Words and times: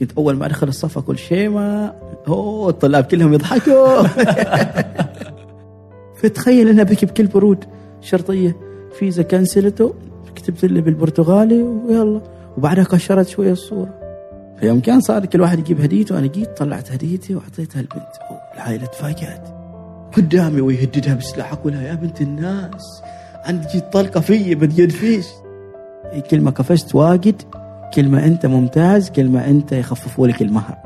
كنت 0.00 0.12
أول 0.18 0.36
ما 0.36 0.46
أدخل 0.46 0.68
الصف 0.68 0.98
أقول 0.98 1.18
شيماء 1.18 2.08
أوه 2.28 2.68
الطلاب 2.68 3.04
كلهم 3.04 3.32
يضحكوا. 3.32 4.02
فتخيل 6.22 6.68
انها 6.68 6.84
بكي 6.84 7.06
بكل 7.06 7.26
برود 7.26 7.64
شرطية. 8.00 8.56
فيزا 8.98 9.22
كنسلته 9.22 9.94
كتبت 10.36 10.64
لي 10.64 10.80
بالبرتغالي 10.80 11.62
ويلا. 11.62 12.20
وبعدها 12.56 12.84
كشرت 12.84 13.28
شوية 13.28 13.52
الصورة. 13.52 13.94
فيوم 14.60 14.80
كان 14.80 15.00
صار 15.00 15.26
كل 15.26 15.40
واحد 15.40 15.58
يجيب 15.58 15.80
هديته 15.80 16.18
أنا 16.18 16.26
جيت 16.26 16.58
طلعت 16.58 16.92
هديتي 16.92 17.34
وأعطيتها 17.34 17.80
البنت. 17.80 18.08
العائلة 18.54 18.86
تفاجأت. 18.86 19.48
قدامي 20.16 20.60
ويهددها 20.60 21.14
بسلاح 21.14 21.52
أقول 21.52 21.74
يا 21.74 21.94
بنت 21.94 22.20
الناس 22.20 23.02
عندك 23.44 23.88
طلقة 23.92 24.20
في 24.20 24.54
بدي 24.54 24.88
فيش. 24.88 25.26
كل 26.30 26.40
ما 26.40 26.50
كفشت 26.50 26.94
واجد. 26.94 27.42
كل 27.94 28.08
ما 28.08 28.26
أنت 28.26 28.46
ممتاز 28.46 29.10
كل 29.10 29.28
ما 29.28 29.50
أنت 29.50 29.72
يخففوا 29.72 30.26
لك 30.26 30.42
المهر. 30.42 30.76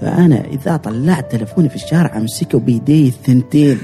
فأنا 0.00 0.44
إذا 0.44 0.76
طلعت 0.76 1.32
تلفوني 1.32 1.68
في 1.68 1.76
الشارع 1.76 2.16
امسكه 2.16 2.58
بيدي 2.58 3.08
الثنتين 3.08 3.78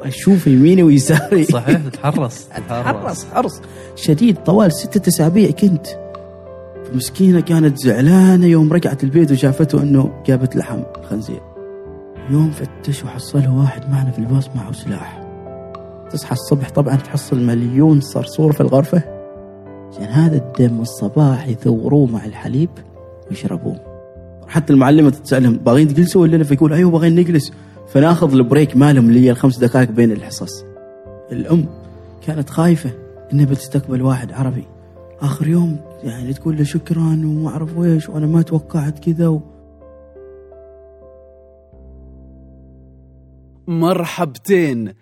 وأشوف 0.00 0.46
يميني 0.46 0.82
ويساري. 0.82 1.44
صحيح 1.44 1.80
تتحرص 1.80 2.48
حرص 2.68 3.24
حرص. 3.24 3.60
شديد 3.96 4.36
طوال 4.36 4.72
ستة 4.72 5.08
أسابيع 5.08 5.50
كنت. 5.50 5.86
مسكينة 6.94 7.40
كانت 7.40 7.78
زعلانة 7.78 8.46
يوم 8.46 8.72
رجعت 8.72 9.04
البيت 9.04 9.32
وشافته 9.32 9.82
إنه 9.82 10.22
جابت 10.26 10.56
لحم 10.56 10.82
خنزير. 11.10 11.40
يوم 12.30 12.50
فتش 12.50 13.04
وحصله 13.04 13.54
واحد 13.54 13.90
معنا 13.90 14.10
في 14.10 14.18
الباص 14.18 14.48
معه 14.56 14.72
سلاح. 14.72 15.22
تصحى 16.10 16.32
الصبح 16.32 16.70
طبعا 16.70 16.96
تحصل 16.96 17.40
مليون 17.40 18.00
صرصور 18.00 18.52
في 18.52 18.60
الغرفة. 18.60 19.19
عشان 19.90 20.04
هذا 20.04 20.36
الدم 20.36 20.80
الصباح 20.80 21.48
يثوروه 21.48 22.06
مع 22.06 22.24
الحليب 22.24 22.70
ويشربوه 23.30 23.90
حتى 24.48 24.72
المعلمة 24.72 25.10
تسألهم 25.10 25.56
باغيين 25.56 25.88
تجلسوا 25.88 26.22
ولا 26.22 26.36
لا؟ 26.36 26.44
فيقول 26.44 26.72
أيوه 26.72 26.90
باغيين 26.90 27.16
نجلس. 27.16 27.52
فناخذ 27.88 28.32
البريك 28.32 28.76
مالهم 28.76 29.08
اللي 29.08 29.20
هي 29.20 29.30
الخمس 29.30 29.58
دقائق 29.58 29.90
بين 29.90 30.12
الحصص. 30.12 30.64
الأم 31.32 31.66
كانت 32.26 32.50
خايفة 32.50 32.90
إنها 33.32 33.44
بتستقبل 33.44 34.02
واحد 34.02 34.32
عربي. 34.32 34.64
آخر 35.20 35.48
يوم 35.48 35.80
يعني 36.04 36.32
تقول 36.32 36.56
له 36.56 36.64
شكرا 36.64 37.00
وما 37.00 37.48
أعرف 37.48 37.78
ويش 37.78 38.08
وأنا 38.08 38.26
ما 38.26 38.42
توقعت 38.42 38.98
كذا 38.98 39.28
و... 39.28 39.40
مرحبتين. 43.68 44.92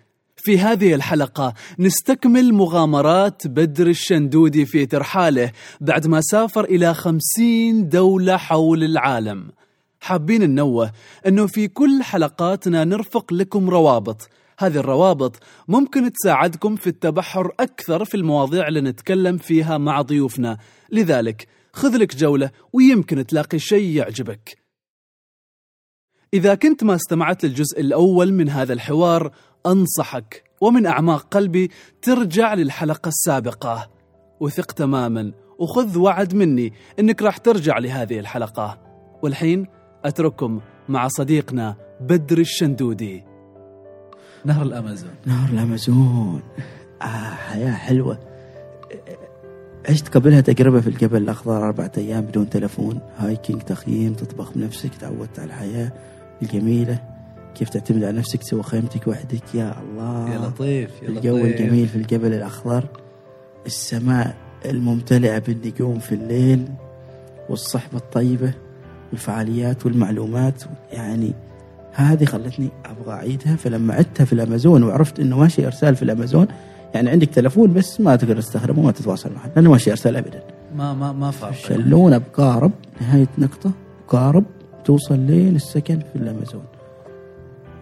في 0.41 0.59
هذه 0.59 0.93
الحلقة 0.93 1.53
نستكمل 1.79 2.53
مغامرات 2.53 3.47
بدر 3.47 3.87
الشندودي 3.87 4.65
في 4.65 4.85
ترحاله 4.85 5.51
بعد 5.81 6.07
ما 6.07 6.21
سافر 6.21 6.63
إلى 6.63 6.93
خمسين 6.93 7.89
دولة 7.89 8.37
حول 8.37 8.83
العالم. 8.83 9.51
حابين 9.99 10.41
ننوه 10.41 10.91
أنه 11.27 11.47
في 11.47 11.67
كل 11.67 12.03
حلقاتنا 12.03 12.83
نرفق 12.83 13.33
لكم 13.33 13.69
روابط. 13.69 14.29
هذه 14.59 14.77
الروابط 14.77 15.43
ممكن 15.67 16.11
تساعدكم 16.11 16.75
في 16.75 16.87
التبحر 16.87 17.51
أكثر 17.59 18.05
في 18.05 18.17
المواضيع 18.17 18.67
اللي 18.67 18.81
نتكلم 18.81 19.37
فيها 19.37 19.77
مع 19.77 20.01
ضيوفنا. 20.01 20.57
لذلك 20.91 21.47
خذ 21.73 21.97
لك 21.97 22.15
جولة 22.15 22.51
ويمكن 22.73 23.25
تلاقي 23.25 23.59
شيء 23.59 23.95
يعجبك. 23.95 24.57
إذا 26.33 26.55
كنت 26.55 26.83
ما 26.83 26.95
استمعت 26.95 27.45
للجزء 27.45 27.79
الأول 27.79 28.33
من 28.33 28.49
هذا 28.49 28.73
الحوار 28.73 29.31
أنصحك 29.65 30.43
ومن 30.61 30.85
أعماق 30.85 31.27
قلبي 31.31 31.71
ترجع 32.01 32.53
للحلقة 32.53 33.07
السابقة. 33.07 33.89
وثق 34.39 34.71
تماما 34.71 35.31
وخذ 35.59 35.97
وعد 35.97 36.35
مني 36.35 36.73
أنك 36.99 37.21
راح 37.21 37.37
ترجع 37.37 37.77
لهذه 37.77 38.19
الحلقة. 38.19 38.81
والحين 39.23 39.67
أترككم 40.05 40.61
مع 40.89 41.07
صديقنا 41.07 41.75
بدر 42.01 42.37
الشندودي. 42.37 43.23
نهر 44.45 44.61
الأمازون. 44.61 45.11
نهر 45.25 45.49
الأمازون. 45.49 46.41
آه 47.01 47.29
حياة 47.29 47.71
حلوة. 47.71 48.19
عشت 49.89 50.07
قبلها 50.07 50.41
تجربة 50.41 50.81
في 50.81 50.87
الجبل 50.87 51.17
الأخضر 51.17 51.65
أربعة 51.65 51.91
أيام 51.97 52.21
بدون 52.21 52.49
تلفون؟ 52.49 53.01
هايكينج 53.17 53.61
تخييم 53.61 54.13
تطبخ 54.13 54.51
بنفسك 54.55 54.95
تعودت 54.95 55.39
على 55.39 55.47
الحياة 55.47 55.91
الجميلة. 56.41 57.18
كيف 57.55 57.69
تعتمد 57.69 58.03
على 58.03 58.17
نفسك 58.17 58.43
تسوي 58.43 58.63
خيمتك 58.63 59.07
وحدك. 59.07 59.55
يا 59.55 59.75
الله. 59.81 60.33
يا 60.33 60.37
لطيف 60.39 60.89
يا 61.03 61.09
الجو 61.09 61.37
لطيف. 61.37 61.61
الجميل 61.61 61.87
في 61.87 61.95
الجبل 61.95 62.33
الأخضر. 62.33 62.83
السماء 63.65 64.35
الممتلئة 64.65 65.39
بالنجوم 65.39 65.99
في 65.99 66.15
الليل 66.15 66.65
والصحبة 67.49 67.97
الطيبة 67.97 68.53
والفعاليات 69.11 69.85
والمعلومات. 69.85 70.63
يعني 70.93 71.33
هذه 71.91 72.25
خلتني 72.25 72.69
أبغى 72.85 73.13
أعيدها 73.13 73.55
فلما 73.55 73.93
عدتها 73.93 74.25
في 74.25 74.33
الأمازون 74.33 74.83
وعرفت 74.83 75.19
إنه 75.19 75.37
ماشي 75.37 75.65
إرسال 75.65 75.95
في 75.95 76.03
الأمازون. 76.03 76.47
يعني 76.93 77.09
عندك 77.09 77.27
تلفون 77.27 77.73
بس 77.73 78.01
ما 78.01 78.15
تقدر 78.15 78.41
تستخدمه 78.41 78.79
وما 78.79 78.91
تتواصل 78.91 79.33
معه. 79.33 79.51
لأنه 79.55 79.71
ماشي 79.71 79.91
إرسال 79.91 80.15
أبدا. 80.15 80.43
ما 80.75 80.93
ما 80.93 81.11
ما 81.11 81.31
فرق 81.31 81.51
شلونة 81.51 82.17
بقارب 82.17 82.71
نهاية 83.01 83.27
نقطة 83.37 83.71
قارب 84.07 84.45
توصل 84.85 85.19
لين 85.19 85.55
السكن 85.55 85.99
في 85.99 86.15
الأمازون. 86.15 86.63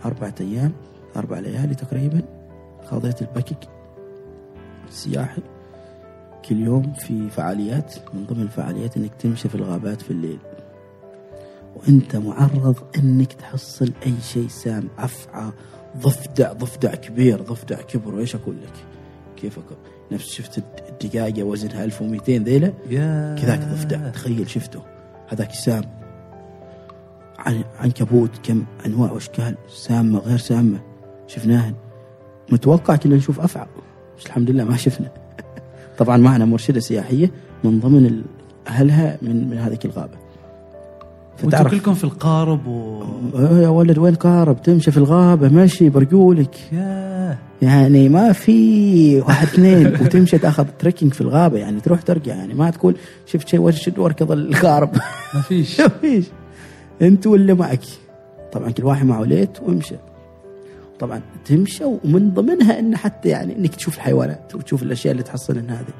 أربعة 0.05 0.35
أيام 0.41 0.73
أربع 1.15 1.39
ليالي 1.39 1.75
تقريبا 1.75 2.21
خاضيت 2.85 3.21
الباكيك 3.21 3.57
السياحي. 4.87 5.41
كل 6.49 6.59
يوم 6.59 6.93
في 6.93 7.29
فعاليات 7.29 7.95
من 8.13 8.25
ضمن 8.25 8.41
الفعاليات 8.41 8.97
إنك 8.97 9.11
تمشي 9.19 9.49
في 9.49 9.55
الغابات 9.55 10.01
في 10.01 10.11
الليل. 10.11 10.39
وأنت 11.75 12.15
معرض 12.15 12.75
إنك 12.97 13.33
تحصل 13.33 13.91
أي 14.05 14.13
شيء 14.21 14.47
سام 14.47 14.89
أفعى 14.97 15.51
ضفدع 15.97 16.53
ضفدع 16.53 16.95
كبير 16.95 17.41
ضفدع 17.41 17.81
كبر 17.81 18.15
وإيش 18.15 18.35
أقول 18.35 18.55
لك؟ 18.61 18.73
كيف 19.37 19.59
أقول؟ 19.59 19.77
نفس 20.11 20.33
شفت 20.33 20.63
الدقاقة 20.89 21.43
وزنها 21.43 21.83
1200 21.83 22.37
ذيلة؟ 22.37 22.73
يا 22.89 23.35
كذاك 23.35 23.59
ضفدع 23.59 24.09
تخيل 24.09 24.49
شفته. 24.49 24.81
هذاك 25.27 25.51
سام. 25.51 25.83
عنكبوت 27.79 28.29
كم 28.43 28.63
أنواع 28.85 29.11
وأشكال 29.11 29.55
سامة 29.69 30.19
غير 30.19 30.37
سامة 30.37 30.79
شفناهن. 31.27 31.73
متوقع 32.51 32.95
كنا 32.95 33.15
نشوف 33.15 33.39
افعى 33.39 33.65
بس 34.19 34.25
الحمد 34.25 34.49
لله 34.49 34.63
ما 34.63 34.77
شفنا. 34.77 35.11
طبعا 35.99 36.17
معنا 36.17 36.45
مرشدة 36.45 36.79
سياحية 36.79 37.31
من 37.63 37.79
ضمن 37.79 38.21
أهلها 38.67 39.17
من 39.21 39.49
من 39.49 39.57
هذيك 39.57 39.85
الغابة. 39.85 40.27
وأنتم 41.43 41.69
كلكم 41.69 41.93
في 41.93 42.03
القارب 42.03 42.67
و 42.67 43.03
يا 43.35 43.67
ولد 43.67 43.97
وين 43.97 44.15
قارب 44.15 44.61
تمشي 44.61 44.91
في 44.91 44.97
الغابة 44.97 45.49
مشي 45.49 45.89
برجولك. 45.89 46.55
يعني 47.61 48.09
ما 48.09 48.31
في 48.31 49.19
واحد 49.19 49.47
اثنين. 49.47 49.87
وتمشي 50.01 50.37
تأخذ 50.37 50.65
تريكنج 50.79 51.13
في 51.13 51.21
الغابة 51.21 51.57
يعني 51.57 51.81
تروح 51.81 52.01
ترجع 52.01 52.35
يعني 52.35 52.53
ما 52.53 52.69
تقول 52.69 52.95
شفت 53.25 53.47
شيء 53.47 53.59
وشد 53.59 53.99
واركض 53.99 54.31
القارب 54.31 54.95
ما 55.33 55.41
فيش. 55.41 55.79
ما 55.81 55.87
فيش. 55.87 56.25
انت 57.01 57.27
واللي 57.27 57.53
معك. 57.53 57.83
طبعا 58.51 58.71
كل 58.71 58.85
واحد 58.85 59.05
معه 59.05 59.23
ليت 59.23 59.61
وامشى 59.61 59.95
طبعا 60.99 61.21
تمشى 61.45 61.83
ومن 61.83 62.31
ضمنها 62.33 62.79
إن 62.79 62.95
حتى 62.95 63.29
يعني 63.29 63.55
إنك 63.55 63.75
تشوف 63.75 63.95
الحيوانات 63.95 64.55
وتشوف 64.55 64.83
الأشياء 64.83 65.11
اللي 65.11 65.23
تحصل 65.23 65.55
من 65.55 65.69
هذه. 65.69 65.93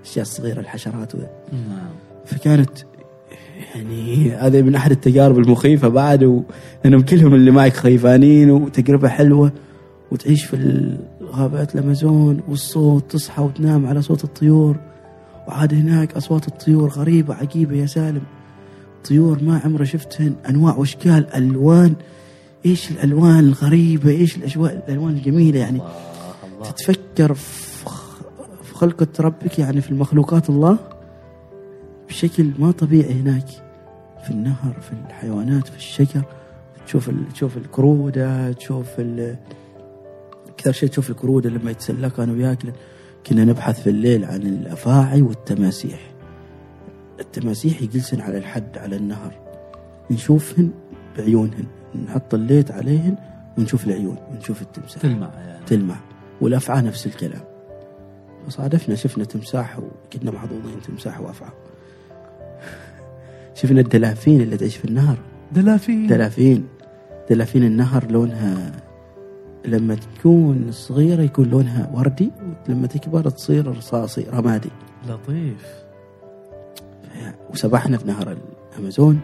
الاشياء 0.00 0.22
الصغيره 0.22 0.60
الحشرات 0.60 1.14
وذا 1.14 1.30
نعم. 1.52 1.90
فكانت 2.24 2.70
يعني 3.74 4.30
هذا 4.30 4.62
من 4.62 4.74
أحد 4.74 4.90
التجارب 4.90 5.38
المخيفة 5.38 5.88
بعد 5.88 6.44
لانهم 6.84 7.02
كلهم 7.02 7.34
اللي 7.34 7.50
معك 7.50 7.72
خيفانين 7.72 8.50
وتجربة 8.50 9.08
حلوة 9.08 9.52
وتعيش 10.12 10.44
في 10.44 10.56
الغابات 11.20 11.74
الأمازون 11.74 12.40
والصوت 12.48 13.10
تصحى 13.10 13.42
وتنام 13.42 13.86
على 13.86 14.02
صوت 14.02 14.24
الطيور. 14.24 14.76
وعاد 15.48 15.74
هناك 15.74 16.16
أصوات 16.16 16.48
الطيور 16.48 16.88
غريبة 16.88 17.34
عجيبة 17.34 17.76
يا 17.76 17.86
سالم. 17.86 18.22
طيور 19.08 19.42
ما 19.42 19.60
عمري 19.64 19.86
شفتهن. 19.86 20.34
أنواع 20.48 20.76
وأشكال 20.76 21.34
ألوان. 21.34 21.94
إيش 22.66 22.90
الألوان 22.90 23.38
الغريبة 23.38 24.10
إيش 24.10 24.36
الأجواء 24.36 24.72
الألوان 24.72 25.12
الجميلة 25.12 25.58
يعني. 25.58 25.78
الله 25.78 25.90
الله. 26.54 26.70
تتفكر 26.70 27.34
في 27.34 28.74
خلقة 28.74 29.06
ربك 29.20 29.58
يعني 29.58 29.80
في 29.80 29.90
المخلوقات 29.90 30.50
الله 30.50 30.78
بشكل 32.08 32.50
ما 32.58 32.70
طبيعي 32.70 33.12
هناك. 33.12 33.46
في 34.24 34.30
النهر 34.30 34.80
في 34.80 34.92
الحيوانات 35.06 35.68
في 35.68 35.76
الشجر. 35.76 36.22
تشوف. 36.86 37.10
تشوف 37.34 37.56
القرودة 37.56 38.52
تشوف. 38.52 38.86
أكثر 40.48 40.72
شيء 40.72 40.88
تشوف 40.88 41.10
القرودة 41.10 41.50
لما 41.50 41.70
يتسلى 41.70 42.10
كانوا 42.10 42.36
ياكلن 42.36 42.72
كنا 43.26 43.44
نبحث 43.44 43.82
في 43.82 43.90
الليل 43.90 44.24
عن 44.24 44.42
الأفاعي 44.42 45.22
والتماسيح. 45.22 46.09
التماسيح 47.20 47.82
يجلسن 47.82 48.20
على 48.20 48.38
الحد 48.38 48.78
على 48.78 48.96
النهر 48.96 49.32
نشوفهن 50.10 50.70
بعيونهن 51.18 51.64
نحط 52.06 52.34
الليت 52.34 52.70
عليهن 52.70 53.16
ونشوف 53.58 53.86
العيون 53.86 54.16
ونشوف 54.30 54.62
التمساح. 54.62 55.02
تلمع 55.02 55.30
يعني. 55.34 55.64
تلمع. 55.66 55.96
والافعى 56.40 56.82
نفس 56.82 57.06
الكلام. 57.06 57.40
فصادفنا 58.46 58.94
شفنا 58.94 59.24
تمساح 59.24 59.78
وكنا 59.78 60.30
محظوظين 60.30 60.82
تمساح 60.86 61.20
وأفعى. 61.20 61.50
شفنا 63.58 63.80
الدلافين 63.80 64.40
اللي 64.40 64.56
تعيش 64.56 64.76
في 64.76 64.84
النهر. 64.84 65.18
دلافين. 65.52 66.06
دلافين. 66.06 66.66
دلافين 67.30 67.64
النهر 67.64 68.10
لونها 68.10 68.72
لما 69.64 69.94
تكون 69.94 70.72
صغيرة 70.72 71.22
يكون 71.22 71.50
لونها 71.50 71.90
وردي 71.94 72.30
ولما 72.68 72.86
تكبر 72.86 73.30
تصير 73.30 73.66
رصاصي 73.66 74.26
رمادي. 74.32 74.70
لطيف. 75.08 75.79
وسبحنا 77.50 77.98
في 77.98 78.06
نهر 78.06 78.36
الأمازون. 78.72 79.20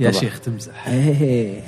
يا 0.00 0.10
طبعا. 0.10 0.20
شيخ 0.20 0.40
تمزح. 0.40 0.88
إيه. 0.88 1.60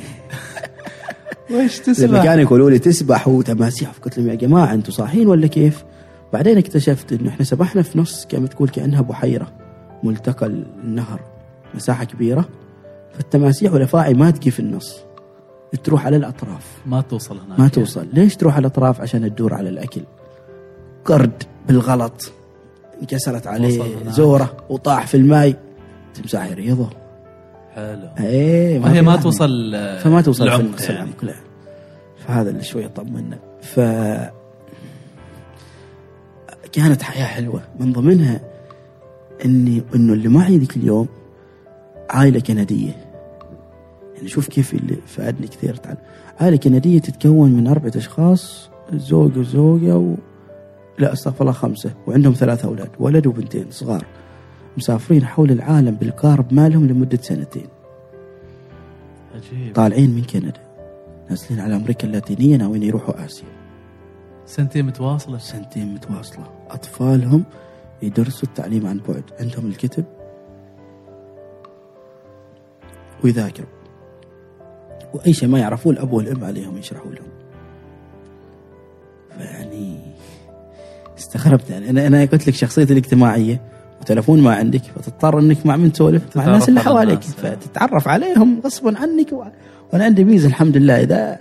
ويش 1.50 1.78
لما 1.78 1.94
تسمع 1.94 2.24
كانوا 2.24 2.42
يقولوا 2.42 2.70
لي 2.70 2.78
تسبح 2.78 3.28
وتماسيح 3.28 3.90
قلت 3.90 4.18
لهم 4.18 4.28
يا 4.28 4.34
جماعة 4.34 4.74
أنتم 4.74 4.92
صاحيين 4.92 5.28
ولا 5.28 5.46
كيف؟ 5.46 5.84
بعدين 6.32 6.58
اكتشفت 6.58 7.12
إنه 7.12 7.28
إحنا 7.28 7.44
سبحنا 7.44 7.82
في 7.82 7.98
نص 7.98 8.26
كما 8.26 8.46
تقول 8.46 8.68
كأنها 8.68 9.00
بحيرة 9.00 9.52
ملتقى 10.02 10.46
النهر 10.46 11.20
مساحة 11.74 12.04
كبيرة 12.04 12.48
فالتماسيح 13.12 13.72
والأفاعي 13.72 14.14
ما 14.14 14.30
تجي 14.30 14.50
في 14.50 14.60
النص 14.60 14.96
تروح 15.84 16.06
على 16.06 16.16
الأطراف. 16.16 16.66
ما 16.86 17.00
توصل 17.00 17.38
هناك. 17.38 17.60
ما 17.60 17.68
توصل. 17.68 18.08
ليش 18.12 18.36
تروح 18.36 18.56
على 18.56 18.60
الأطراف؟ 18.60 19.00
عشان 19.00 19.34
تدور 19.34 19.54
على 19.54 19.68
الأكل. 19.68 20.00
قرد 21.04 21.42
بالغلط. 21.68 22.32
انكسرت 23.00 23.46
عليه 23.46 23.82
هناك. 23.82 24.08
زورة 24.08 24.56
وطاح 24.68 25.06
في 25.06 25.16
الماي. 25.16 25.56
تمساح 26.14 26.50
يريضه 26.50 26.90
حلو. 27.74 28.08
إيه 28.20 28.80
وهي 28.80 28.94
في 28.94 29.02
ما. 29.02 29.16
توصل 29.16 29.72
فما 30.02 30.20
توصل 30.20 30.44
في 30.44 30.54
العمق 30.56 30.82
يعني. 30.82 30.94
العمق 30.94 31.24
لا. 31.24 31.34
فهذا 32.26 32.50
اللي 32.50 32.62
شوي 32.62 32.88
طمنا. 32.88 33.38
ف 33.62 33.80
كانت 36.72 37.02
حياة 37.02 37.24
حلوة. 37.24 37.62
من 37.80 37.92
ضمنها 37.92 38.40
إني 39.44 39.82
إنه 39.94 40.12
اللي 40.12 40.28
معي 40.28 40.58
ذيك 40.58 40.76
اليوم 40.76 41.08
عائلة 42.10 42.40
كندية. 42.40 42.96
يعني 44.16 44.28
شوف 44.28 44.48
كيف 44.48 44.74
اللي 44.74 44.96
فادني 45.06 45.46
كثير. 45.46 45.74
تعال. 45.74 45.96
عائلة 46.40 46.56
كندية 46.56 46.98
تتكون 46.98 47.52
من 47.52 47.66
أربعة 47.66 47.92
أشخاص 47.96 48.70
زوج 48.92 49.38
وزوجة 49.38 49.96
و... 49.96 50.14
لا 50.98 51.12
أستغفر 51.12 51.40
الله 51.40 51.52
خمسة. 51.52 51.90
وعندهم 52.06 52.32
ثلاثة 52.32 52.68
أولاد 52.68 52.90
ولد 52.98 53.26
وبنتين 53.26 53.70
صغار 53.70 54.04
مسافرين 54.76 55.24
حول 55.24 55.50
العالم 55.50 55.94
بالكارب 55.94 56.54
مالهم 56.54 56.86
لمدة 56.86 57.18
سنتين. 57.22 57.66
عجيب. 59.34 59.74
طالعين 59.74 60.10
من 60.10 60.24
كندا 60.24 60.60
نازلين 61.30 61.60
على 61.60 61.76
أمريكا 61.76 62.06
اللاتينية 62.06 62.56
ناويين 62.56 62.82
يروحوا 62.82 63.24
آسيا. 63.24 63.48
سنتين 64.46 64.86
متواصلة. 64.86 65.38
سنتين 65.38 65.94
متواصلة. 65.94 66.44
أطفالهم 66.70 67.44
يدرسوا 68.02 68.48
التعليم 68.48 68.86
عن 68.86 69.00
بعد. 69.08 69.24
عندهم 69.40 69.66
الكتب 69.66 70.04
ويذاكروا. 73.24 73.68
وأي 75.14 75.32
شيء 75.32 75.48
ما 75.48 75.58
يعرفوه 75.58 75.92
الأب 75.92 76.12
والأم 76.12 76.44
عليهم 76.44 76.78
يشرحوا 76.78 77.12
لهم. 77.12 77.28
فيعني 79.38 79.98
استغربت 81.18 81.70
يعني 81.70 81.90
أنا 81.90 82.06
أنا 82.06 82.24
قلت 82.24 82.48
لك 82.48 82.54
شخصيتي 82.54 82.92
الاجتماعية 82.92 83.60
وتلفون 84.00 84.40
ما 84.40 84.54
عندك 84.54 84.82
فتضطر 84.96 85.38
إنك 85.38 85.66
مع 85.66 85.76
من 85.76 85.92
تسولف. 85.92 86.36
مع 86.36 86.46
الناس 86.46 86.68
اللي 86.68 86.80
حواليك. 86.80 87.20
فتتعرف 87.22 88.08
عليهم 88.08 88.60
غصبا 88.64 88.98
عنك. 88.98 89.32
و... 89.32 89.44
وأنا 89.92 90.04
عندي 90.04 90.24
ميزة 90.24 90.48
الحمد 90.48 90.76
لله. 90.76 91.02
إذا 91.02 91.38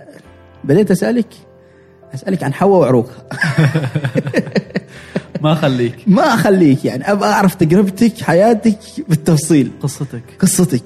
بديت 0.64 0.90
أسألك 0.90 1.26
أسألك 2.14 2.42
عن 2.42 2.54
حواء 2.54 2.80
وعروقها 2.80 3.22
ما 5.42 5.54
خليك 5.54 5.96
ما 6.06 6.34
أخليك 6.34 6.84
يعني. 6.84 7.12
أبغى 7.12 7.28
أعرف 7.28 7.54
تجربتك 7.54 8.20
حياتك 8.20 8.78
بالتفصيل. 9.08 9.70
قصتك. 9.82 10.22
قصتك. 10.38 10.84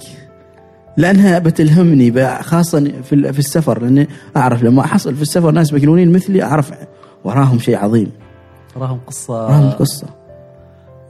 لأنها 0.96 1.38
بتلهمني 1.38 2.42
خاصة 2.42 2.92
في 3.10 3.38
السفر. 3.38 3.82
لأني 3.82 4.08
أعرف 4.36 4.62
لما 4.62 4.80
أحصل 4.80 5.14
في 5.16 5.22
السفر 5.22 5.50
ناس 5.50 5.72
مجنونين 5.72 6.12
مثلي 6.12 6.42
أعرف 6.42 6.72
وراهم 7.24 7.58
شيء 7.58 7.76
عظيم. 7.76 8.10
وراهم 8.76 8.98
قصة. 9.06 9.34
وراهم 9.34 9.70
قصة. 9.70 10.06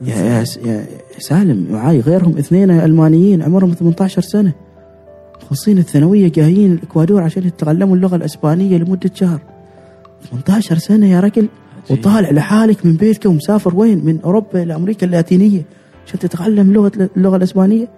يا, 0.03 0.17
يا, 0.17 0.45
يا 0.67 0.87
سالم 1.19 1.73
معاي 1.73 2.01
غيرهم 2.01 2.39
اثنين 2.39 2.71
ألمانيين 2.71 3.43
عمرهم 3.43 3.73
18 3.73 4.23
سنة. 4.23 4.53
مخلصين 5.43 5.79
الثانوية 5.79 6.29
جايين 6.29 6.73
الإكوادور 6.73 7.23
عشان 7.23 7.47
يتعلموا 7.47 7.97
اللغة 7.97 8.17
الإسبانية 8.17 8.77
لمدة 8.77 9.11
شهر. 9.15 9.41
18 10.31 10.79
سنة 10.79 11.07
يا 11.07 11.21
رجل. 11.21 11.49
وطالع 11.91 12.31
لحالك 12.31 12.87
من 12.87 12.97
بيتك 12.97 13.27
ومسافر 13.27 13.77
وين؟ 13.77 14.05
من 14.05 14.21
أوروبا 14.25 14.63
إلى 14.63 14.75
أمريكا 14.75 15.07
اللاتينية 15.07 15.63
عشان 16.07 16.19
تتعلم 16.19 16.73
لغة 16.73 17.11
اللغة 17.17 17.37
الإسبانية. 17.37 17.89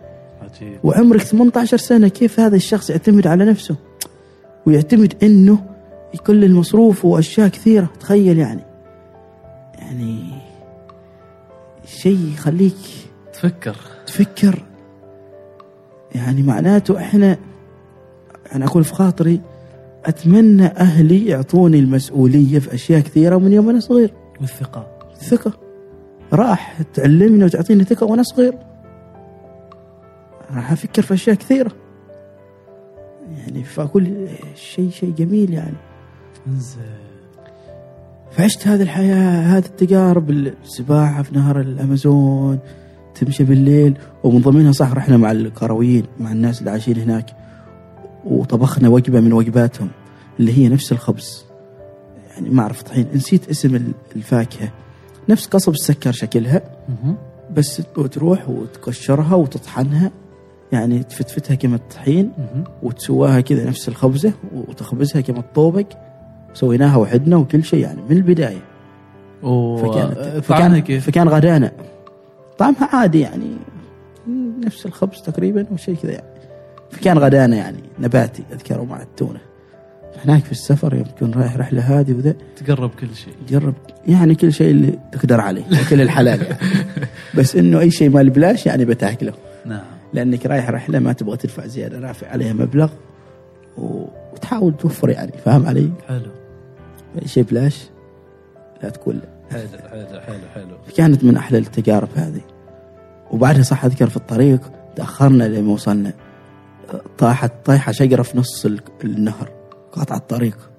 عجيب. 0.42 0.78
وعمرك 0.84 1.22
18 1.22 1.76
سنة 1.76 2.08
كيف 2.08 2.40
هذا 2.40 2.56
الشخص 2.56 2.90
يعتمد 2.90 3.26
على 3.26 3.44
نفسه؟ 3.44 3.76
ويعتمد 4.66 5.14
إنه 5.22 5.58
كل 6.26 6.44
المصروف 6.44 7.04
وأشياء 7.04 7.48
كثيرة 7.48 7.90
تخيل 8.00 8.38
يعني. 8.38 8.60
يعني 9.84 10.24
شيء 11.86 12.32
يخليك 12.34 12.76
تفكر. 13.32 13.76
تفكر. 14.06 14.62
يعني 16.14 16.42
معناته 16.42 16.98
إحنا 16.98 17.36
أنا 18.54 18.64
أقول 18.64 18.84
في 18.84 18.94
خاطري 18.94 19.40
أتمنى 20.04 20.66
أهلي 20.66 21.26
يعطوني 21.26 21.78
المسؤولية 21.78 22.58
في 22.58 22.74
أشياء 22.74 23.00
كثيرة 23.00 23.36
من 23.36 23.52
يوم 23.52 23.68
أنا 23.68 23.80
صغير. 23.80 24.14
والثقة. 24.40 24.86
ثقة 25.18 25.52
راح 26.32 26.82
تعلمني 26.94 27.44
وتعطيني 27.44 27.84
ثقة 27.84 28.06
وأنا 28.06 28.22
صغير. 28.22 28.54
راح 30.50 30.72
أفكر 30.72 31.02
في 31.02 31.14
أشياء 31.14 31.36
كثيرة. 31.36 31.72
يعني 33.38 33.64
فأقول 33.64 34.28
شيء 34.54 34.90
شيء 34.90 35.10
جميل 35.10 35.54
يعني. 35.54 35.76
انزين. 36.46 37.03
فعشت 38.36 38.68
هذه 38.68 38.82
الحياة 38.82 39.56
هذه 39.56 39.64
التجارب 39.64 40.30
السباحة 40.30 41.22
في 41.22 41.34
نهر 41.34 41.60
الأمازون 41.60 42.58
تمشي 43.14 43.44
بالليل 43.44 43.98
ومن 44.24 44.40
ضمنها 44.40 44.72
صح 44.72 44.92
رحنا 44.92 45.16
مع 45.16 45.32
الكرويين 45.32 46.04
مع 46.20 46.32
الناس 46.32 46.58
اللي 46.58 46.70
عايشين 46.70 46.98
هناك 46.98 47.26
وطبخنا 48.24 48.88
وجبة 48.88 49.20
من 49.20 49.32
وجباتهم 49.32 49.88
اللي 50.40 50.58
هي 50.58 50.68
نفس 50.68 50.92
الخبز 50.92 51.44
يعني 52.30 52.50
ما 52.50 52.62
أعرف 52.62 52.82
طحين 52.82 53.06
نسيت 53.14 53.48
اسم 53.48 53.92
الفاكهة 54.16 54.72
نفس 55.28 55.46
قصب 55.46 55.72
السكر 55.72 56.12
شكلها. 56.12 56.62
بس 57.56 57.82
تروح 58.10 58.48
وتقشرها 58.48 59.34
وتطحنها 59.34 60.10
يعني 60.72 61.02
تفتفتها 61.02 61.54
كما 61.54 61.76
الطحين. 61.76 62.32
وتسواها 62.82 63.40
كذا 63.40 63.68
نفس 63.68 63.88
الخبزة 63.88 64.32
وتخبزها 64.54 65.20
كما 65.20 65.38
الطوبق 65.38 65.86
سويناها 66.54 66.96
وحدنا 66.96 67.36
وكل 67.36 67.64
شيء 67.64 67.80
يعني 67.80 68.00
من 68.10 68.16
البداية 68.16 68.62
فكانت 69.82 70.44
فكان, 70.44 70.78
كيف؟ 70.78 71.06
فكان 71.06 71.28
غدانا 71.28 71.72
طعمها 72.58 72.88
عادي 72.92 73.20
يعني 73.20 73.56
نفس 74.64 74.86
الخبز 74.86 75.22
تقريبا 75.22 75.66
وشيء 75.72 75.94
كذا 76.02 76.12
يعني 76.12 76.26
فكان 76.90 77.18
غدانا 77.18 77.56
يعني 77.56 77.78
نباتي 77.98 78.42
أذكره 78.52 78.84
مع 78.84 79.02
التونة 79.02 79.40
هناك 80.24 80.44
في 80.44 80.52
السفر 80.52 80.94
يوم 80.94 81.04
تكون 81.04 81.32
رايح 81.34 81.56
رحلة 81.56 81.80
هذه 81.80 82.12
وذا 82.12 82.34
تقرب 82.56 82.90
كل 83.00 83.14
شيء 83.14 83.34
جرب 83.48 83.74
يعني 84.08 84.34
كل 84.34 84.52
شيء 84.52 84.70
اللي 84.70 84.98
تقدر 85.12 85.40
عليه 85.40 85.64
أكل 85.72 86.00
الحلال 86.00 86.42
يعني. 86.42 86.58
بس 87.38 87.56
إنه 87.56 87.80
أي 87.80 87.90
شيء 87.90 88.10
مال 88.10 88.30
بلاش 88.30 88.66
يعني 88.66 88.84
بتاكله 88.84 89.32
نعم 89.66 89.84
لأنك 90.12 90.46
رايح 90.46 90.70
رحلة 90.70 90.98
ما 90.98 91.12
تبغى 91.12 91.36
تدفع 91.36 91.66
زيادة 91.66 91.98
رافع 91.98 92.28
عليها 92.28 92.52
مبلغ. 92.52 92.88
وتحاول 93.78 94.76
توفر 94.76 95.10
يعني 95.10 95.32
فاهم 95.44 95.66
علي؟ 95.66 95.90
حلو 96.08 96.43
شيء 97.24 97.42
بلاش؟ 97.44 97.88
لا 98.82 98.88
تقول. 98.88 99.20
حلو 99.50 99.68
حلو 99.90 100.20
حلو 100.20 100.48
حلو. 100.54 100.76
كانت 100.96 101.24
من 101.24 101.36
أحلى 101.36 101.58
التجارب 101.58 102.08
هذه. 102.14 102.40
وبعدها 103.30 103.62
صح 103.62 103.84
أذكر 103.84 104.08
في 104.08 104.16
الطريق 104.16 104.60
تأخرنا 104.96 105.44
لما 105.44 105.72
وصلنا. 105.72 106.12
طاحت 107.18 107.52
طايحة 107.64 107.92
شجرة 107.92 108.22
في 108.22 108.38
نص 108.38 108.66
ال- 108.66 108.80
النهر 109.04 109.50
قاطع 109.92 110.16
الطريق. 110.16 110.70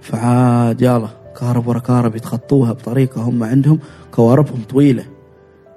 فعاد 0.00 0.82
يلا 0.82 1.08
كهرب 1.36 1.66
ورا 1.66 1.78
كهرب 1.78 2.16
يتخطوها 2.16 2.72
بطريقة 2.72 3.22
هم 3.22 3.44
عندهم 3.44 3.78
كواربهم 4.10 4.62
طويلة. 4.70 5.04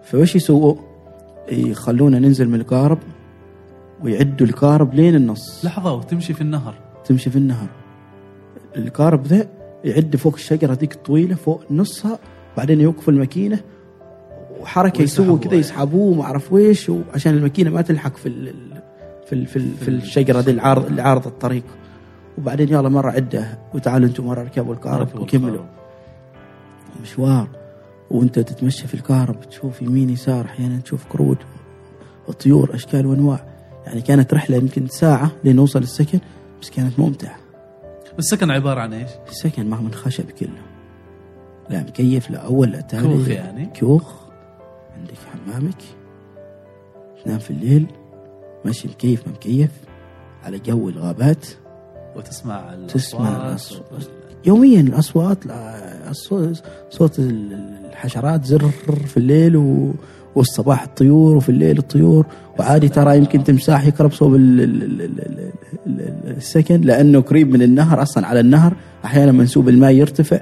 فوش 0.04 0.36
يسووا؟ 0.36 0.76
يخلونا 1.52 2.20
ننزل 2.20 2.50
من 2.50 2.60
الكهرب 2.62 3.00
ويعدوا 4.04 4.48
الكهرب 4.48 4.94
لين 4.94 5.16
النص. 5.16 5.66
لحظة 5.66 5.94
وتمشي 5.94 6.34
في 6.34 6.42
النهر. 6.42 6.76
تمشي 7.06 7.30
في 7.30 7.36
النهر. 7.36 7.68
الكهرب 8.78 9.28
ذا 9.28 9.48
يعد 9.84 10.16
فوق 10.16 10.34
الشجرة 10.34 10.74
ذيك 10.74 10.94
الطويلة 10.94 11.36
فوق 11.36 11.64
نصها 11.72 12.20
بعدين 12.58 12.82
يوقفوا 12.82 13.14
الماكينة 13.14 13.60
وحركة 14.62 15.02
يسووا 15.02 15.38
كذا 15.38 15.48
يعني. 15.48 15.60
يسحبوه 15.60 16.14
ما 16.14 16.24
أعرف 16.24 16.54
ويش 16.54 16.92
عشان 17.14 17.34
الماكينة 17.34 17.70
ما 17.70 17.82
تلحق 17.82 18.18
في 18.18 18.30
ال 18.30 18.54
في 19.26 19.34
ال 19.34 19.46
في, 19.46 19.56
ال 19.56 19.72
في 19.78 19.88
الشجرة 19.88 20.42
دي 20.42 20.52
العارض 20.52 20.86
اللي 20.86 21.14
الطريق. 21.14 21.64
وبعدين 22.38 22.70
يلا 22.70 22.90
مرة 22.90 23.12
عدة 23.12 23.60
وتعالوا 23.74 24.08
أنتم 24.08 24.26
مرة 24.26 24.42
اركبوا 24.42 24.76
ركبوا 24.76 25.22
وكملوا. 25.22 25.66
مشوار. 27.02 27.48
وأنت 28.12 28.40
تتمشى 28.40 28.88
في 28.88 28.94
الكهرب 28.94 29.50
تشوف 29.50 29.82
يمين 29.82 30.10
يسار 30.10 30.46
أحيانا 30.46 30.80
تشوف 30.80 31.06
قرود 31.10 31.38
وطيور 32.28 32.76
أشكال 32.76 33.06
وأنواع. 33.06 33.46
يعني 33.86 34.02
كانت 34.02 34.34
رحلة 34.34 34.58
يمكن 34.58 34.88
ساعة 34.88 35.32
لنوصل 35.44 35.80
السكن 35.84 36.20
بس 36.62 36.70
كانت 36.70 37.00
ممتعة. 37.00 37.45
السكن 38.20 38.52
عبارة 38.52 38.82
عن 38.82 38.94
إيش؟ 38.94 39.10
السكن 39.30 39.70
ما 39.70 39.78
من 39.78 39.94
خشب 39.94 40.32
كله 40.32 40.62
لا 41.70 41.80
مكيف 41.80 42.32
لا 42.32 42.38
أول 42.38 42.72
لا 42.72 42.82
تالي 42.82 43.18
كوخ 43.18 43.28
يعني؟ 43.28 43.70
كوخ 43.80 44.14
عندك 44.98 45.14
حمامك 45.34 45.82
تنام 47.26 47.40
في 47.40 47.50
الليل 47.50 47.88
ماشي 48.66 48.88
مكيف 48.88 49.28
ما 49.28 49.34
مكيف 49.34 49.72
على 50.44 50.60
جو 50.60 50.90
الغابات 50.90 51.46
وتسمع 52.16 52.74
الأصوات 52.74 52.92
تسمع 52.92 53.50
الأصوات. 53.50 54.04
يوميا 54.46 54.82
الأصوات 54.82 55.38
صوت 56.90 57.20
الحشرات 57.20 58.46
زر 58.46 58.70
في 59.08 59.18
الليل 59.18 59.56
و... 59.58 59.94
والصباح 60.36 60.84
الطيور 60.84 61.36
وفي 61.38 61.50
الليل 61.50 61.78
الطيور. 61.78 62.26
وعادي 62.60 62.90
ترى 62.90 63.18
يمكن 63.18 63.44
تمساح 63.44 63.86
يقرب 63.86 64.12
صوب 64.12 64.36
ال- 64.36 64.62
ال- 64.62 64.84
ال- 64.84 65.02
ال- 65.02 65.10
ال- 65.88 66.00
ال- 66.00 66.38
السكن 66.38 66.82
لأنه 66.82 67.20
قريب 67.22 67.52
من 67.52 67.62
النهر 67.62 68.02
أصلا 68.02 68.28
على 68.28 68.40
النهر 68.40 68.74
أحيانا 69.06 69.32
منسوب 69.32 69.70
الماء 69.70 69.92
يرتفع 69.92 70.40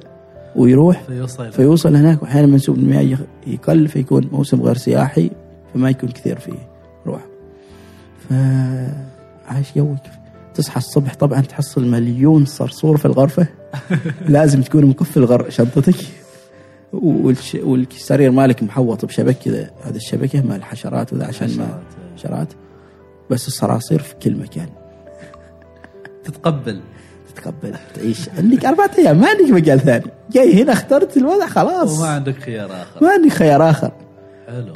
ويروح 0.56 1.04
فيوصل. 1.04 1.52
فيوصل 1.52 1.96
هناك 1.96 2.22
واحيانا 2.24 2.48
منسوب 2.48 2.78
المياه 2.78 3.02
يخ- 3.02 3.20
يقل 3.48 3.88
فيكون 3.88 4.30
موسم 4.32 4.62
غير 4.62 4.78
سياحي 4.78 5.30
فما 5.74 5.90
يكون 5.90 6.10
كثير 6.10 6.40
فيه 6.40 6.70
روح. 7.08 7.22
فعايش 8.30 9.68
جوك 9.76 9.98
تصحى 10.56 10.78
الصبح 10.78 11.16
طبعا 11.16 11.42
تحصل 11.42 11.86
مليون 11.88 12.46
صرصور 12.46 12.98
في 12.98 13.06
الغرفة. 13.06 13.48
لازم 14.30 14.62
تكون 14.62 14.86
مكفل 14.86 15.24
غر 15.26 15.50
شنطتك. 15.50 15.96
والسرير 16.94 18.32
مالك 18.32 18.64
محوط 18.64 19.06
بشبك 19.06 19.38
كذا. 19.38 19.70
هذا 19.84 19.96
الشبكة 19.98 20.42
مال 20.42 20.56
الحشرات 20.56 21.14
وذا 21.14 21.28
عشان 21.28 21.48
ما 21.58 21.66
حشرات. 21.66 22.18
حشرات. 22.18 22.54
بس 23.30 23.48
الصراصير 23.48 24.00
في 24.00 24.16
كل 24.16 24.36
مكان. 24.36 24.70
تتقبل. 26.24 26.82
تتقبل. 27.36 27.76
تعيش. 27.96 28.30
عندك 28.30 28.66
أربعة 28.66 28.92
أيام. 28.98 29.22
ما 29.22 29.28
عندك 29.28 29.52
مجال 29.54 29.80
ثاني. 29.80 30.06
جاي 30.32 30.64
هنا 30.64 30.74
اخترت 30.74 31.18
الوضع 31.18 31.48
خلاص. 31.48 31.98
وما 31.98 32.08
عندك 32.08 32.36
خيار 32.40 32.72
آخر. 32.72 33.04
ما 33.04 33.12
عندك 33.12 33.32
خيار 33.32 33.70
آخر. 33.70 33.92
حلو. 34.48 34.74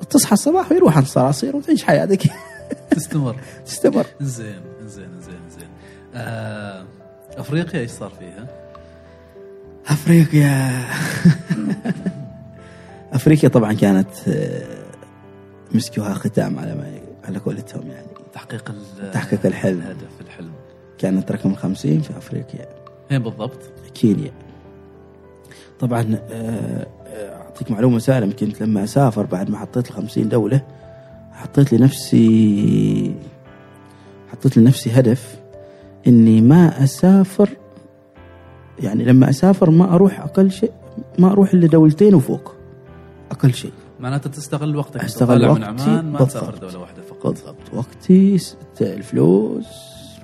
وتصحى 0.00 0.32
الصباح 0.32 0.72
ويروح 0.72 0.96
عن 0.96 1.02
الصراصير 1.02 1.56
وتعيش 1.56 1.84
حياتك. 1.84 2.22
تستمر. 2.90 3.36
تستمر. 3.66 4.06
زين 4.20 4.60
زين 4.86 5.20
زين 5.20 5.40
زين. 5.58 5.68
آه 6.14 6.84
أفريقيا 7.36 7.80
إيش 7.80 7.90
صار 7.90 8.12
فيها؟ 8.18 8.61
أفريقيا. 9.88 10.70
أفريقيا 13.12 13.48
طبعا 13.48 13.72
كانت 13.72 14.08
آه، 14.28 14.62
مسكوها 15.74 16.14
ختام 16.14 16.58
على 16.58 16.74
ما 16.74 16.92
على 17.24 17.38
قولتهم 17.38 17.86
يعني. 17.88 18.06
تحقيق 18.32 18.70
ال- 18.70 19.10
تحقيق 19.10 19.46
الحلم. 19.46 19.78
الهدف 19.78 20.20
الحلم. 20.20 20.50
كانت 20.98 21.32
رقم 21.32 21.54
خمسين 21.54 22.00
في 22.00 22.16
أفريقيا. 22.18 22.68
فين 23.08 23.18
بالضبط؟ 23.22 23.58
كينيا. 23.94 24.32
طبعا 25.80 26.18
آه، 26.30 26.86
آه، 27.06 27.36
أعطيك 27.42 27.70
معلومة 27.70 27.98
سهلة 27.98 28.26
يمكن 28.26 28.52
لما 28.60 28.84
أسافر 28.84 29.26
بعد 29.26 29.50
ما 29.50 29.58
حطيت 29.58 29.88
ال 29.88 29.92
50 29.92 30.28
دولة 30.28 30.60
حطيت 31.32 31.72
لنفسي 31.72 33.14
حطيت 34.32 34.56
لنفسي 34.56 34.90
هدف 34.90 35.36
إني 36.06 36.40
ما 36.40 36.84
أسافر 36.84 37.48
يعني 38.80 39.04
لما 39.04 39.30
أسافر 39.30 39.70
ما 39.70 39.94
أروح 39.94 40.20
أقل 40.20 40.50
شيء 40.50 40.72
ما 41.18 41.32
أروح 41.32 41.52
إلا 41.54 41.66
دولتين 41.66 42.14
وفوق 42.14 42.54
أقل 43.30 43.54
شيء. 43.54 43.72
معناته 44.00 44.30
تستغل 44.30 44.76
وقتك 44.76 45.04
أستغل 45.04 45.28
طالع 45.28 45.52
من 45.52 45.62
وقتي 45.62 45.82
عمان 45.82 46.04
ما 46.04 46.18
بالضبط. 46.18 46.28
تسافر 46.28 46.54
دولة 46.58 46.78
واحدة 46.78 47.02
فقط. 47.02 47.32
بالضبط. 47.32 47.74
وقتي 47.74 48.38
الفلوس 48.80 49.66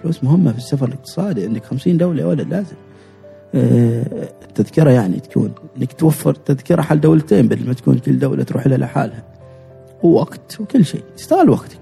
فلوس 0.02 0.24
مهمة 0.24 0.52
في 0.52 0.58
السفر 0.58 0.88
الاقتصادي 0.88 1.44
عندك 1.44 1.64
خمسين 1.64 1.96
دولة 1.98 2.22
يا 2.22 2.26
ولد 2.26 2.48
لازم. 2.48 2.76
آه، 3.54 4.28
التذكرة 4.42 4.90
يعني 4.90 5.20
تكون 5.20 5.52
إنك 5.76 5.92
توفر 5.92 6.34
تذكرة 6.34 6.82
حل 6.82 7.00
دولتين 7.00 7.48
بدل 7.48 7.66
ما 7.66 7.72
تكون 7.72 7.98
كل 7.98 8.18
دولة 8.18 8.42
تروح 8.44 8.66
لها 8.66 8.78
لحالها. 8.78 9.22
ووقت 10.02 10.60
وكل 10.60 10.84
شيء. 10.84 11.02
تستغل 11.16 11.50
وقتك. 11.50 11.80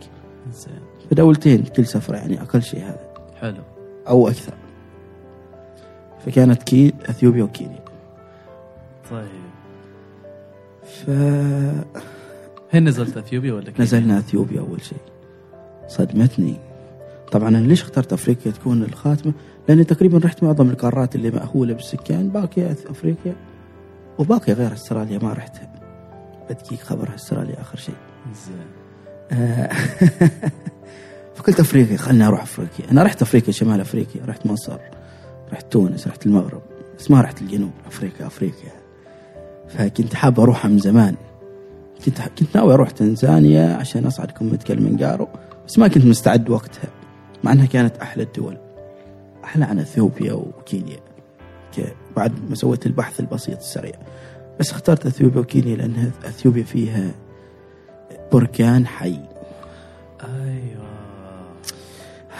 زين 0.53 0.81
في 1.09 1.15
دولتين 1.15 1.63
كل 1.63 1.87
سفرة 1.87 2.17
يعني 2.17 2.43
أقل 2.43 2.63
شيء 2.63 2.81
هذا. 2.81 3.01
حلو. 3.41 3.63
أو 4.09 4.29
أكثر. 4.29 4.55
فكانت 6.27 6.63
كي 6.63 6.95
أثيوبيا 7.09 7.45
وكينيا. 7.45 7.85
طيب. 9.11 9.27
فنزلنا 11.07 11.85
هين 12.71 12.89
نزلت 12.89 13.17
أثيوبيا 13.17 13.53
ولا 13.53 13.71
كينيا؟ 13.71 14.19
أثيوبيا 14.19 14.61
أول 14.61 14.83
شيء. 14.83 14.99
صدمتني. 15.89 16.57
طبعا 17.33 17.49
أنا 17.49 17.57
ليش 17.59 17.83
اخترت 17.83 18.13
أفريقيا 18.13 18.53
تكون 18.53 18.83
الخاتمة؟ 18.83 19.33
لأني 19.69 19.85
تقريبا 19.85 20.19
رحت 20.19 20.43
معظم 20.45 20.71
القارات 20.71 21.15
اللي 21.15 21.31
مأهولة 21.31 21.75
بالسكان. 21.75 22.29
باقية 22.29 22.75
أث- 22.75 22.91
أفريقيا. 22.91 23.35
وباقية 24.19 24.53
غير 24.53 24.73
أستراليا 24.73 25.19
ما 25.19 25.33
رحتها 25.33 25.73
بدقيق 26.51 26.79
خبر 26.81 27.15
أستراليا 27.15 27.61
آخر 27.61 27.79
شيء. 27.79 27.95
زين. 28.47 28.57
آه، 29.33 29.71
فقلت 31.37 31.61
أفريقيا 31.61 31.97
خلني 31.97 32.27
أروح 32.27 32.43
أفريقيا. 32.43 32.91
أنا 32.91 33.03
رحت 33.03 33.23
أفريقيا 33.23 33.53
شمال 33.53 33.81
أفريقيا 33.81 34.23
رحت 34.27 34.47
مصر. 34.47 34.79
رحت 35.53 35.73
تونس 35.73 36.09
رحت 36.09 36.27
المغرب. 36.27 36.63
بس 36.99 37.11
ما 37.11 37.21
رحت 37.21 37.43
الجنوب 37.43 37.71
أفريقيا 37.87 38.27
أفريقيا. 38.27 38.73
فكنت 39.69 40.15
حاب 40.15 40.41
اروحها 40.41 40.69
من 40.69 40.79
زمان. 40.79 41.15
كنت 42.05 42.21
كنت 42.39 42.57
ناوي 42.57 42.75
أروح 42.75 42.91
تنزانيا 42.91 43.75
عشان 43.75 44.07
أصعد 44.07 44.31
قمه 44.31 44.57
كلمنجارو 44.57 45.29
بس 45.67 45.79
ما 45.79 45.89
كنت 45.89 46.05
مستعد 46.05 46.51
وقتها 46.51 46.89
مع 47.45 47.53
إنها 47.53 47.67
كانت 47.67 47.97
أحلى 47.97 48.23
الدول. 48.23 48.59
أحلى 49.45 49.65
عن 49.65 49.79
إثيوبيا 49.79 50.33
وكينيا. 50.33 51.01
بعد 52.17 52.33
ما 52.49 52.55
سويت 52.55 52.87
البحث 52.87 53.21
البسيط 53.21 53.59
السريع. 53.59 53.95
بس 54.61 54.71
اخترت 54.71 55.07
إثيوبيا 55.07 55.41
وكينيا 55.41 55.77
لأن 55.77 56.11
إثيوبيا 56.25 56.65
فيها 56.65 57.11
بركان 58.33 58.87
حي. 58.87 59.21
أيوه. 60.25 60.76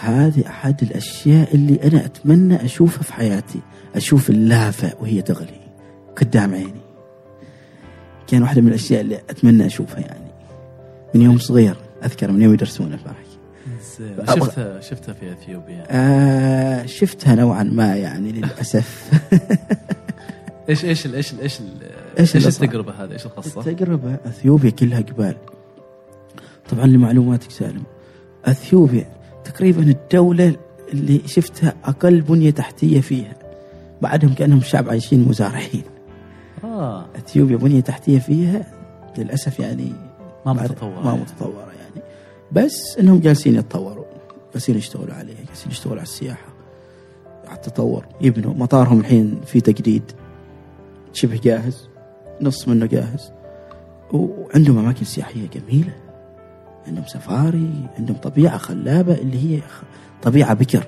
هذه 0.01 0.47
أحد 0.47 0.83
الأشياء 0.83 1.55
اللي 1.55 1.79
أنا 1.83 2.05
أتمنى 2.05 2.65
أشوفها 2.65 3.03
في 3.03 3.13
حياتي 3.13 3.59
أشوف 3.95 4.29
اللافة 4.29 4.93
وهي 4.99 5.21
تغلي 5.21 5.61
قدام 6.17 6.53
عيني. 6.53 6.81
كان 8.27 8.41
واحدة 8.41 8.61
من 8.61 8.67
الأشياء 8.67 9.01
اللي 9.01 9.15
أتمنى 9.29 9.65
أشوفها 9.65 9.99
يعني. 9.99 10.31
من 11.15 11.21
يوم 11.21 11.37
صغير 11.37 11.75
أذكر 12.03 12.31
من 12.31 12.41
يوم 12.41 12.53
يدرسونا 12.53 12.97
فرح 12.97 13.17
شفتها 14.35 14.81
شفتها 14.81 15.13
في 15.13 15.31
إثيوبيا. 15.31 15.85
آه 15.89 16.85
شفتها 16.85 17.35
نوعا 17.35 17.63
ما 17.63 17.95
يعني 17.95 18.31
للأسف. 18.31 19.11
إيش 20.69 20.85
إيش 20.85 21.05
ال- 21.05 21.15
إيش 21.15 21.33
ال- 21.33 21.41
إيش 21.41 21.59
ال- 21.59 21.81
إيش 22.19 22.35
إيش 22.35 22.47
صار؟ 22.47 22.63
التجربة 22.63 22.91
هذه؟ 23.03 23.11
إيش 23.11 23.25
القصة؟ 23.25 23.61
التجربة 23.61 24.17
أثيوبيا 24.25 24.69
كلها 24.69 24.99
جبال 24.99 25.35
طبعا 26.69 26.85
لمعلوماتك 26.85 27.51
سالم. 27.51 27.83
أثيوبيا 28.45 29.05
تقريبا 29.47 29.81
الدولة 29.81 30.55
اللي 30.93 31.21
شفتها 31.25 31.73
أقل 31.85 32.21
بنية 32.21 32.51
تحتية 32.51 33.01
فيها 33.01 33.35
بعدهم 34.01 34.33
كأنهم 34.33 34.61
شعب 34.61 34.89
عايشين 34.89 35.27
مزارعين. 35.27 35.83
آه. 36.63 37.05
إثيوبيا 37.15 37.57
بنية 37.57 37.81
تحتية 37.81 38.19
فيها 38.19 38.73
للأسف 39.17 39.59
يعني 39.59 39.91
ما 40.45 40.53
متطورة. 40.53 41.01
ما 41.01 41.09
يعني. 41.11 41.21
متطورة 41.21 41.71
يعني. 41.79 42.05
بس 42.51 42.97
إنهم 42.99 43.19
جالسين 43.19 43.55
يتطوروا 43.55 44.05
جالسين 44.53 44.77
يشتغلوا 44.77 45.13
عليها 45.13 45.37
جالسين 45.47 45.71
يشتغلوا 45.71 45.97
على 45.97 46.03
السياحة 46.03 46.47
على 47.47 47.55
التطور. 47.55 48.05
يبنوا 48.21 48.53
مطارهم 48.53 48.99
الحين 48.99 49.41
في 49.45 49.61
تجديد. 49.61 50.11
شبه 51.13 51.39
جاهز 51.43 51.89
نص 52.41 52.67
منه 52.67 52.85
جاهز 52.85 53.31
وعندهم 54.11 54.77
أماكن 54.77 55.05
سياحية 55.05 55.47
جميلة. 55.47 56.06
عندهم 56.87 57.05
سفاري 57.05 57.71
عندهم 57.99 58.17
طبيعة 58.17 58.57
خلابة 58.57 59.13
اللي 59.13 59.55
هي 59.55 59.61
طبيعة 60.23 60.53
بكر 60.53 60.83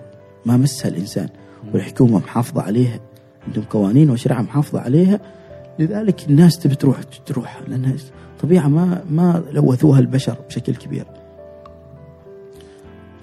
ما 0.46 0.58
مسها 0.58 0.90
الإنسان 0.90 1.30
والحكومة 1.74 2.18
محافظة 2.18 2.62
عليها 2.62 3.00
عندهم 3.48 3.64
قوانين 3.64 4.10
وشريعة 4.10 4.42
محافظة 4.42 4.80
عليها 4.80 5.20
لذلك 5.80 6.30
الناس 6.30 6.60
تبي 6.60 6.76
تروح 6.76 7.04
تروح 7.04 7.62
لانها 7.68 7.94
طبيعة 8.42 8.68
ما 8.68 9.04
ما 9.10 9.44
لوثوها 9.52 10.00
البشر 10.00 10.36
بشكل 10.50 10.76
كبير. 10.76 11.06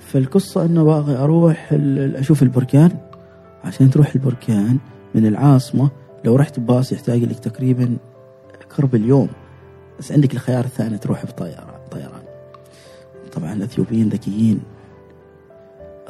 فالقصة 0.00 0.64
إنه 0.64 0.84
باغي 0.84 1.16
أروح 1.16 1.68
ال- 1.72 2.16
أشوف 2.16 2.42
البركان 2.42 2.90
عشان 3.64 3.90
تروح 3.90 4.14
البركان 4.14 4.78
من 5.14 5.26
العاصمة 5.26 5.90
لو 6.24 6.36
رحت 6.36 6.60
بباص 6.60 6.92
يحتاج 6.92 7.24
لك 7.24 7.38
تقريبا 7.38 7.96
قرب 8.78 8.94
اليوم 8.94 9.28
بس 9.98 10.12
عندك 10.12 10.34
الخيار 10.34 10.64
الثاني 10.64 10.98
تروح 10.98 11.24
طيران. 11.24 11.75
طبعا 13.36 13.52
الإثيوبيين 13.52 14.08
ذكيين. 14.08 14.60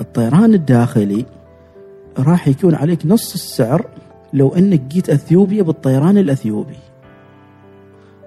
الطيران 0.00 0.54
الداخلي 0.54 1.26
راح 2.18 2.48
يكون 2.48 2.74
عليك 2.74 3.06
نص 3.06 3.34
السعر 3.34 3.86
لو 4.32 4.54
أنك 4.54 4.80
جيت 4.80 5.10
إثيوبيا 5.10 5.62
بالطيران 5.62 6.18
الإثيوبي. 6.18 6.76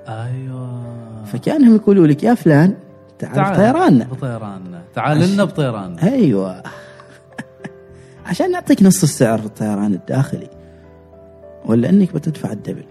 أيوه. 0.07 1.25
فكأنهم 1.25 1.75
يقولوا 1.75 2.07
لك 2.07 2.23
يا 2.23 2.33
فلان 2.33 2.75
تعال 3.19 3.55
طيراننا 3.55 4.05
بطيراننا. 4.05 4.83
تعال 4.95 5.33
لنا 5.33 5.43
بطيراننا. 5.43 6.03
أيوه. 6.03 6.63
عشان 8.25 8.51
نعطيك 8.51 8.83
نص 8.83 9.03
السعر 9.03 9.37
في 9.39 9.45
الطيران 9.45 9.93
الداخلي. 9.93 10.49
ولا 11.65 11.89
أنك 11.89 12.13
بتدفع 12.13 12.51
الدبل. 12.51 12.83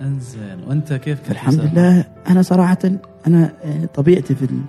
إنزين. 0.00 0.64
وأنت 0.68 0.92
كيف 0.92 1.30
مسافر؟ 1.30 1.50
لله 1.52 2.04
أنا 2.30 2.42
صراحة 2.42 2.78
أنا 3.26 3.52
يعني 3.64 3.86
طبيعتي 3.86 4.34
في 4.34 4.44
ال- 4.44 4.62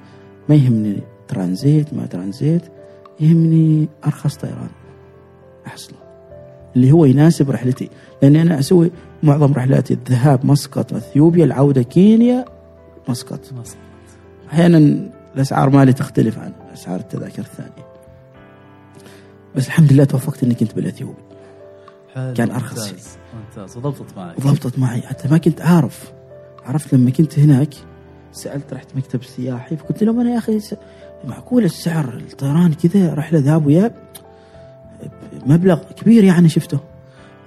ما 0.50 0.56
يهمني 0.56 1.00
ترانزيت 1.28 1.94
ما 1.94 2.06
ترانزيت 2.06 2.62
يهمني 3.20 3.88
أرخص 4.06 4.36
طيران. 4.36 4.70
احصله 5.68 5.98
اللي 6.76 6.92
هو 6.92 7.06
يناسب 7.06 7.52
رحلتي. 7.52 7.90
لأني 8.22 8.42
أنا 8.42 8.60
أسوي 8.60 8.92
معظم 9.24 9.54
رحلاتي. 9.54 9.94
الذهاب 9.94 10.46
مسقط 10.46 10.94
إثيوبيا 10.94 11.46
العودة 11.46 11.82
كينيا 11.82 12.46
مسقط. 13.10 13.54
مصر. 13.54 13.76
أحيانا 14.52 15.10
الأسعار 15.36 15.70
مالي 15.70 15.94
تختلف 15.94 16.40
عن 16.40 16.54
أسعار 16.74 17.00
التذاكر 17.00 17.42
الثانية. 17.42 17.88
بس 19.56 19.68
الحمد 19.68 19.94
لله 19.94 20.04
توفقت 20.04 20.44
إني 20.44 20.56
كنت 20.56 20.76
بالإثيوبي. 20.76 21.22
كان 22.16 22.52
أرخص 22.52 22.80
ممتاز 22.80 23.18
ممتاز. 23.36 23.78
وضبطت 23.78 24.18
معك. 24.18 24.38
وضبطت 24.38 24.80
معي. 24.80 25.02
حتى 25.02 25.28
ما 25.28 25.38
كنت 25.38 25.62
عارف 25.62 26.14
عرفت 26.66 26.94
لما 26.94 27.12
كنت 27.12 27.40
هناك 27.40 27.74
سألت 28.34 28.74
رحت 28.74 28.88
مكتب 28.96 29.24
سياحي 29.24 29.78
فقلت 29.78 30.04
لهم 30.04 30.20
أنا 30.20 30.30
يا 30.34 30.38
أخي 30.38 30.60
معقول 31.28 31.64
السعر 31.64 32.14
الطيران 32.32 32.74
كذا 32.74 33.14
رحله 33.14 33.40
ذهاب 33.40 33.66
واياب 33.66 33.94
مبلغ 35.46 35.80
كبير 35.96 36.24
يعني 36.24 36.50
شفته. 36.50 36.80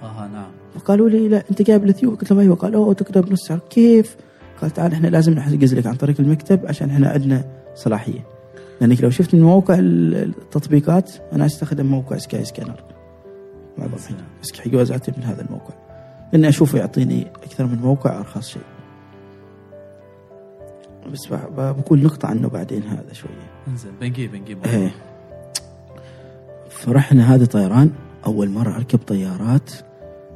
آه 0.02 0.28
نعم. 0.32 0.50
فقالوا 0.74 1.08
لي 1.08 1.28
لا 1.28 1.42
أنت 1.50 1.62
جايب 1.62 1.84
الاثيوبي 1.84 2.16
قلت 2.16 2.30
لهم 2.30 2.40
أيوه. 2.40 2.56
قالوا 2.56 2.84
أوه 2.84 2.94
تقدر 2.94 3.20
بنص 3.20 3.46
سعر. 3.46 3.58
كيف؟ 3.70 4.16
قال 4.62 4.70
تعال 4.70 4.92
إحنا 4.92 5.08
لازم 5.08 5.32
نحجز 5.32 5.74
لك 5.74 5.86
عن 5.86 5.94
طريق 5.94 6.20
المكتب 6.20 6.66
عشان 6.66 6.90
إحنا 6.90 7.08
عندنا 7.08 7.44
صلاحية. 7.74 8.20
لأنك 8.80 9.00
لو 9.04 9.10
شفت 9.10 9.34
من 9.34 9.42
موقع 9.42 9.74
ال- 9.78 10.14
التطبيقات 10.14 11.10
أنا 11.32 11.46
أستخدم 11.46 11.86
موقع 11.86 12.16
سكاي 12.16 12.44
سكانر. 12.44 12.82
معظم. 13.78 14.14
بس 14.42 14.68
جوازاتي 14.68 15.12
من 15.16 15.24
هذا 15.24 15.42
الموقع. 15.42 15.74
لاني 16.32 16.48
أشوفه 16.48 16.78
يعطيني 16.78 17.26
أكثر 17.44 17.66
من 17.66 17.78
موقع 17.78 18.18
أرخص 18.18 18.48
شيء. 18.48 18.62
بس 21.12 21.26
بقول 21.56 22.02
نقطة 22.02 22.28
عنه 22.28 22.48
بعدين 22.48 22.82
هذا 22.82 23.12
شوية 23.12 23.50
انزين 23.68 23.92
بنجيب 24.00 24.32
بنجيب 24.32 24.66
إيه. 24.66 24.94
فرحنا 26.70 27.34
هذا 27.34 27.44
طيران 27.44 27.90
أول 28.26 28.50
مرة 28.50 28.76
أركب 28.76 28.98
طيارات 28.98 29.70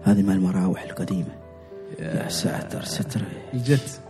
هذه 0.04 0.22
مال 0.22 0.36
المراوح 0.36 0.82
القديمة. 0.82 1.40
يا 1.98 2.28
ساتر 2.28 2.84
ستر. 2.84 3.20
الجت 3.54 4.00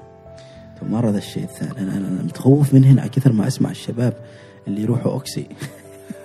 مرة 0.88 1.11
ذا 1.11 1.19
الشيء 1.19 1.45
الثاني. 1.45 1.73
أنا, 1.79 1.97
أنا 1.97 2.23
متخوف 2.23 2.75
منهن 2.75 2.99
على 2.99 3.09
كثر 3.09 3.33
ما 3.33 3.47
أسمع 3.47 3.71
الشباب 3.71 4.14
اللي 4.69 4.83
يروحوا 4.83 5.12
أوكسي. 5.12 5.47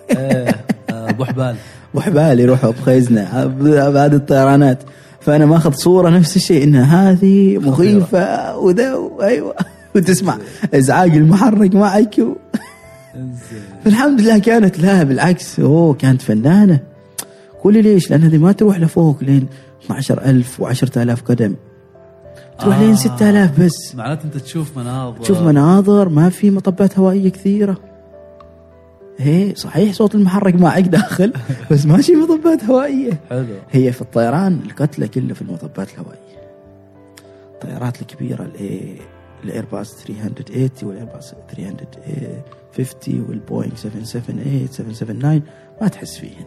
إيه، 0.10 0.56
آه، 0.90 1.10
أبو 1.10 1.26
حبال. 1.26 1.56
وحبال 1.94 2.40
يروحوا 2.40 2.72
بخيزنا 2.72 3.46
بهذه 3.46 4.16
الطيرانات. 4.16 4.84
فأنا 5.20 5.46
ماخذ 5.46 5.72
صورة 5.72 6.10
نفس 6.10 6.36
الشيء 6.36 6.64
إن 6.64 6.76
هذه 6.76 7.58
مخيفة 7.58 8.58
وذا 8.58 9.00
أيوة. 9.22 9.56
وتسمع 9.96 10.38
إزعاج 10.74 11.12
المحرك 11.16 11.76
معك 11.76 12.16
و... 12.20 12.36
فالحمد 13.86 14.22
لله 14.22 14.38
كانت 14.38 14.80
لا 14.80 15.04
بالعكس 15.04 15.60
أوه 15.60 15.94
كانت 15.94 16.22
فنانة. 16.22 16.80
قولي 17.64 17.82
ليش؟ 17.82 18.10
لأن 18.12 18.24
هذه 18.24 18.38
ما 18.38 18.52
تروح 18.52 18.80
لفوق 18.80 19.24
لين 19.24 19.48
12000 19.84 20.62
و10000 20.62 21.22
قدم. 21.26 21.56
تروح 22.60 22.80
لين 22.80 22.92
آه. 22.92 22.96
6000 22.96 23.60
بس. 23.60 23.96
معناته 23.96 24.26
أنت 24.26 24.38
تشوف 24.38 24.78
مناظر. 24.78 25.18
تشوف 25.22 25.42
مناظر 25.42 26.10
ما 26.10 26.30
في 26.30 26.52
مطبات 26.52 27.00
هوائية 27.00 27.30
كثيرة. 27.30 27.78
إيه 29.20 29.56
صحيح 29.56 29.94
صوت 29.94 30.16
المحرك 30.16 30.56
معك 30.56 30.84
داخل 30.84 31.34
بس 31.72 31.86
ماشي 31.86 32.16
مطبات 32.16 32.64
هوائية. 32.64 33.20
حلو. 33.30 33.46
هي 33.72 33.92
في 33.92 34.02
الطيران 34.02 34.60
القتلى 34.66 35.08
كله 35.08 35.34
في 35.34 35.42
المطبات 35.42 35.88
الهوائية. 35.94 36.36
الطيارات 37.54 38.02
الكبيرة 38.02 38.44
ال 38.44 38.70
A 38.70 38.96
الايرباص 39.46 40.04
380 40.04 40.70
والايرباص 40.84 41.34
350 41.50 43.26
والبوينغ 43.30 43.76
778 43.76 44.68
779 44.68 45.42
ما 45.82 45.88
تحس 45.88 46.18
فيهن. 46.18 46.46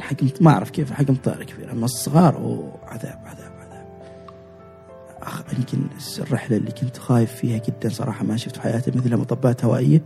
حجم 0.00 0.28
ما 0.40 0.50
أعرف 0.50 0.70
كيف 0.70 0.92
حجم 0.92 1.14
طائره 1.14 1.44
كبير. 1.44 1.72
أما 1.72 1.84
الصغار 1.84 2.36
أوه 2.36 2.72
عذاب 2.82 3.18
عذاب 3.24 3.52
عذاب. 3.60 3.86
أخ 5.22 5.42
يمكن 5.58 5.78
الرحلة 6.18 6.56
اللي 6.56 6.70
كنت 6.70 6.98
خايف 6.98 7.32
فيها 7.32 7.58
جدا 7.58 7.88
صراحة 7.88 8.24
ما 8.24 8.36
شفت 8.36 8.56
في 8.56 8.62
حياتي 8.62 8.90
مثلها 8.90 9.16
مطبات 9.16 9.64
هوائية 9.64 10.02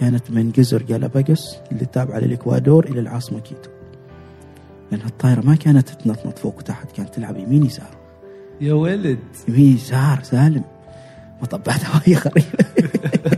كانت 0.00 0.30
من 0.30 0.50
جزر 0.50 0.82
جالاباجوس 0.82 1.56
اللي 1.72 1.84
تابعة 1.86 2.18
للإكوادور 2.18 2.84
إلى 2.84 3.00
العاصمة 3.00 3.40
كيتو. 3.40 3.70
لأن 4.92 5.00
الطائره 5.06 5.40
ما 5.40 5.54
كانت 5.54 5.88
تنطنط 5.88 6.38
فوق 6.38 6.58
وتحت 6.58 6.92
كانت 6.92 7.14
تلعب 7.14 7.36
يمين 7.36 7.64
يسار. 7.66 7.96
يا 8.60 8.72
ولد. 8.74 9.18
يمين 9.48 9.74
يسار 9.74 10.22
سالم. 10.22 10.64
مطبات 11.42 11.84
هوائيه 11.84 12.18
غريبة. 12.18 12.64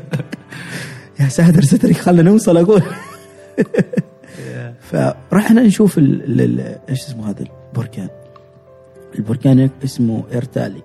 يا 1.21 1.29
ساتر 1.29 1.63
سترك 1.63 1.97
خلنا 1.97 2.23
نوصل 2.23 2.57
أقول. 2.57 2.83
فرحنا 4.81 5.63
نشوف 5.63 5.99
إيش 5.99 7.01
اسمه 7.01 7.31
هذا؟ 7.31 7.45
البركان. 7.71 8.09
البركان 9.15 9.71
اسمه 9.85 10.25
ايرتالي 10.33 10.83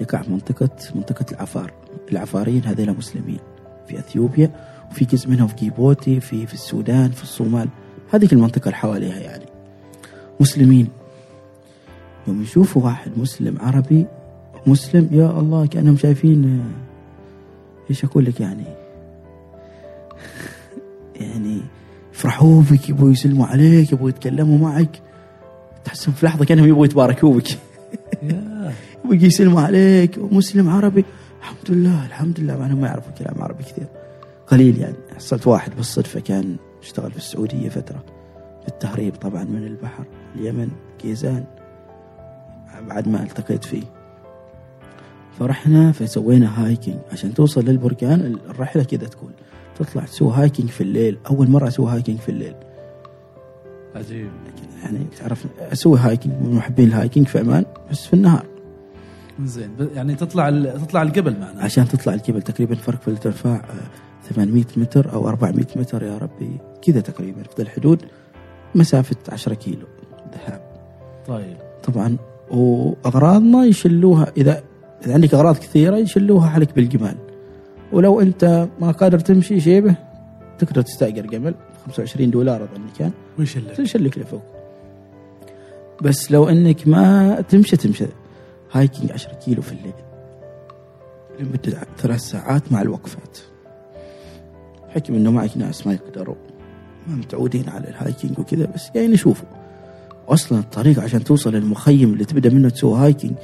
يقع 0.00 0.22
في 0.22 0.30
منطقة 0.30 0.70
منطقة 0.94 1.26
العفار. 1.32 1.72
العفاريين 2.12 2.64
هذول 2.64 2.96
مسلمين. 2.96 3.38
في 3.88 3.98
إثيوبيا 3.98 4.50
وفي 4.90 5.04
جزء 5.04 5.28
منهم 5.28 5.48
في 5.48 5.54
جيبوتي 5.54 6.20
في 6.20 6.46
في 6.46 6.54
السودان 6.54 7.10
في 7.10 7.22
الصومال. 7.22 7.68
هذيك 8.12 8.32
المنطقة 8.32 8.64
اللي 8.64 8.76
حواليها 8.76 9.18
يعني. 9.18 9.44
مسلمين. 10.40 10.88
يوم 12.28 12.42
يشوفوا 12.42 12.82
واحد 12.82 13.10
مسلم 13.16 13.58
عربي 13.60 14.06
مسلم؟ 14.66 15.08
يا 15.12 15.30
الله 15.40 15.66
كأنهم 15.66 15.96
شايفين 15.96 16.44
آه، 16.44 17.90
إيش 17.90 18.04
أقول 18.04 18.24
لك 18.24 18.40
يعني؟ 18.40 18.64
يعني 21.20 21.60
يفرحوا 22.14 22.62
بك 22.62 22.88
يبغوا 22.88 23.10
يسلموا 23.10 23.46
عليك 23.46 23.92
يبغوا 23.92 24.08
يتكلموا 24.08 24.58
معك. 24.58 25.02
تحسهم 25.84 26.14
في 26.14 26.26
لحظة 26.26 26.44
كأنهم 26.44 26.68
يبغوا 26.68 26.84
يتباركوا 26.84 27.34
بك 27.34 27.48
يبغوا 29.04 29.14
يسلموا 29.14 29.60
عليك. 29.60 30.18
ومسلم 30.18 30.68
عربي؟ 30.68 31.04
الحمد 31.40 31.70
لله 31.70 32.06
الحمد 32.06 32.40
لله. 32.40 32.58
مع 32.58 32.66
إنهم 32.66 32.80
ما 32.80 32.86
يعرفوا 32.86 33.12
كلام 33.12 33.42
عربي 33.42 33.62
كثير. 33.62 33.86
قليل 34.46 34.78
يعني. 34.78 34.96
حصلت 35.16 35.46
واحد 35.46 35.76
بالصدفة 35.76 36.20
كان 36.20 36.56
اشتغل 36.82 37.10
في 37.10 37.16
السعودية 37.16 37.68
فترة. 37.68 38.04
في 38.62 38.68
التهريب 38.68 39.14
طبعا 39.14 39.44
من 39.44 39.66
البحر 39.66 40.04
اليمن 40.36 40.68
جيزان 41.02 41.44
بعد 42.88 43.08
ما 43.08 43.22
التقيت 43.22 43.64
فيه. 43.64 43.95
فرحنا 45.38 45.92
فسوينا 45.92 46.66
hiking 46.66 46.96
عشان 47.12 47.34
توصل 47.34 47.64
للبركان 47.64 48.36
الرحلة 48.50 48.82
كذا 48.82 49.08
تكون. 49.08 49.30
تطلع 49.78 50.04
تسوي 50.04 50.32
hiking 50.32 50.68
في 50.68 50.80
الليل. 50.80 51.18
أول 51.30 51.50
مرة 51.50 51.68
أسوي 51.68 51.90
hiking 51.90 52.18
في 52.18 52.28
الليل. 52.28 52.54
عجيب 53.96 54.30
يعني 54.82 55.06
تعرف 55.18 55.46
أسوي 55.60 55.98
hiking 55.98 56.34
من 56.42 56.54
محبين 56.54 56.88
ال 56.88 56.93
hiking 56.93 57.26
في 57.26 57.38
عمان 57.38 57.64
بس 57.90 58.06
في 58.06 58.14
النهار. 58.14 58.46
زين. 59.44 59.70
يعني 59.94 60.14
تطلع 60.14 60.50
تطلع 60.70 61.02
الجبل 61.02 61.40
معنا 61.40 61.60
عشان 61.62 61.88
تطلع 61.88 62.14
الجبل 62.14 62.42
تقريبا 62.42 62.74
فرق 62.74 63.00
في 63.00 63.08
الارتفاع 63.08 63.56
آه، 63.56 64.30
800 64.34 64.64
متر 64.76 65.12
أو 65.12 65.28
400 65.28 65.66
متر 65.76 66.02
يا 66.02 66.18
ربي. 66.18 66.50
كذا 66.82 67.00
تقريبا 67.00 67.42
في 67.56 67.62
الحدود. 67.62 68.04
مسافة 68.74 69.16
10 69.28 69.54
كيلو 69.54 69.86
ذهاب. 70.34 70.60
طيب. 71.26 71.56
طبعا 71.84 72.16
وأغراضنا 72.50 73.64
يشلوها 73.64 74.32
إذا 74.36 74.62
إذا 75.04 75.14
عندك 75.14 75.34
أغراض 75.34 75.56
كثيرة 75.56 75.96
يشلوها 75.96 76.50
عليك 76.50 76.74
بالجمال. 76.74 77.16
ولو 77.92 78.20
أنت 78.20 78.68
ما 78.80 78.90
قادر 78.90 79.18
تمشي 79.18 79.60
شيبة 79.60 79.94
تقدر 80.58 80.82
تستأجر 80.82 81.26
جمل 81.26 81.54
25 81.86 82.30
دولار 82.30 82.62
أظن 82.64 82.86
كان. 82.98 83.10
وش 83.38 83.56
اللي 83.56 83.74
تشلك 83.74 84.18
لفوق 84.18 84.42
بس 86.02 86.32
لو 86.32 86.48
أنك 86.48 86.88
ما 86.88 87.40
تمشي 87.40 87.76
تمشي. 87.76 88.06
هايكينج 88.72 89.12
10 89.12 89.34
كيلو 89.34 89.62
في 89.62 89.72
الليل. 89.72 89.92
لمدة 91.40 91.86
ثلاث 91.98 92.20
ساعات 92.20 92.72
مع 92.72 92.82
الوقفات. 92.82 93.38
حكم 94.88 95.14
إنه 95.14 95.30
معك 95.30 95.56
ناس 95.56 95.86
ما 95.86 95.92
يقدروا. 95.92 96.34
ما 97.06 97.16
متعودين 97.16 97.68
على 97.68 97.88
ال 97.88 97.95
hiking 97.95 98.38
وكذا 98.38 98.66
بس 98.74 98.90
جايين 98.94 99.12
يشوفوا. 99.12 99.48
أصلا 100.28 100.58
الطريق 100.58 101.00
عشان 101.00 101.24
توصل 101.24 101.54
للمخيم 101.54 102.12
اللي 102.12 102.24
تبدأ 102.24 102.50
منه 102.50 102.68
تسوي 102.68 102.98
hiking 102.98 103.34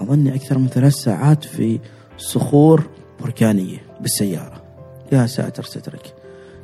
أظن 0.00 0.28
أكثر 0.28 0.58
من 0.58 0.68
ثلاث 0.68 0.94
ساعات 0.94 1.44
في 1.44 1.80
صخور 2.16 2.86
بركانية 3.20 3.78
بالسيارة. 4.00 4.62
يا 5.12 5.26
ساتر 5.26 5.62
سترك. 5.62 6.14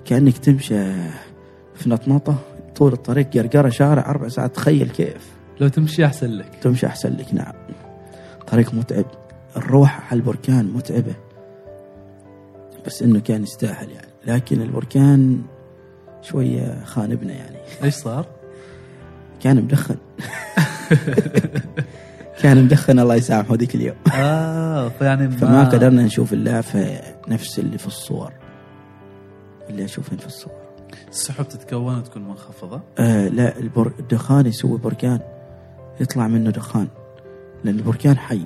كأنك 0.05 0.38
تمشي 0.38 0.92
في 1.75 1.90
نطنطة 1.90 2.38
طول 2.77 2.92
الطريق 2.92 3.31
قرقرة 3.37 3.68
شارع 3.68 4.11
أربع 4.11 4.29
ساعات. 4.29 4.55
تخيل 4.55 4.88
كيف. 4.88 5.33
لو 5.61 5.68
تمشي 5.68 6.07
أحسن 6.07 6.31
لك. 6.31 6.55
تمشي 6.62 6.87
أحسن 6.87 7.16
لك 7.16 7.35
نعم. 7.35 7.55
طريق 8.47 8.75
متعب. 8.75 9.07
الروح 9.57 10.12
على 10.12 10.20
البركان 10.20 10.64
متعبة. 10.64 11.14
بس 12.87 13.03
إنه 13.03 13.20
كان 13.20 13.42
يستاهل 13.42 13.90
يعني. 13.90 14.09
لكن 14.27 14.62
البركان 14.62 15.42
شوية 16.23 16.85
خانبنا 16.85 17.33
يعني. 17.33 17.57
إيش 17.85 17.94
صار؟ 17.94 18.27
كان 19.40 19.57
مدخن. 19.57 19.97
كان 22.42 22.64
مدخن 22.64 22.99
الله 22.99 23.14
يسامحه 23.14 23.55
ذيك 23.55 23.75
اليوم. 23.75 23.97
آه 24.14 24.88
فيعني 24.88 25.31
فما 25.31 25.64
قدرنا 25.64 26.03
نشوف 26.03 26.33
اللافه 26.33 27.01
نفس 27.29 27.59
اللي 27.59 27.79
في 27.79 27.87
الصور. 27.87 28.33
اللي 29.70 29.85
اشوفهن 29.85 30.18
في 30.18 30.27
الصور. 30.27 30.53
السحب 31.11 31.49
تتكون 31.49 31.99
وتكون 31.99 32.29
منخفضة؟ 32.29 32.81
آه 32.99 33.29
لا 33.29 33.59
البر... 33.59 33.92
الدخان 33.99 34.47
يسوي 34.47 34.79
بركان. 34.79 35.20
يطلع 36.01 36.29
منه 36.29 36.51
دخان. 36.51 36.88
لأن 37.64 37.75
البركان 37.75 38.18
حي. 38.18 38.40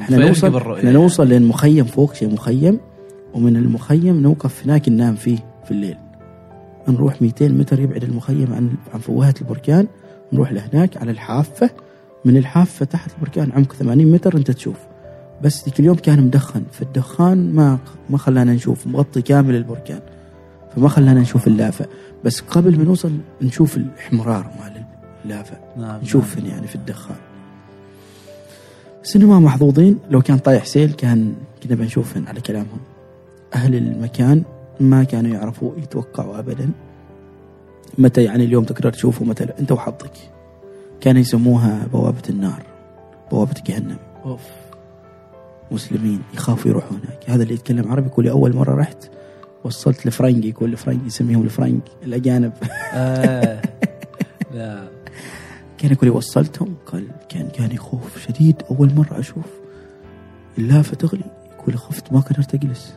إحنا 0.00 0.16
نوصل. 0.16 0.76
إحنا 0.76 0.92
نوصل 0.92 1.28
لين 1.28 1.42
مخيم 1.42 1.84
فوق 1.84 2.14
شيء 2.14 2.32
مخيم. 2.32 2.80
ومن 3.34 3.56
المخيم 3.56 4.22
نوقف 4.22 4.64
هناك 4.64 4.88
ننام 4.88 5.14
فيه 5.14 5.38
في 5.64 5.70
الليل. 5.70 5.96
نروح 6.88 7.22
200 7.22 7.48
متر 7.48 7.80
يبعد 7.80 8.04
المخيم 8.04 8.52
عن 8.52 8.70
عن 8.94 9.00
فوهة 9.00 9.34
البركان. 9.40 9.86
نروح 10.32 10.52
لهناك 10.52 10.96
على 10.96 11.10
الحافة. 11.10 11.70
من 12.26 12.36
الحافة 12.36 12.84
تحت 12.84 13.10
البركان 13.14 13.52
عمق 13.52 13.72
80 13.72 14.12
متر 14.12 14.36
انت 14.36 14.50
تشوف. 14.50 14.76
بس 15.42 15.64
ذيك 15.64 15.80
اليوم 15.80 15.96
كان 15.96 16.20
مدخن. 16.20 16.62
فالدخان 16.72 17.52
ما 17.54 17.78
ما 18.10 18.18
خلانا 18.18 18.52
نشوف 18.52 18.86
مغطي 18.86 19.22
كامل 19.22 19.54
البركان. 19.54 20.00
فما 20.76 20.88
خلانا 20.88 21.20
نشوف 21.20 21.46
اللافة. 21.46 21.86
بس 22.24 22.40
قبل 22.40 22.78
ما 22.78 22.84
نوصل 22.84 23.12
نشوف 23.42 23.76
الاحمرار 23.76 24.50
مال 24.60 24.84
اللافة. 25.24 25.58
نعم 25.76 26.00
نشوفهن 26.00 26.46
يعني 26.46 26.66
في 26.66 26.74
الدخان. 26.74 27.16
بس 29.04 29.16
انه 29.16 29.26
ما 29.26 29.40
محظوظين. 29.40 29.98
لو 30.10 30.22
كان 30.22 30.38
طايح 30.38 30.64
سيل 30.64 30.92
كان 30.92 31.34
كنا 31.62 31.74
بنشوفهن 31.74 32.26
على 32.26 32.40
كلامهم. 32.40 32.80
أهل 33.54 33.74
المكان 33.74 34.42
ما 34.80 35.04
كانوا 35.04 35.34
يعرفوا 35.34 35.72
يتوقعوا 35.76 36.38
ابدا. 36.38 36.70
متى 37.98 38.24
يعني 38.24 38.44
اليوم 38.44 38.64
تقدر 38.64 38.92
تشوفه؟ 38.92 39.24
متى 39.24 39.44
لا؟ 39.44 39.58
أنت 39.58 39.72
وحظك. 39.72 40.35
كانوا 41.00 41.20
يسموها 41.20 41.86
بوابة 41.92 42.22
النار 42.30 42.62
بوابة 43.30 43.54
جهنم. 43.66 43.96
أوف. 44.24 44.40
مسلمين 45.70 46.20
يخافوا 46.34 46.70
يروحوا 46.70 46.90
هناك. 46.90 47.30
هذا 47.30 47.42
اللي 47.42 47.54
يتكلم 47.54 47.92
عربي 47.92 48.06
يقول 48.06 48.24
لي 48.24 48.30
أول 48.30 48.56
مرة 48.56 48.74
رحت 48.74 49.10
وصلت 49.64 50.06
الفرنجي 50.06 50.48
يقول 50.48 50.72
الفرنجي 50.72 51.06
يسميهم 51.06 51.42
الفرنج 51.42 51.80
الأجانب. 52.02 52.52
آه. 52.94 53.62
لا. 54.54 54.88
كان 55.78 55.92
يقول 55.92 56.08
لي 56.08 56.16
وصلتهم؟ 56.16 56.74
قال 56.86 57.04
كان 57.28 57.48
كان 57.48 57.78
خوف 57.78 58.18
شديد. 58.18 58.62
أول 58.70 58.94
مرة 58.94 59.18
أشوف 59.20 59.44
اللافة 60.58 60.96
تغلي. 60.96 61.24
يقول 61.58 61.78
خفت 61.78 62.12
ما 62.12 62.20
قدرت 62.20 62.54
أجلس. 62.54 62.94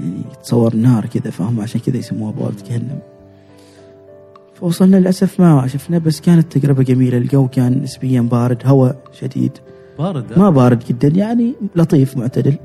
يعني 0.00 0.22
تصور 0.42 0.76
نار 0.76 1.06
كذا 1.06 1.30
فهم 1.30 1.60
عشان 1.60 1.80
كذا 1.80 1.96
يسموها 1.96 2.32
بوابة 2.32 2.62
جهنم. 2.68 2.98
فوصلنا 4.60 4.96
للأسف 4.96 5.40
ما 5.40 5.66
شفنا 5.66 5.98
بس 5.98 6.20
كانت 6.20 6.52
تجربة 6.52 6.82
جميلة. 6.82 7.18
الجو 7.18 7.48
كان 7.48 7.82
نسبيا 7.82 8.20
بارد 8.20 8.62
هواء 8.64 8.96
شديد. 9.12 9.52
بارد. 9.98 10.38
ما 10.38 10.50
بارد 10.50 10.84
جدا 10.88 11.08
يعني 11.08 11.54
لطيف 11.76 12.16
معتدل. 12.16 12.58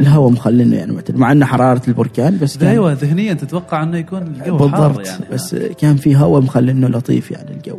الهواء 0.00 0.30
مخلينه 0.30 0.76
يعني 0.76 0.92
معتدل 0.92 1.18
مع 1.18 1.32
إنه 1.32 1.46
حرارة 1.46 1.82
البركان 1.88 2.38
بس 2.38 2.58
كان 2.58 2.68
أيوه 2.68 2.92
ذهنيا 2.92 3.34
تتوقع 3.34 3.82
إنه 3.82 3.96
يكون 3.96 4.22
الجو 4.22 4.56
بالضبط 4.56 4.74
حار 4.74 5.02
يعني. 5.06 5.24
بس 5.32 5.54
كان 5.54 5.96
في 5.96 6.16
هواء 6.16 6.42
مخلي 6.42 6.72
إنه 6.72 6.88
لطيف 6.88 7.30
يعني 7.30 7.50
الجو. 7.50 7.78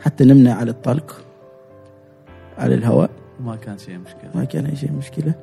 حتى 0.00 0.24
نمنا 0.24 0.52
على 0.52 0.70
الطلق 0.70 1.22
على 2.58 2.74
الهواء. 2.74 3.10
ما 3.40 3.56
كان 3.56 3.78
شيء 3.78 3.98
مشكلة. 3.98 4.30
ما 4.34 4.44
كان 4.44 4.66
أي 4.66 4.76
شيء 4.76 4.92
مشكلة. 4.92 5.34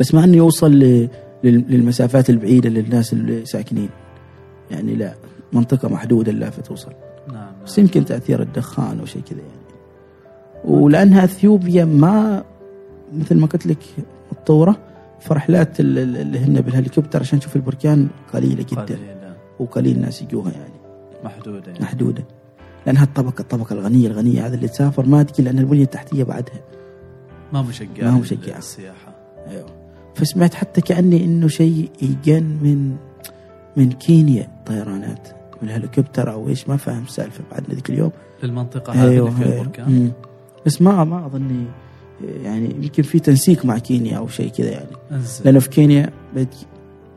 بس 0.00 0.14
مع 0.14 0.24
إنه 0.24 0.36
يوصل 0.36 0.72
للمسافات 1.44 2.30
البعيدة 2.30 2.70
للناس 2.70 3.12
اللي 3.12 3.46
ساكنين. 3.46 3.88
يعني 4.70 4.94
لا 4.94 5.14
منطقة 5.52 5.88
محدودة 5.88 6.32
اللافه 6.32 6.62
توصل 6.62 6.92
نعم 7.28 7.36
نعم. 7.36 7.52
بس 7.66 7.78
يمكن 7.78 8.04
تأثير 8.04 8.42
الدخان 8.42 8.98
أو 8.98 9.06
شيء 9.06 9.22
كذا 9.22 9.38
يعني. 9.38 9.60
ولأنها 10.64 11.24
إثيوبيا 11.24 11.84
ما 11.84 12.44
مثل 13.12 13.38
ما 13.38 13.46
قلت 13.46 13.66
لك 13.66 13.78
متطورة. 14.32 14.89
فرحلات 15.20 15.80
ال- 15.80 15.98
ال- 15.98 16.16
اللي 16.16 16.38
هن 16.38 16.60
بالهليكوبتر 16.60 17.20
عشان 17.20 17.40
تشوف 17.40 17.56
البركان 17.56 18.08
قليلة 18.34 18.62
جدا. 18.72 18.82
قليلا 18.82 19.34
وقليل 19.60 20.00
ناس 20.00 20.22
يجوها 20.22 20.50
يعني. 20.52 20.74
محدودة 21.24 21.66
يعني. 21.66 21.80
محدودة. 21.84 22.24
لانها 22.86 23.04
الطبقه 23.04 23.40
الطبقة 23.40 23.72
الغنيه 23.72 24.06
الغنية 24.06 24.46
هذا 24.46 24.54
اللي 24.54 24.68
تسافر 24.68 25.06
ما 25.06 25.22
تجي 25.22 25.42
لأن 25.42 25.58
البنية 25.58 25.82
التحتية 25.82 26.24
بعدها. 26.24 26.60
ما 27.52 27.62
مشجع 27.62 28.04
ما 28.04 28.10
مشجع. 28.18 28.58
السياحة. 28.58 29.14
أيوه. 29.48 29.66
فسمعت 30.14 30.54
حتى 30.54 30.80
كأني 30.80 31.24
إنه 31.24 31.48
شيء 31.48 31.90
يجن 32.02 32.42
من 32.62 32.96
من 33.76 33.92
كينيا 33.92 34.48
طيرانات. 34.66 35.28
من 35.62 35.68
الهليكوبتر 35.68 36.32
أو 36.32 36.48
إيش 36.48 36.68
ما 36.68 36.76
فاهم 36.76 37.02
السالفة 37.02 37.44
بعدنا 37.50 37.74
ذيك 37.74 37.90
اليوم. 37.90 38.10
للمنطقة 38.42 38.92
هذه 38.92 39.18
اللي 39.18 39.30
فيها 39.30 39.44
أيوة. 39.46 39.60
البركان. 39.60 40.12
بس 40.66 40.82
ما 40.82 41.04
ما 41.04 41.26
أظني 41.26 41.64
يعني 42.24 42.64
يمكن 42.64 43.02
في 43.02 43.18
تنسيق 43.18 43.64
مع 43.64 43.78
كينيا 43.78 44.18
أو 44.18 44.28
شيء 44.28 44.50
كذا 44.50 44.70
يعني. 44.70 44.96
انزين 45.12 45.44
لأنه 45.44 45.58
في 45.58 45.68
كينيا 45.68 46.10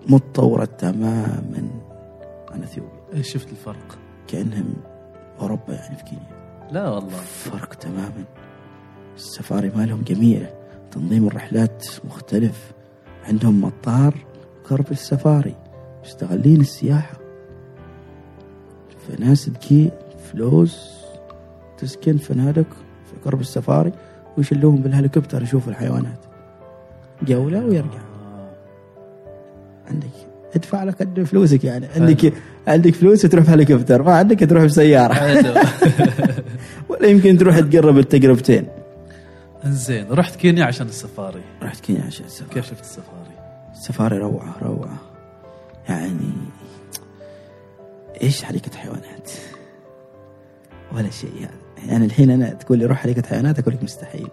متطورة 0.08 0.66
تماما 0.66 1.68
عن 2.52 2.64
إثيوبيا. 2.64 2.92
إيش 3.14 3.34
شفت 3.34 3.52
الفرق؟ 3.52 4.00
كأنهم 4.28 4.74
أوروبا 5.42 5.74
يعني 5.74 5.98
في 5.98 6.04
كينيا. 6.04 6.68
لا 6.72 6.90
والله. 6.90 7.18
فرق 7.18 7.74
تماما. 7.74 8.24
السفاري 9.16 9.72
مالهم 9.76 10.02
جميلة. 10.02 10.54
تنظيم 10.92 11.28
الرحلات 11.28 11.88
مختلف. 12.06 12.72
عندهم 13.24 13.62
مطار 13.62 14.16
قرب 14.70 14.92
السفاري. 14.92 15.56
مستغلين 16.04 16.62
السياحة. 16.62 17.18
فناس 19.08 19.46
تجي 19.46 19.92
فلوس. 20.32 20.90
تسكن 21.78 22.18
فنادق 22.18 22.68
في 23.06 23.20
قرب 23.26 23.42
السفاري. 23.42 23.92
ويشلوهم 24.38 24.76
بالهليكوبتر 24.76 25.44
يشوفوا 25.44 25.72
الحيوانات. 25.72 26.20
جولة 27.24 27.66
ويرجع. 27.66 28.00
آه. 28.28 28.50
عندك 29.88 30.08
ادفع 30.56 30.84
لك 30.84 30.96
قد 31.02 31.24
فلوسك 31.24 31.64
يعني. 31.64 31.88
عندك 31.96 32.34
عندك 32.68 32.94
فلوس 32.94 33.22
تروح 33.22 33.46
بهليكوبتر 33.46 34.04
ما 34.04 34.16
عندك 34.16 34.40
تروح 34.50 34.64
بسيارة. 34.64 35.14
حلو 35.14 35.54
ولا 36.90 37.08
يمكن 37.08 37.38
تروح 37.38 37.60
تقرب 37.60 37.98
التجربتين 37.98 38.68
انزين 39.66 40.12
رحت 40.12 40.36
كينيا 40.36 40.66
عشان 40.66 40.88
السفاري. 40.88 41.42
رحت 41.62 41.80
كينيا 41.80 42.04
عشان 42.04 42.26
السفاري. 42.26 42.54
كيف 42.54 42.66
شفت 42.66 42.82
السفاري؟ 42.82 43.34
السفاري 43.74 44.18
روعة 44.18 44.56
روعة. 44.62 44.98
يعني 45.90 46.32
إيش 48.22 48.44
حديقة 48.44 48.78
حيوانات؟ 48.78 49.32
ولا 50.96 51.10
شيء 51.10 51.34
يعني. 51.42 51.63
يعني 51.88 52.06
الحين 52.06 52.30
أنا 52.30 52.50
تقول 52.50 52.80
لي 52.80 52.86
روح 52.86 52.98
حديقة 52.98 53.28
حيوانات 53.28 53.60
أقول 53.60 53.74
لك 53.74 53.84
مستحيل. 53.84 54.28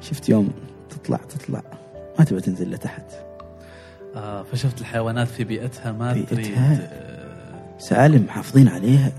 شفت 0.00 0.28
يوم 0.28 0.50
تطلع 0.90 1.16
تطلع. 1.16 1.62
ما 2.18 2.24
تبغى 2.24 2.40
تنزل 2.40 2.70
لتحت. 2.70 3.04
آه 4.16 4.42
فشفت 4.42 4.80
الحيوانات 4.80 5.28
في 5.28 5.44
بيئتها 5.44 5.92
ما 5.92 6.12
بيئتها. 6.12 6.34
تريد 6.34 6.58
آه، 6.58 7.78
سالم 7.78 8.24
محافظين 8.24 8.68
عليها. 8.68 9.12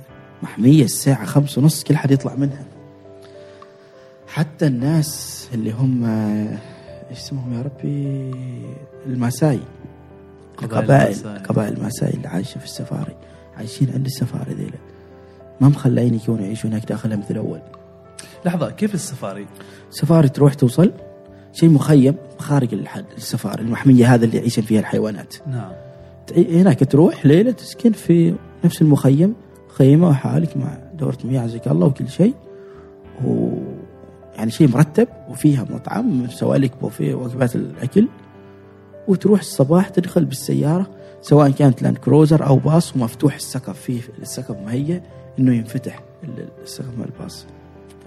محمية 0.44 0.84
الساعة 0.84 1.26
خمس 1.26 1.58
ونص 1.58 1.84
كل 1.84 1.98
حد 1.98 2.12
يطلع 2.12 2.36
منها. 2.36 2.64
حتى 4.28 4.68
الناس 4.68 5.50
اللي 5.54 5.72
هم 5.72 6.06
إيش 7.10 7.18
اسمهم 7.18 7.54
يا 7.54 7.62
ربي؟ 7.62 8.32
الماساي. 9.06 9.60
القبائل 10.62 11.12
الماساي. 11.14 11.38
قبائل 11.38 11.74
الماساي 11.74 12.10
اللي 12.10 12.28
عايشة 12.28 12.60
في 12.60 12.66
السفاري. 12.66 13.16
عايشين 13.58 13.92
عند 13.94 14.06
السفاري 14.06 14.54
ذيلا. 14.54 14.78
ما 15.62 15.68
مخلين 15.70 16.14
يكونوا 16.14 16.46
يعيشوا 16.46 16.70
هناك 16.70 16.86
داخلها 16.86 17.18
مثل 17.18 17.38
اول 17.38 17.60
لحظة 18.46 18.70
كيف 18.72 18.94
السفاري؟ 18.94 19.48
سفاري 19.90 20.30
تروح 20.30 20.54
توصل 20.54 20.92
شيء 21.54 21.70
مخيم 21.70 22.16
خارج 22.40 22.74
الح- 22.74 23.02
السفاري 23.18 23.62
المحمية 23.62 24.14
هذا 24.14 24.26
اللي 24.26 24.38
يعيشن 24.38 24.62
فيها 24.62 24.80
الحيوانات. 24.80 25.34
نعم. 25.48 25.72
هناك 26.38 26.92
تروح 26.92 27.26
ليلة 27.26 27.52
تسكن 27.52 27.92
في 27.92 28.36
نفس 28.66 28.82
المخيم 28.82 29.34
خيمة 29.68 30.10
وحالك 30.10 30.58
مع 30.58 30.78
دورة 30.94 31.18
مياه 31.24 31.42
عزك 31.42 31.68
الله 31.68 31.88
وكل 31.88 32.10
شيء. 32.10 32.34
و 33.26 33.50
يعني 34.36 34.52
شيء 34.52 34.68
مرتب 34.68 35.08
وفيها 35.30 35.66
مطعم 35.70 36.24
مسوى 36.24 36.58
لك 36.58 36.72
بوفيه 36.82 37.16
وجبات 37.16 37.56
الأكل. 37.56 38.08
وتروح 39.08 39.40
الصباح 39.40 39.90
تدخل 39.90 40.26
بالسيارة 40.26 40.88
سواء 41.22 41.50
كانت 41.52 41.82
لاند 41.82 41.98
كروزر 41.98 42.48
أو 42.48 42.56
باص 42.56 42.96
ومفتوح 42.96 43.36
السقف 43.36 43.80
فيه 43.82 44.02
السقف 44.22 44.58
مهيئ 44.66 45.02
إنه 45.40 45.54
ينفتح 45.56 46.00
ال- 46.24 46.48
السقف 46.64 46.98
مع 47.00 47.06
الباص 47.06 47.46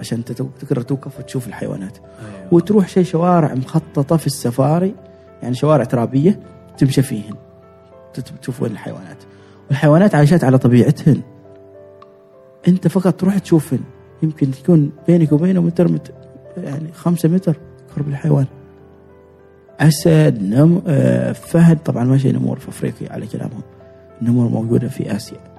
عشان 0.00 0.24
تقدر 0.24 0.82
توقف 0.82 1.18
وتشوف 1.18 1.46
الحيوانات. 1.48 1.98
أيوة. 1.98 2.54
وتروح 2.54 2.88
شيء 2.88 3.04
شوارع 3.04 3.54
مخططة 3.54 4.16
في 4.16 4.26
السفاري 4.26 4.94
يعني 5.42 5.54
شوارع 5.54 5.84
ترابية 5.84 6.40
تمشي 6.78 7.02
فيهن 7.02 7.34
تشوف 8.42 8.62
وين 8.62 8.72
الحيوانات. 8.72 9.16
والحيوانات 9.68 10.14
عايشات 10.14 10.44
على 10.44 10.58
طبيعتهن. 10.58 11.20
أنت 12.68 12.88
فقط 12.88 13.14
تروح 13.20 13.38
تشوفهن. 13.38 13.80
يمكن 14.22 14.50
تكون 14.50 14.92
بينك 15.06 15.32
وبينه 15.32 15.62
متر 15.62 15.88
مت 15.92 16.12
يعني 16.56 16.92
خمسة 16.92 17.28
متر 17.28 17.56
قرب 17.96 18.08
الحيوان. 18.08 18.46
أسد 19.80 20.42
نم 20.42 20.82
آه 20.86 21.32
فهد 21.32 21.78
طبعا 21.78 22.04
ما 22.04 22.18
شيء 22.18 22.34
نمور 22.34 22.58
في 22.58 22.68
أفريقيا 22.68 23.12
على 23.12 23.26
كلامهم. 23.26 23.62
النمور 24.22 24.48
موجودة 24.48 24.88
في 24.88 25.16
آسيا. 25.16 25.38
فت... 25.38 25.51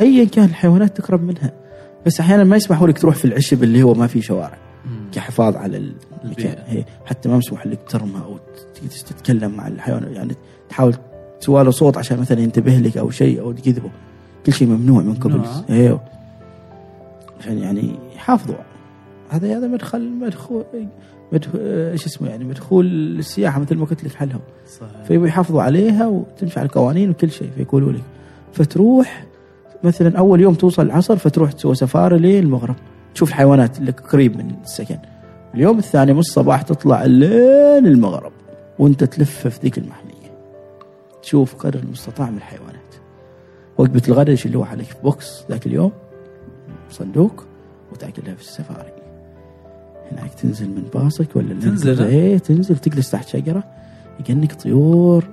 ايا 0.00 0.24
كان 0.24 0.44
الحيوانات 0.44 0.96
تقرب 0.96 1.22
منها. 1.22 1.52
بس 2.06 2.20
أحيانا 2.20 2.44
ما 2.44 2.56
يسمحوا 2.56 2.88
لك 2.88 2.98
تروح 2.98 3.14
في 3.14 3.24
العشب 3.24 3.62
اللي 3.62 3.82
هو 3.82 3.94
ما 3.94 4.06
فيه 4.06 4.20
شوارع. 4.20 4.58
كحفاظ 5.12 5.56
على 5.56 5.92
المكان. 6.24 6.56
هي 6.66 6.84
حتى 7.06 7.28
ما 7.28 7.36
مسموح 7.36 7.66
لك 7.66 7.78
ترمى 7.88 8.20
أو 8.24 8.38
تتكلم 9.06 9.50
مع 9.56 9.68
الحيوان. 9.68 10.12
يعني 10.12 10.34
تحاول 10.68 10.94
تسوى 11.40 11.64
له 11.64 11.70
صوت 11.70 11.98
عشان 11.98 12.18
مثلا 12.18 12.40
ينتبه 12.40 12.78
لك 12.78 12.96
أو 12.96 13.10
شيء 13.10 13.40
أو 13.40 13.52
تجذبه 13.52 13.90
كل 14.46 14.52
شيء 14.52 14.68
ممنوع 14.68 15.02
من 15.02 15.14
قبل. 15.14 15.42
أيوه 15.70 16.00
عشان 17.40 17.58
يعني 17.58 17.98
يحافظوا. 18.16 18.56
هذا 19.30 19.58
هذا 19.58 19.66
مدخل 19.66 20.10
مدخول 20.10 20.64
مدخول 21.32 21.60
إيش 21.60 22.06
اسمه 22.06 22.28
يعني 22.28 22.44
مدخول 22.44 22.86
السياحة 23.18 23.60
مثل 23.60 23.76
ما 23.76 23.84
قلت 23.84 24.04
لك 24.04 24.14
حلهم. 24.14 24.40
صحيح. 24.80 25.04
فيبغوا 25.04 25.28
يحافظوا 25.28 25.62
عليها 25.62 26.06
وتمشي 26.06 26.60
على 26.60 26.66
القوانين 26.66 27.10
وكل 27.10 27.30
شيء. 27.30 27.50
فيقولوا 27.56 27.92
لك 27.92 28.02
فتروح 28.54 29.26
مثلا 29.84 30.18
أول 30.18 30.40
يوم 30.40 30.54
توصل 30.54 30.82
العصر 30.82 31.16
فتروح 31.16 31.52
تسوي 31.52 31.74
سفارة 31.74 32.16
للمغرب. 32.16 32.74
تشوف 33.14 33.28
الحيوانات 33.28 33.78
اللي 33.78 33.90
قريب 33.90 34.36
من 34.36 34.50
السكن. 34.64 34.98
اليوم 35.54 35.78
الثاني 35.78 36.12
من 36.12 36.18
الصباح 36.18 36.62
تطلع 36.62 37.04
لين 37.04 37.86
المغرب 37.86 38.32
وأنت 38.78 39.04
تلف 39.04 39.48
في 39.48 39.60
ذيك 39.62 39.78
المحميه 39.78 40.14
تشوف 41.22 41.54
قدر 41.54 41.78
المستطاع 41.78 42.30
من 42.30 42.36
الحيوانات. 42.36 42.94
وجبه 43.78 44.02
الغداء 44.08 44.34
يشيلوها 44.34 44.68
عليك 44.68 44.86
في 44.86 44.94
box 45.02 45.44
ذاك 45.50 45.66
اليوم 45.66 45.92
صندوق 46.90 47.44
وتأكلها 47.92 48.34
في 48.34 48.40
السفاري 48.40 48.92
هناك 50.12 50.34
تنزل 50.34 50.68
من 50.68 50.82
باصك 50.94 51.36
ولا 51.36 51.54
تنزل،؟ 51.60 52.02
إيه 52.02 52.38
تنزل 52.38 52.76
تجلس 52.76 53.10
تحت 53.10 53.28
شجرة 53.28 53.64
يجنك 54.20 54.52
طيور. 54.52 55.24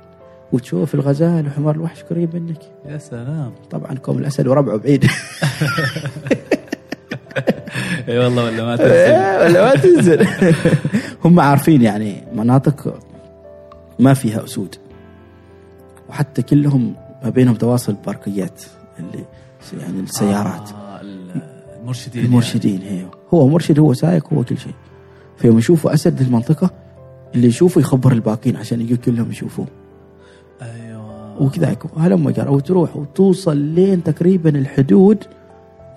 وتشوف 0.52 0.96
الغزال 0.96 1.48
وحمار 1.48 1.76
الوحش 1.76 2.04
قريب 2.04 2.36
منك. 2.36 2.60
يا 2.86 2.98
سلام. 2.98 3.52
طبعا 3.72 3.94
كوم 3.94 4.18
الأسد 4.18 4.48
وربعه 4.48 4.78
بعيد. 4.78 5.06
إي 8.10 8.18
والله 8.20 8.44
ولا 8.46 8.64
ما 8.66 8.76
تنزل. 8.76 8.92
إيه، 8.92 9.44
ولا 9.46 9.64
ما 9.64 9.76
تنزل. 9.82 10.28
هم 11.26 11.40
عارفين 11.40 11.82
يعني 11.82 12.24
مناطق 12.36 13.00
ما 14.00 14.14
فيها 14.14 14.44
أسود. 14.44 14.76
وحتى 16.10 16.42
كلهم 16.42 16.96
ما 17.24 17.30
بينهم 17.30 17.56
تواصل 17.56 17.96
باركيات 18.06 18.62
اللي 19.00 19.26
يعني 19.82 20.00
السيارات. 20.00 20.70
آه 20.72 21.02
ال- 21.02 21.42
المرشدين 21.82 22.26
المرشدين 22.26 22.82
هي 22.82 23.06
هو 23.34 23.48
مرشد 23.48 23.80
هو 23.80 23.94
سايق 23.94 24.34
هو 24.34 24.44
كل 24.44 24.58
شيء. 24.58 24.74
فيوم 25.38 25.58
يشوفوا 25.58 25.94
أسد 25.94 26.22
المنطقة 26.22 26.72
اللي 27.36 27.48
يشوفه 27.48 27.82
يخبر 27.82 28.12
الباقيين 28.12 28.56
عشان 28.58 28.82
يجوا 28.82 28.98
كلهم 28.98 29.32
يشوفوه. 29.32 29.66
يعني. 29.66 29.81
وكذاك 31.42 31.84
هلم 31.98 32.30
جرى. 32.30 32.50
وتروح 32.50 32.98
وتوصل 32.98 33.58
لين 33.58 34.04
تقريبا 34.04 34.50
الحدود 34.50 35.24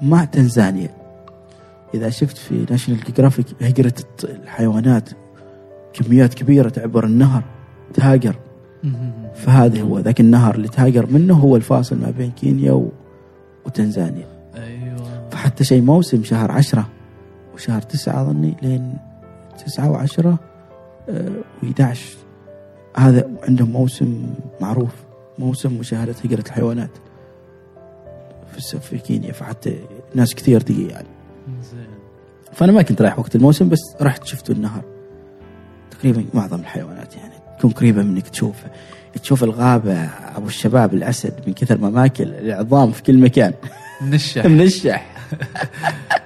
مع 0.03 0.25
تنزانيا. 0.25 0.91
إذا 1.95 2.11
شفت 2.11 2.37
في 2.37 2.67
National 2.71 3.01
Geographic 3.01 3.47
هجرة 3.63 3.95
الحيوانات 4.25 5.09
كميات 5.93 6.35
كبيرة 6.35 6.69
تعبر 6.69 7.05
النهر 7.05 7.43
تهاجر. 7.95 8.37
فهذا 9.35 9.81
هو 9.81 9.99
ذاك 9.99 10.21
النهر 10.21 10.55
اللي 10.55 10.69
تهاجر 10.69 11.07
منه 11.11 11.35
هو 11.35 11.57
الفاصل 11.57 11.97
ما 11.97 12.11
بين 12.11 12.31
كينيا 12.31 12.73
و... 12.73 12.89
وتنزانيا. 13.67 14.27
أيوه. 14.57 15.29
فحتى 15.31 15.65
شيء 15.65 15.83
موسم 15.83 16.25
شهر 16.25 16.53
عشرة 16.53 16.89
وشهر 17.55 17.83
تسعة 17.83 18.23
أظني 18.23 18.55
لين 18.63 18.97
تسعة 19.67 19.91
وعشرة 19.91 20.39
و11 21.63 21.83
هذا 22.97 23.29
عندهم 23.49 23.71
موسم 23.71 24.27
معروف. 24.61 24.95
موسم 25.39 25.73
مشاهدة 25.73 26.15
هجرة 26.25 26.45
الحيوانات. 26.47 26.91
في 28.53 28.79
في 28.81 28.99
كينيا 28.99 29.33
فحتى 29.33 29.79
ناس 30.15 30.35
كثير 30.35 30.61
تجي 30.61 30.89
يعني. 30.89 31.09
زين. 31.63 31.87
فأنا 32.53 32.73
ما 32.73 32.83
كنت 32.83 33.03
رايح 33.03 33.19
وقت 33.19 33.37
الموسم 33.37 33.69
بس 33.69 33.81
رحت 34.01 34.25
شفت 34.25 34.51
النهر. 34.51 34.85
تقريبا 35.91 36.25
معظم 36.35 36.61
الحيوانات 36.61 37.17
يعني 37.17 37.35
تكون 37.59 37.71
قريبة 37.71 38.03
منك 38.03 38.29
تشوف 38.29 38.57
تشوف 39.23 39.45
الغابة 39.45 39.95
أبو 40.37 40.47
الشباب 40.47 40.95
الأسد 40.95 41.35
من 41.47 41.53
كثر 41.53 41.79
ما 41.79 41.91
ماكل 41.91 42.35
العظام 42.35 42.93
في 42.93 43.03
كل 43.03 43.19
مكان. 43.19 43.53
نشح 44.03 44.47
منشح. 44.47 45.15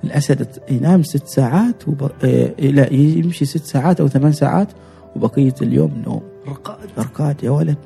الأسد 0.04 0.46
ينام 0.70 1.02
ست 1.02 1.26
ساعات 1.26 1.88
وب... 1.88 2.10
إيه 2.24 2.70
لا 2.70 2.92
يمشي 2.92 3.44
ست 3.44 3.64
ساعات 3.64 4.00
أو 4.00 4.08
ثمان 4.08 4.32
ساعات 4.32 4.68
وبقية 5.16 5.54
اليوم 5.62 6.02
نوم. 6.06 6.22
رقاد 6.48 6.79
ارقاد 6.98 7.44
يا 7.44 7.50
ولد 7.50 7.76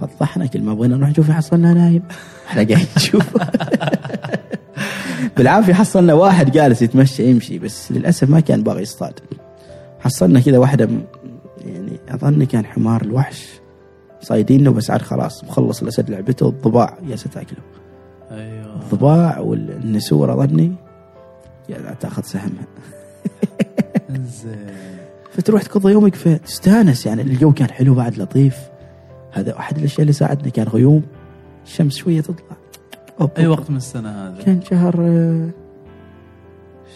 فضحنا 0.00 0.46
كل 0.46 0.62
ما 0.62 0.74
بغينا 0.74 0.96
نروح 0.96 1.08
نشوف 1.10 1.30
حصلنا 1.30 1.72
نايم. 1.74 2.02
إحنا 2.48 2.62
قاعدين 2.62 2.86
نشوف. 2.96 3.36
بالعافية 5.36 5.72
حصلنا 5.72 6.14
واحد 6.14 6.50
جالس 6.50 6.82
يتمشى 6.82 7.30
يمشي 7.30 7.58
بس 7.58 7.92
للأسف 7.92 8.30
ما 8.30 8.40
كان 8.40 8.62
باغي 8.62 8.82
يصطاد. 8.82 9.20
حصلنا 10.00 10.40
كذا 10.40 10.58
واحدة 10.58 10.86
م- 10.86 11.04
يعني 11.66 12.00
أظن 12.08 12.44
كان 12.44 12.66
حمار 12.66 13.02
الوحش. 13.02 13.48
صايدينه 14.20 14.70
بس 14.70 14.90
عاد 14.90 15.02
خلاص 15.02 15.44
مخلص 15.44 15.82
الأسد 15.82 16.10
لعبته 16.10 16.46
والضباع 16.46 16.98
جالسه 17.08 17.30
تأكله. 17.30 17.58
أيوه. 18.30 18.74
الضباع 18.82 19.38
والنسور 19.38 20.32
أظني 20.34 20.72
تأخذ 22.00 22.22
سهمها. 22.22 22.66
زين 24.10 24.66
فتروح 25.32 25.62
تقضي 25.62 25.92
يومك 25.92 26.14
في 26.14 26.38
تستانس 26.38 27.06
يعني. 27.06 27.22
الجو 27.22 27.52
كان 27.52 27.70
حلو 27.70 27.94
بعد 27.94 28.18
لطيف. 28.18 28.56
هذا 29.32 29.58
احد 29.58 29.78
الأشياء 29.78 30.00
اللي 30.00 30.12
ساعدنا 30.12 30.48
كان 30.48 30.66
غيوم 30.68 31.02
الشمس 31.66 31.96
شوية 31.96 32.20
تطلع. 32.20 32.56
أوب 33.20 33.30
أي. 33.38 33.46
وقت 33.46 33.70
من 33.70 33.76
السنة 33.76 34.10
هذا؟ 34.28 34.42
كان 34.42 34.60
شهر 34.70 34.94
آه، 35.00 35.48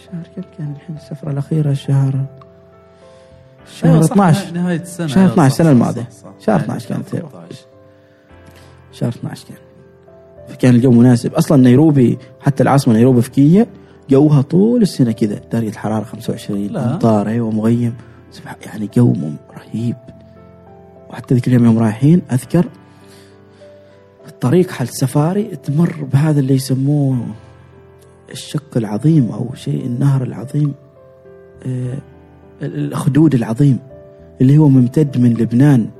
شهر 0.07 0.23
كم 0.37 0.43
كان 0.59 0.73
الحين؟ 0.73 0.97
السفرة 0.97 1.31
الأخيرة 1.31 1.73
شهر 1.73 2.25
شهر 3.77 3.93
أيوة 3.93 4.03
صح، 4.03 4.13
12 4.13 4.53
نهايه 4.55 4.81
السنة. 4.81 5.07
شهر 5.07 5.19
أيوة 5.19 5.33
12 5.33 5.37
صح، 5.37 5.45
السنة 5.45 5.67
صح، 5.67 5.71
الماضية. 5.73 6.03
صح، 6.11 6.23
صح. 6.23 6.33
شهر 6.47 6.61
يعني 6.61 6.65
12 6.65 6.89
كانت 6.89 7.07
2018. 7.15 7.67
شهر 8.93 9.09
12 9.09 9.47
كان. 9.49 9.57
فكان 10.49 10.75
الجو 10.75 10.91
مناسب. 10.91 11.35
أصلا 11.35 11.63
نيروبي 11.63 12.19
حتى 12.41 12.63
العاصمة 12.63 12.95
نيروبي 12.95 13.23
في 13.23 13.31
كينيا 13.31 13.67
جوها 14.11 14.43
طول 14.43 14.83
السنة 14.83 15.13
كذا. 15.13 15.41
درجة 15.53 15.69
الحرارة 15.69 16.05
25 16.05 16.67
لا. 16.67 16.93
أمطار 16.93 17.29
أيوه 17.29 17.51
مغيم. 17.51 17.95
يعني 18.67 18.91
جو 18.97 19.15
رهيب. 19.59 19.97
وحتى 21.11 21.35
ذيك 21.35 21.49
اليوم 21.49 21.65
يوم 21.65 21.79
رايحين 21.79 22.23
أذكر 22.33 22.69
الطريق 24.29 24.71
حال 24.71 24.89
سفاري 24.89 25.45
تمر 25.45 26.05
بهذا 26.13 26.41
اللي 26.41 26.55
يسموه 26.55 27.27
الشق 28.33 28.77
العظيم 28.77 29.31
أو 29.31 29.55
شيء 29.55 29.87
النهر 29.87 30.23
العظيم 30.23 30.75
آه، 31.67 31.99
الاخدود 32.63 33.35
العظيم 33.35 33.79
اللي 34.41 34.59
هو 34.59 34.69
ممتد 34.69 35.19
من 35.19 35.35
لبنان 35.35 35.91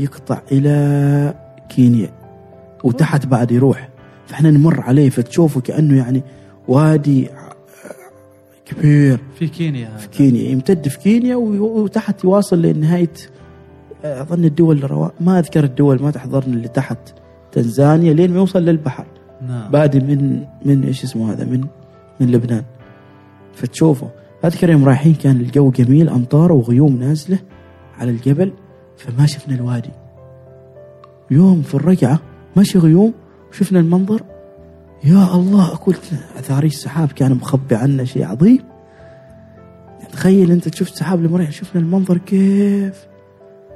يقطع 0.00 0.40
إلى 0.52 1.34
كينيا 1.68 2.10
وتحت 2.84 3.26
بعد 3.26 3.52
يروح. 3.52 3.88
فإحنا 4.26 4.50
نمر 4.50 4.80
عليه 4.80 5.10
فتشوفه 5.10 5.60
كأنه 5.60 5.96
يعني 5.96 6.22
وادي 6.68 7.28
كبير. 8.70 9.20
في 9.34 9.48
كينيا 9.48 9.88
هذا. 9.88 9.96
في 9.96 10.08
كينيا 10.08 10.50
يمتد 10.50 10.88
في 10.88 10.98
كينيا 10.98 11.36
وتحت 11.36 12.24
يواصل 12.24 12.62
لنهاية 12.62 13.12
أظن 14.04 14.44
الدول 14.44 14.84
الروا... 14.84 15.08
ما 15.20 15.38
أذكر 15.38 15.64
الدول 15.64 16.02
ما 16.02 16.10
تحضرني 16.10 16.54
اللي 16.54 16.68
تحت 16.68 16.98
تنزانيا 17.52 18.12
لين 18.12 18.30
ما 18.30 18.36
يوصل 18.36 18.62
للبحر. 18.62 19.06
نعم. 19.48 19.70
بادي 19.70 20.00
من 20.00 20.44
من 20.64 20.84
إيش 20.84 21.04
اسمه 21.04 21.32
هذا؟ 21.32 21.44
من 21.44 21.64
من 22.20 22.30
لبنان. 22.30 22.64
فتشوفه 23.54 24.10
أذكر 24.44 24.70
يوم 24.70 24.84
رايحين 24.84 25.14
كان 25.14 25.36
الجو 25.36 25.70
جميل 25.70 26.08
أمطار 26.08 26.52
وغيوم 26.52 26.96
نازلة 26.96 27.38
على 27.98 28.10
الجبل 28.10 28.52
فما 28.96 29.26
شفنا 29.26 29.54
الوادي. 29.54 29.90
يوم 31.30 31.62
في 31.62 31.74
الرجعة 31.74 32.20
ماشي 32.56 32.78
غيوم 32.78 33.14
وشفنا 33.50 33.80
المنظر 33.80 34.22
يا 35.04 35.34
الله 35.34 35.68
قلت 35.68 36.12
أثاري 36.36 36.66
السحاب 36.66 37.12
كان 37.12 37.32
مخبي 37.32 37.74
عنا 37.74 38.04
شيء 38.04 38.24
عظيم. 38.26 38.64
تخيل 40.12 40.50
أنت 40.50 40.68
تشوف 40.68 40.88
سحاب 40.88 41.34
رحنا 41.36 41.50
شفنا 41.50 41.80
المنظر 41.80 42.18
كيف. 42.18 43.06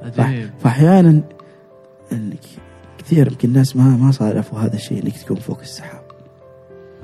عجيب. 0.02 0.50
فأحيانا 0.60 1.22
انك 2.12 2.44
كثير 2.98 3.26
يمكن 3.26 3.48
الناس 3.48 3.76
ما 3.76 3.84
ما 3.84 4.10
صادفوا 4.10 4.58
هذا 4.58 4.74
الشيء 4.74 5.04
إنك 5.04 5.16
تكون 5.16 5.36
فوق 5.36 5.60
السحاب. 5.60 6.04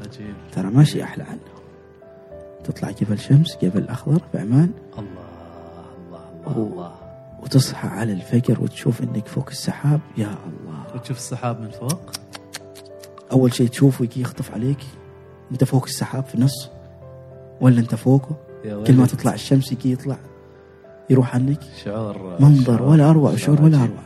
عجيب. 0.06 0.34
ترى 0.52 0.70
ما 0.70 0.84
شيء 0.84 1.02
أحلى 1.02 1.24
عنه. 1.24 1.40
تطلع 2.64 2.90
جبل 2.90 3.18
شمس 3.18 3.56
جبل 3.62 3.88
أخضر 3.88 4.22
في 4.32 4.38
عمان. 4.38 4.70
الله 4.98 5.06
الله 6.06 6.24
الله 6.46 6.72
الله. 6.72 6.92
وتصحى 7.42 7.88
على 7.88 8.12
الفجر 8.12 8.62
وتشوف 8.62 9.02
إنك 9.02 9.28
فوق 9.28 9.48
السحاب. 9.50 10.00
يا 10.16 10.26
الله. 10.26 10.94
وتشوف 10.94 11.16
السحاب 11.16 11.60
من 11.60 11.70
فوق؟ 11.70 12.10
أول 13.32 13.54
شيء 13.54 13.68
تشوفه 13.68 14.04
يجي 14.04 14.20
يخطف 14.20 14.50
عليك. 14.52 14.78
أنت 15.52 15.64
فوق 15.64 15.84
السحاب 15.84 16.24
في 16.24 16.34
النص. 16.34 16.68
ولا 17.60 17.80
أنت 17.80 17.94
فوقه. 17.94 18.36
كل 18.86 18.94
ما. 18.94 19.06
تطلع 19.06 19.34
الشمس 19.34 19.72
يجي 19.72 19.92
يطلع 19.92 20.18
يروح 21.10 21.34
عنك. 21.34 21.60
شعور 21.84 22.36
منظر 22.40 22.76
شعور- 22.76 22.82
ولا 22.90 23.10
أروع 23.10 23.36
شعور 23.36 23.62
ولا. 23.62 23.76
أروع. 23.76 24.02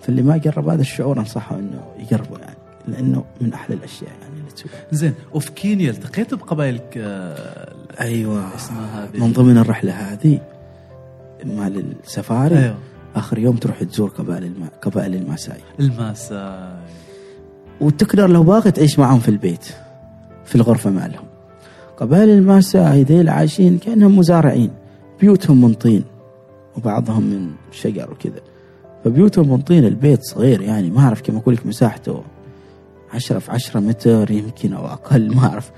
فاللي 0.00 0.22
ما 0.22 0.36
جرب 0.36 0.68
هذا 0.68 0.80
الشعور 0.80 1.18
أنصحه 1.18 1.58
إنه 1.58 1.84
يجربه 1.98 2.38
يعني 2.38 2.56
لأنه 2.88 3.24
من 3.40 3.52
أحلى 3.52 3.76
الأشياء 3.76 4.10
يعني 4.22 4.40
اللي 4.40 4.50
تسويها. 4.50 4.86
زين 4.92 5.14
وفي 5.34 5.50
كينيا 5.52 5.90
التقيت 5.90 6.34
بقبائل 6.34 6.80
أيوه. 8.00 8.54
اسمها 8.56 9.08
من 9.14 9.32
ضمن 9.32 9.58
الرحلة 9.58 9.92
هذه 9.92 10.40
مال 11.44 11.84
السفاري. 12.04 12.58
أيوه. 12.58 12.76
آخر 13.14 13.38
يوم 13.38 13.56
تروح 13.56 13.82
تزور 13.82 14.08
قبائل 14.08 14.44
الما... 14.44 14.68
قبائل 14.82 15.14
الماساي. 15.14 15.60
الماساي. 15.80 16.76
وتقدر 17.80 18.30
لو 18.30 18.42
باغي 18.42 18.70
تعيش 18.70 18.98
معهم 18.98 19.18
في 19.18 19.28
البيت 19.28 19.64
في 20.44 20.54
الغرفة 20.54 20.90
مالهم. 20.90 21.24
قبائل 21.96 22.28
الماساي 22.28 23.02
ذيل 23.02 23.28
عايشين 23.28 23.78
كأنهم 23.78 24.18
مزارعين 24.18 24.70
بيوتهم 25.20 25.60
من 25.64 25.74
طين 25.74 26.04
وبعضهم 26.76 27.22
من 27.22 27.50
شجر 27.72 28.10
وكذا. 28.10 28.40
فبيوتهم 29.04 29.48
من 29.48 29.60
طين 29.60 29.84
البيت 29.84 30.22
صغير 30.22 30.60
يعني 30.60 30.90
ما 30.90 31.00
أعرف 31.00 31.22
كم 31.22 31.36
أقول 31.36 31.54
لك 31.54 31.66
مساحته. 31.66 32.22
عشرة 33.14 33.38
في 33.38 33.50
عشرة 33.52 33.80
متر 33.80 34.30
يمكن 34.30 34.72
أو 34.72 34.86
أقل 34.86 35.34
ما 35.34 35.46
أعرف. 35.46 35.70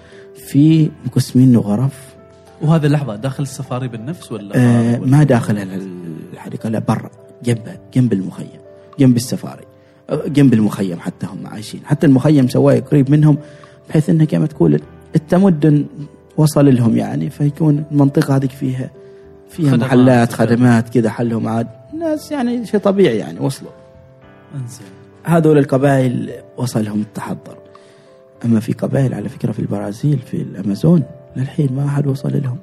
في 0.46 0.90
مقسمينه 1.06 1.60
غرف 1.60 2.14
وهذه 2.62 2.86
اللحظة 2.86 3.16
داخل 3.16 3.42
السفاري 3.42 3.88
بالنفس 3.88 4.32
ولا؟ 4.32 4.56
آه 4.56 5.00
ولا- 5.00 5.10
ما 5.10 5.22
داخل 5.24 5.58
ال- 5.58 5.88
الحديقة 6.32 6.68
لا 6.68 6.78
برا 6.78 7.10
جنبها 7.44 7.80
جنب 7.94 8.12
المخيم 8.12 8.48
جنب 8.98 9.16
السفاري. 9.16 9.64
جنب 10.10 10.54
المخيم 10.54 11.00
حتى 11.00 11.26
هم 11.26 11.46
عايشين. 11.46 11.80
حتى 11.84 12.06
المخيم 12.06 12.48
سواه 12.48 12.78
قريب 12.78 13.10
منهم 13.10 13.38
بحيث 13.88 14.10
انه 14.10 14.24
كما 14.24 14.46
تقول 14.46 14.80
التمدن 15.16 15.84
وصل 16.36 16.74
لهم 16.74 16.96
يعني 16.96 17.30
فيكون 17.30 17.84
المنطقة 17.92 18.36
هذيك 18.36 18.50
فيها 18.50 18.90
فيها 19.50 19.70
خدمات. 19.70 19.80
محلات 19.88 20.32
خدمات. 20.32 20.88
كذا 20.88 21.10
حلهم 21.10 21.48
عاد. 21.48 21.66
ناس 21.98 22.32
يعني 22.32 22.66
شيء 22.66 22.80
طبيعي 22.80 23.18
يعني 23.18 23.40
وصلوا. 23.40 23.70
انزين. 24.54 24.86
هذول 25.24 25.58
القبائل 25.58 26.30
وصلهم 26.56 27.00
التحضر 27.00 27.58
أما 28.44 28.60
في 28.60 28.72
قبائل 28.72 29.14
على 29.14 29.28
فكرة 29.28 29.52
في 29.52 29.58
البرازيل 29.58 30.18
في 30.18 30.36
الأمازون 30.36 31.02
للحين 31.36 31.72
ما 31.72 31.86
أحد 31.86 32.06
وصل 32.06 32.42
لهم. 32.42 32.58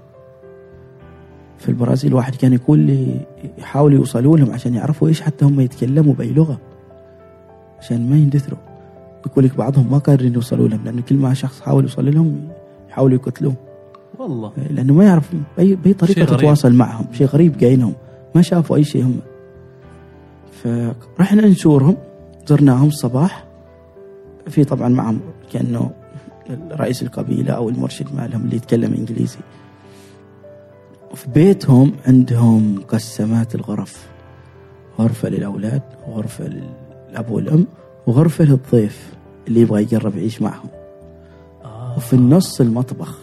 في 1.58 1.70
البرازيل 1.70 2.14
واحد 2.14 2.36
كان 2.36 2.54
يقول 2.54 2.80
لي 2.80 3.20
يحاولوا 3.58 3.98
يوصلوا 3.98 4.38
لهم 4.38 4.52
عشان 4.52 4.74
يعرفوا 4.74 5.08
إيش 5.08 5.22
حتى 5.22 5.46
هم 5.46 5.60
يتكلموا 5.60 6.14
بأي 6.14 6.30
لغة. 6.34 6.60
عشان 7.86 8.10
ما 8.10 8.16
يندثروا. 8.16 8.60
يقول 9.26 9.46
لك 9.46 9.56
بعضهم 9.56 9.92
ما 9.92 9.98
قادرين 9.98 10.34
يوصلوا 10.34 10.68
لهم 10.68 10.86
لأنه 10.86 11.02
كل 11.02 11.16
ما 11.16 11.34
شخص 11.34 11.62
حاول 11.62 11.84
يوصل 11.84 12.14
لهم 12.14 12.48
يحاولوا 12.90 13.18
يقتلوه 13.18 13.54
والله. 14.20 14.52
لأنه 14.70 14.94
ما 14.94 15.06
يعرف 15.06 15.32
باي 15.58 15.76
بأي 15.76 15.94
طريقة. 15.94 16.26
تتواصل 16.26 16.74
معهم 16.74 17.06
شيء 17.14 17.28
غريب 17.28 17.58
جايينهم 17.58 17.94
ما 18.36 18.42
شافوا 18.42 18.76
أي 18.76 18.84
شيء 18.84 19.04
هم. 19.04 19.20
فرحنا 21.18 21.48
نزورهم 21.48 21.98
زرناهم 22.48 22.88
الصباح. 22.88 23.46
في 24.48 24.64
طبعا 24.64 24.90
معهم 24.90 25.20
كأنه 25.52 25.92
رئيس 26.72 27.04
القبيلة 27.04 27.54
أو 27.54 27.70
المرشد 27.70 28.16
مالهم 28.16 28.42
اللي 28.42 28.56
يتكلم 28.56 28.94
إنجليزي. 28.94 29.40
وفي 31.12 31.30
بيتهم 31.30 31.92
عندهم 32.08 32.76
مقسمات 32.76 33.56
الغرف. 33.56 34.08
غرفة 35.00 35.30
للأولاد 35.30 35.82
وغرفه 36.08 36.50
للاب 37.16 37.32
والام 37.32 37.68
وغرفه 38.08 38.44
للضيف 38.44 39.14
اللي 39.48 39.60
يبغى 39.62 39.82
يجرب 39.82 40.18
يعيش 40.18 40.42
معهم. 40.42 40.70
آه. 41.66 41.94
وفي 41.98 42.14
النص 42.14 42.62
المطبخ. 42.62 43.20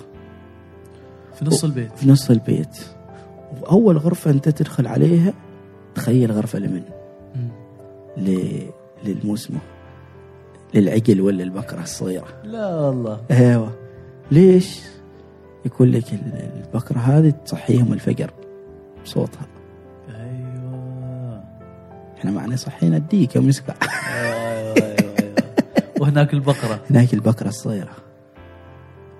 في 1.34 1.44
نص 1.44 1.64
البيت. 1.64 1.96
في 1.98 2.08
نص 2.10 2.30
البيت. 2.30 2.78
وأول 3.62 3.98
غرفة 3.98 4.30
أنت 4.30 4.48
تدخل 4.48 4.86
عليها 4.86 5.32
تخيل 5.94 6.32
غرفة 6.32 6.58
لمن. 6.58 6.82
ل... 8.16 8.58
للموسمة. 9.04 9.58
للعجل 10.74 11.20
ولا 11.20 11.42
البقرة 11.42 11.82
الصغيرة؟ 11.82 12.28
لا 12.44 12.80
والله. 12.80 13.20
أيوه. 13.30 13.70
ليش؟ 14.30 14.80
يقول 15.66 15.92
لك 15.92 16.12
ال- 16.12 16.50
البقرة 16.66 16.98
هذه 16.98 17.30
تصحيهم 17.30 17.92
الفجر 17.92 18.30
بصوتها. 19.04 19.46
إحنا 22.22 22.34
معنا 22.34 22.56
صحينا 22.56 22.96
الديك 22.96 23.36
يوم 23.36 23.50
أيوه 23.50 24.96
وهناك 26.00 26.34
البقرة. 26.34 26.80
هناك 26.90 27.14
البقرة 27.14 27.48
الصغيرة. 27.48 27.90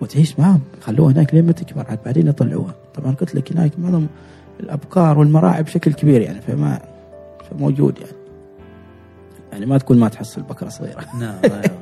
وتعيش 0.00 0.38
معهم 0.38 0.60
خلوها 0.80 1.12
هناك 1.12 1.34
لين 1.34 1.46
ما 1.46 1.52
تكبر. 1.52 1.86
عاد 1.88 1.98
بعدين 2.04 2.26
يطلعوها. 2.26 2.74
طبعا 2.94 3.12
قلت 3.12 3.34
لك 3.34 3.52
هناك 3.52 3.78
معظم 3.78 4.06
الأبقار 4.60 5.18
والمراعي 5.18 5.62
بشكل 5.62 5.92
كبير 5.92 6.20
يعني 6.20 6.40
فما 6.40 6.80
فموجود 7.50 7.98
يعني. 7.98 8.12
يعني 9.52 9.66
ما 9.66 9.78
تكون 9.78 9.98
ما 9.98 10.08
تحصل 10.08 10.42
بقرة 10.42 10.68
صغيرة. 10.68 11.04
نعم 11.20 11.38
أيوه. 11.44 11.80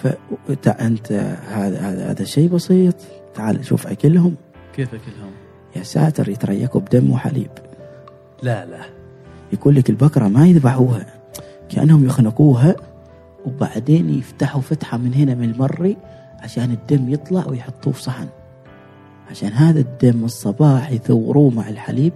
فأنت 0.62 1.12
هذا 1.48 1.78
هذا 1.80 2.10
هذا 2.10 2.24
شيء 2.24 2.48
بسيط. 2.48 2.96
تعال 3.34 3.64
شوف 3.64 3.86
أكلهم. 3.86 4.34
كيف 4.74 4.88
أكلهم؟ 4.94 5.32
يا 5.76 5.82
ساتر 5.82 6.28
يتريقوا 6.28 6.80
بدم 6.80 7.10
وحليب 7.10 7.50
لا 8.42 8.66
لا. 8.66 8.97
يقول 9.52 9.74
لك 9.74 9.90
البقرة 9.90 10.28
ما 10.28 10.46
يذبحوها 10.46 11.06
كأنهم 11.68 12.06
يخنقوها 12.06 12.76
وبعدين 13.46 14.10
يفتحوا 14.10 14.60
فتحة 14.60 14.98
من 14.98 15.14
هنا 15.14 15.34
من 15.34 15.50
المري 15.50 15.96
عشان 16.40 16.70
الدم 16.70 17.08
يطلع 17.08 17.46
ويحطوه 17.46 17.92
في 17.92 18.02
صحن. 18.02 18.26
عشان 19.30 19.48
هذا 19.48 19.80
الدم 19.80 20.24
الصباح 20.24 20.90
يثوروه 20.90 21.50
مع 21.50 21.68
الحليب 21.68 22.12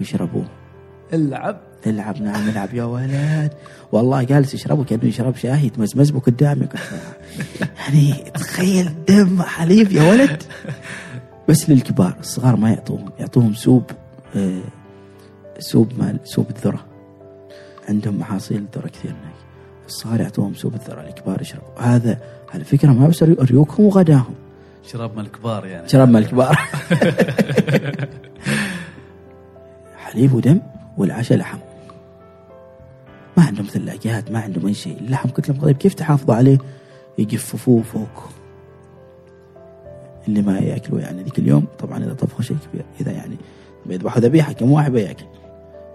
ويشربوه. 0.00 0.44
العب. 1.12 1.60
العب 1.86 2.22
نعم 2.22 2.48
العب 2.48 2.74
يا 2.74 2.84
ولد. 2.84 3.52
والله 3.92 4.22
جالس 4.22 4.54
يشربه 4.54 4.84
كأنه 4.84 5.04
يشرب 5.04 5.36
شاي 5.36 5.66
يتمزمز 5.66 6.10
به 6.10 6.20
قدامي 6.20 6.68
يعني 7.60 8.12
تخيل 8.34 8.90
دم 9.08 9.42
حليب 9.42 9.92
يا 9.92 10.10
ولد. 10.10 10.42
بس 11.48 11.70
للكبار 11.70 12.16
الصغار 12.20 12.56
ما 12.56 12.70
يعطوهم 12.70 13.10
يعطوهم 13.18 13.54
سوب 13.54 13.82
آه، 14.36 14.60
سوب 15.58 15.92
مال 15.98 16.18
سوب 16.24 16.50
الذرة. 16.50 16.84
عندهم 17.88 18.18
محاصيل 18.18 18.56
الذره 18.56 18.88
كثير 18.88 19.10
هناك. 19.10 19.34
الصغار 19.86 20.20
يعطوهم 20.20 20.54
سوب 20.54 20.74
الذرة 20.74 21.00
الكبار 21.00 21.42
يشربوا. 21.42 21.78
هذا 21.78 22.18
على 22.54 22.64
فكره 22.64 22.90
ما 22.92 23.08
بس 23.08 23.22
ريوقهم 23.22 23.86
وغداهم. 23.86 24.34
شراب 24.86 25.16
مال 25.16 25.26
الكبار 25.26 25.66
يعني. 25.66 25.88
شرب 25.88 26.08
مال 26.08 26.22
الكبار 26.22 26.58
حليب 29.96 30.32
ودم 30.34 30.60
والعشاء 30.98 31.38
لحم. 31.38 31.58
ما 33.36 33.44
عندهم 33.44 33.66
ثلاجات 33.66 34.30
ما 34.30 34.40
عندهم 34.40 34.66
أي 34.66 34.74
شيء. 34.74 34.98
اللحم 34.98 35.28
قلت 35.28 35.48
لهم 35.48 35.60
طيب 35.60 35.76
كيف 35.76 35.94
تحافظوا 35.94 36.34
عليه؟ 36.34 36.58
يجففوه 37.18 37.82
فوق. 37.82 38.28
اللي 40.28 40.42
ما 40.42 40.58
ياكلوا 40.58 41.00
يعني 41.00 41.22
ذيك 41.22 41.38
اليوم 41.38 41.66
طبعا 41.78 42.04
إذا 42.04 42.14
طبخوا 42.14 42.42
شيء 42.42 42.56
كبير. 42.56 42.84
إذا 43.00 43.12
يعني 43.12 43.36
بيذبحوا 43.86 44.20
ذبيحة 44.20 44.52
كم 44.52 44.72
واحد 44.72 44.92
بيأكل؟ 44.92 45.24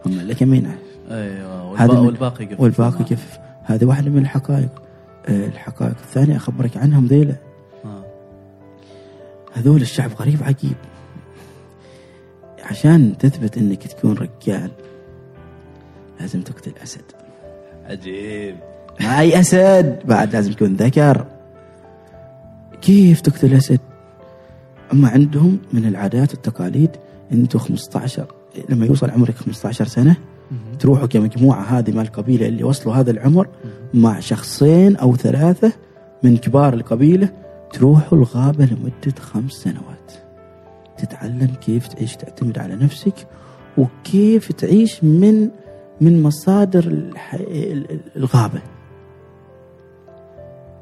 هم 0.05 0.19
اللي 0.19 0.35
كمين 0.35 0.71
أيوه 1.11 1.69
والباقي 1.71 1.95
من- 2.01 2.05
والباقي 2.05 2.43
يقفل 2.43 2.61
والباقي 2.63 2.99
معه. 2.99 3.03
كيف؟ 3.07 3.37
هذه 3.63 3.85
واحدة 3.85 4.09
من 4.09 4.17
الحقائق. 4.21 4.69
آه، 5.27 5.45
الحقائق 5.47 5.95
الثانية 6.03 6.35
أخبرك 6.35 6.77
عنهم 6.77 7.05
ذيله 7.05 7.35
آه. 7.85 8.03
هذول 9.53 9.81
الشعب 9.81 10.11
غريب 10.19 10.43
عجيب. 10.43 10.75
عشان 12.63 13.17
تثبت 13.17 13.57
إنك 13.57 13.87
تكون 13.87 14.13
رجال 14.17 14.71
لازم 16.19 16.41
تقتل 16.41 16.71
أسد. 16.83 17.01
عجيب. 17.85 18.55
معي 19.01 19.39
أسد؟ 19.39 19.99
بعد 20.05 20.33
لازم 20.35 20.51
يكون 20.51 20.75
ذكر. 20.75 21.25
كيف 22.81 23.21
تقتل 23.21 23.53
أسد؟ 23.53 23.79
أما 24.93 25.09
عندهم 25.09 25.59
من 25.73 25.85
العادات 25.85 26.31
والتقاليد 26.33 26.89
أنتم 27.31 27.59
15 27.59 28.25
لما 28.69 28.85
يوصل 28.85 29.09
عمرك 29.09 29.35
15 29.35 29.85
سنة 29.85 30.15
تروحوا 30.79 31.07
كمجموعة 31.07 31.61
هذه 31.61 31.91
مال 31.91 32.05
القبيله 32.05 32.47
اللي 32.47 32.63
وصلوا 32.63 32.95
هذا 32.95 33.11
العمر 33.11 33.47
مع 33.93 34.19
شخصين 34.19 34.95
أو 34.95 35.15
ثلاثة 35.15 35.73
من 36.23 36.37
كبار 36.37 36.73
القبيلة 36.73 37.29
تروحوا 37.73 38.17
الغابة 38.17 38.65
لمدة 38.65 39.19
خمس 39.19 39.51
سنوات. 39.51 40.11
تتعلم 40.97 41.51
كيف 41.65 41.87
تعيش 41.87 42.15
تعتمد 42.15 42.57
على 42.57 42.75
نفسك 42.75 43.27
وكيف 43.77 44.51
تعيش 44.51 45.03
من 45.03 45.49
من 46.01 46.23
مصادر 46.23 47.11
الغابة. 48.15 48.61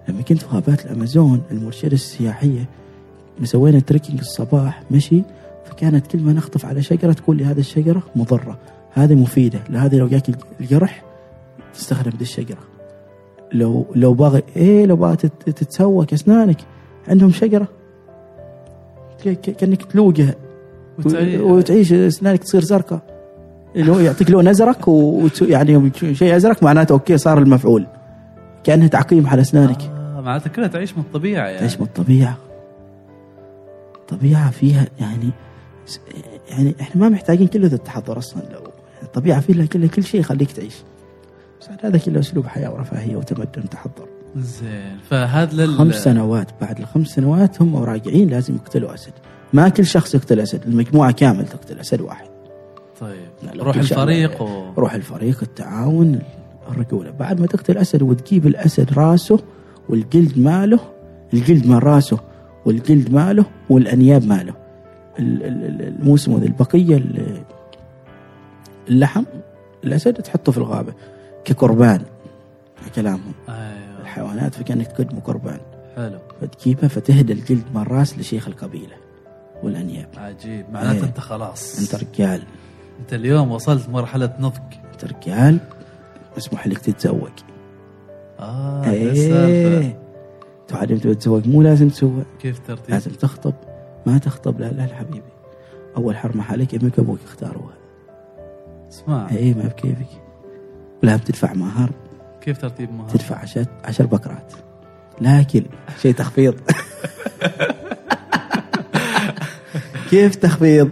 لما 0.10 0.22
كنت 0.22 0.42
في 0.42 0.48
غابات 0.48 0.86
الأمازون 0.86 1.42
المرشدة 1.52 1.94
السياحية 1.94 2.70
مسوينا 3.40 3.80
تريكنج 3.80 4.20
الصباح 4.20 4.84
مشي. 4.92 5.24
فكانت 5.70 6.08
كل 6.08 6.20
ما 6.20 6.34
نخطف 6.34 6.66
على 6.66 6.82
شجرة 6.84 7.14
تقول 7.14 7.38
لي 7.38 7.46
هذه 7.46 7.60
الشجرة 7.60 8.04
مضرة. 8.16 8.58
هذه 8.94 9.16
مفيدة. 9.16 9.60
لا 9.70 9.86
هذه 9.86 9.96
لو 9.98 10.08
جاك 10.08 10.24
الجرح 10.62 11.04
تستخدم 11.74 12.12
دي 12.12 12.22
الشجرة. 12.24 12.58
لو 13.54 13.86
لو 13.96 14.14
باغي 14.14 14.44
إيه 14.56 14.86
لو 14.86 14.96
باغي 14.96 15.16
تت- 15.16 15.50
تتسوق 15.50 16.06
اسنانك 16.14 16.58
عندهم 17.08 17.32
ك- 19.26 19.40
كأنك 19.52 19.84
تلوقها 19.84 20.36
وتعي- 21.00 21.38
وتعيش 21.38 21.94
أسنانك 21.94 22.44
تصير 22.44 22.62
زرقاء. 22.62 23.02
اللي 23.76 23.92
هو 23.92 24.00
يعطيك 24.00 24.32
لون 24.32 24.48
أزرق 24.48 24.90
وت- 24.90 25.42
يعني 25.42 25.72
يوم 25.72 25.92
شيء 26.14 26.36
أزرق 26.36 26.64
معناته 26.64 26.94
أوكي 26.94 27.18
صار 27.18 27.38
المفعول. 27.38 27.88
كأنها 28.64 28.88
تعقيم 28.88 29.28
على 29.28 29.42
أسنانك. 29.42 29.82
آه 29.82 30.22
معناته 30.22 30.50
كلها 30.50 30.68
تعيش 30.68 30.94
من 30.98 31.04
الطبيعة 31.04 31.46
يعني. 31.48 31.60
تعيش 31.60 31.80
من 31.80 31.86
الطبيعة. 31.86 32.38
الطبيعه 33.96 34.52
فيها 34.52 34.88
يعني 35.00 35.30
يعني 36.50 36.76
إحنا 36.82 37.02
ما 37.02 37.10
محتاجين 37.10 37.48
كل 37.48 37.64
هذا 37.66 37.76
التحضر 37.76 38.18
أصلا. 38.18 38.42
لو 38.54 38.60
الطبيعه 39.04 39.40
فيها 39.40 39.66
كل 39.66 39.90
كل 39.90 40.04
شيء 40.04 40.20
يخليك 40.20 40.52
تعيش. 40.52 40.76
بس 41.62 41.68
هذا 41.82 41.98
كله 41.98 42.20
أسلوب 42.20 42.48
حياة 42.48 42.74
ورفاهية 42.74 43.16
وتمدن 43.16 43.70
تحضر. 43.70 44.08
زين. 44.36 44.98
فهذا 45.10 45.66
لل 45.66 45.78
خمس 45.78 45.96
سنوات. 45.96 46.48
بعد 46.62 46.80
الخمس 46.80 47.08
سنوات 47.08 47.62
هم 47.62 47.76
راجعين 47.76 48.30
لازم 48.30 48.56
يقتلوا 48.56 48.94
أسد. 48.94 49.14
ما 49.54 49.70
كل 49.70 49.86
شخص 49.86 50.16
يقتل 50.16 50.40
أسد. 50.40 50.64
المجموعة 50.68 51.12
كامل 51.12 51.46
تقتل 51.46 51.80
أسد 51.80 52.02
واحد. 52.02 52.28
طيب. 53.00 53.28
روح 53.60 53.78
الفريق 53.78 54.42
و... 54.42 54.74
روح 54.78 54.94
الفريق 54.94 55.40
التعاون 55.42 56.20
الرجولة. 56.70 57.12
بعد 57.12 57.40
ما 57.40 57.48
تقتل 57.48 57.78
أسد 57.78 58.02
وتجيب 58.02 58.48
الأسد 58.48 58.94
راسه 58.94 59.40
والجلد 59.90 60.40
ماله 60.40 60.80
الجلد 61.34 61.68
مال 61.68 61.84
راسه 61.84 62.20
والجلد 62.66 63.12
ماله 63.12 63.46
والأنياب 63.70 64.26
ماله. 64.26 64.40
ال- 64.42 64.46
ال- 64.48 64.50
ال- 64.50 64.67
الموسم 65.20 66.36
البقية 66.36 66.98
ال- 66.98 67.44
اللحم 68.90 69.24
الاسد 69.84 70.14
تحطه 70.14 70.52
في 70.52 70.58
الغابة 70.58 70.94
كقربان 71.46 72.02
كلامهم. 72.96 73.34
أيوه. 73.50 74.02
الحيوانات 74.02 74.56
فكانك 74.56 74.88
تقدموا 74.88 75.22
قربان. 75.22 75.60
حلو. 75.96 76.20
فتجيبها 76.42 76.88
فتهدى 76.88 77.34
الجلد 77.34 77.64
مال 77.76 77.92
راس 77.92 78.20
لشيخ 78.20 78.48
القبيلة 78.48 78.96
والأنياب. 79.64 80.08
عجيب. 80.18 80.66
معناته 80.72 80.98
إيه. 81.00 81.04
أنت 81.04 81.20
خلاص. 81.20 81.80
أنت 81.80 82.04
رجال. 82.04 82.42
أنت 83.00 83.14
اليوم 83.14 83.52
وصلت 83.52 83.90
مرحلة 83.90 84.34
نضج. 84.40 84.74
أنت 84.94 85.06
رجال. 85.06 85.58
مسموح 86.38 86.68
لك 86.68 86.78
تتزوج. 86.78 87.32
آه 88.40 88.86
يا. 88.86 88.92
إيه. 89.48 90.00
تعلم 90.68 90.98
تبي 90.98 91.16
تتزوج. 91.16 91.48
مو 91.48 91.62
لازم 91.62 91.90
تسوى 91.90 92.24
كيف 92.42 92.60
ترتيب؟ 92.68 92.90
لازم 92.92 93.12
تخطب. 93.12 93.54
ما 94.08 94.18
تخطب. 94.18 94.60
لا 94.60 94.66
لا 94.66 94.88
حبيبي 94.96 95.32
أول 95.98 96.18
حرمة 96.18 96.44
عليك 96.44 96.76
أمك 96.76 97.00
أبوك 97.00 97.20
اختاروها 97.26 97.74
اسمع. 98.90 99.30
إيه 99.32 99.54
ما 99.54 99.64
بكيفك. 99.64 100.08
ولا 101.04 101.16
بتدفع 101.16 101.54
مهر. 101.54 101.92
كيف 102.42 102.58
ترتيب 102.58 102.94
مهر؟ 102.94 103.10
تدفع 103.10 103.36
عشر, 103.36 103.66
عشر 103.84 104.06
بكرات. 104.06 104.54
لكن 105.22 105.66
شيء 106.02 106.14
تخفيض. 106.14 106.56
كيف 110.10 110.36
تخفيض؟ 110.36 110.90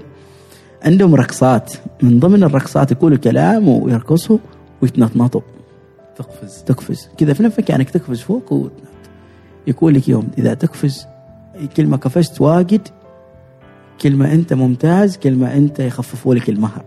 عندهم 0.84 1.16
رقصات. 1.16 1.74
من 2.01 2.20
ضمن 2.20 2.43
الرقصات 2.43 2.91
يقولوا 2.91 3.18
كلام 3.18 3.68
ويرقصوا 3.70 4.38
ويتنطنطوا 4.82 5.41
تقفز. 6.16 6.63
تقفز. 6.63 7.09
كذا 7.18 7.34
في 7.34 7.43
نفسك 7.43 7.63
كانك 7.63 7.89
تقفز 7.89 8.22
فوق 8.22 8.53
وتنط 8.53 8.82
يقول 9.68 9.93
لك 9.93 10.09
يوم 10.09 10.28
إذا 10.38 10.53
تقفز 10.53 11.07
كلمة 11.78 11.97
قفزت 11.97 12.41
واجد 12.41 12.88
كلمة 14.02 14.34
أنت 14.34 14.54
ممتاز 14.54 15.18
كلمة 15.18 15.54
أنت 15.54 15.80
يخففوا 15.80 16.36
لك 16.36 16.50
المهر. 16.50 16.84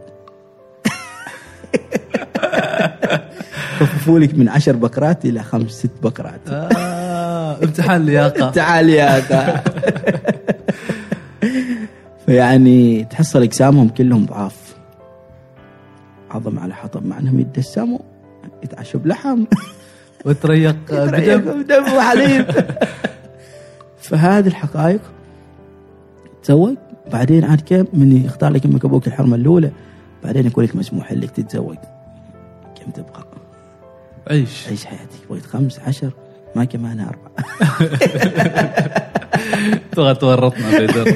يخففوا 3.81 4.19
لك 4.19 4.35
من 4.35 4.49
عشر 4.49 4.77
بكرات 4.77 5.25
إلى 5.25 5.43
خمس 5.43 5.71
ست 5.71 5.91
بكرات. 6.03 6.41
آه 6.49 7.65
امتحان 7.65 8.07
لياقة. 8.07 8.51
تعال 8.51 8.91
يا 8.91 9.19
أخا. 9.19 9.63
فيعني 12.27 13.05
تحصل 13.05 13.43
اجسامهم 13.43 13.89
كلهم 13.89 14.27
ضعاف. 14.27 14.75
عظم 16.31 16.59
على 16.59 16.75
حطب. 16.75 17.07
مع 17.07 17.19
أنهم 17.19 17.41
يتدسموا 17.41 17.99
يتعشوا 18.63 19.01
بلحم 19.01 19.45
وتريق 20.25 20.77
بدم. 20.91 21.63
بدم 21.63 21.93
وحليب. 21.97 22.47
فهذه 24.09 24.47
الحقائق 24.47 25.01
تزوج 26.43 26.77
بعدين 27.13 27.45
عاد 27.45 27.61
كم 27.61 27.85
من 27.93 28.25
يختار 28.25 28.53
لك 28.53 28.65
أمك 28.67 28.85
أبوك 28.85 29.07
الحرمة 29.07 29.37
الأولى. 29.37 29.71
بعدين 30.25 30.47
يقول 30.47 30.65
لك 30.65 30.77
مسموح 30.77 31.13
لك 31.13 31.31
تتزوج. 31.31 31.77
كم 32.81 32.91
تبغى 32.91 33.25
عيش. 34.31 34.69
عيش 34.69 34.85
حياتك. 34.85 35.29
بغيت 35.31 35.47
خمس 35.47 35.79
عشر 35.79 36.11
ما 36.57 36.65
كمان 36.65 37.01
أربعة. 37.01 37.45
تبغى 39.93 40.15
تورطنا 40.15 40.71
في 40.71 40.87
در 40.87 41.05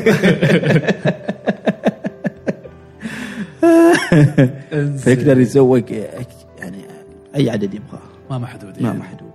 فيقدر 4.99 5.41
يتزوج 5.41 5.91
يعني 6.59 6.79
أي 7.37 7.51
عدد 7.51 7.75
يبغاه. 7.75 8.01
ما 8.31 8.39
محدود 8.39 8.83
ما 8.83 8.89
يعني. 8.89 8.99
محدود 8.99 9.31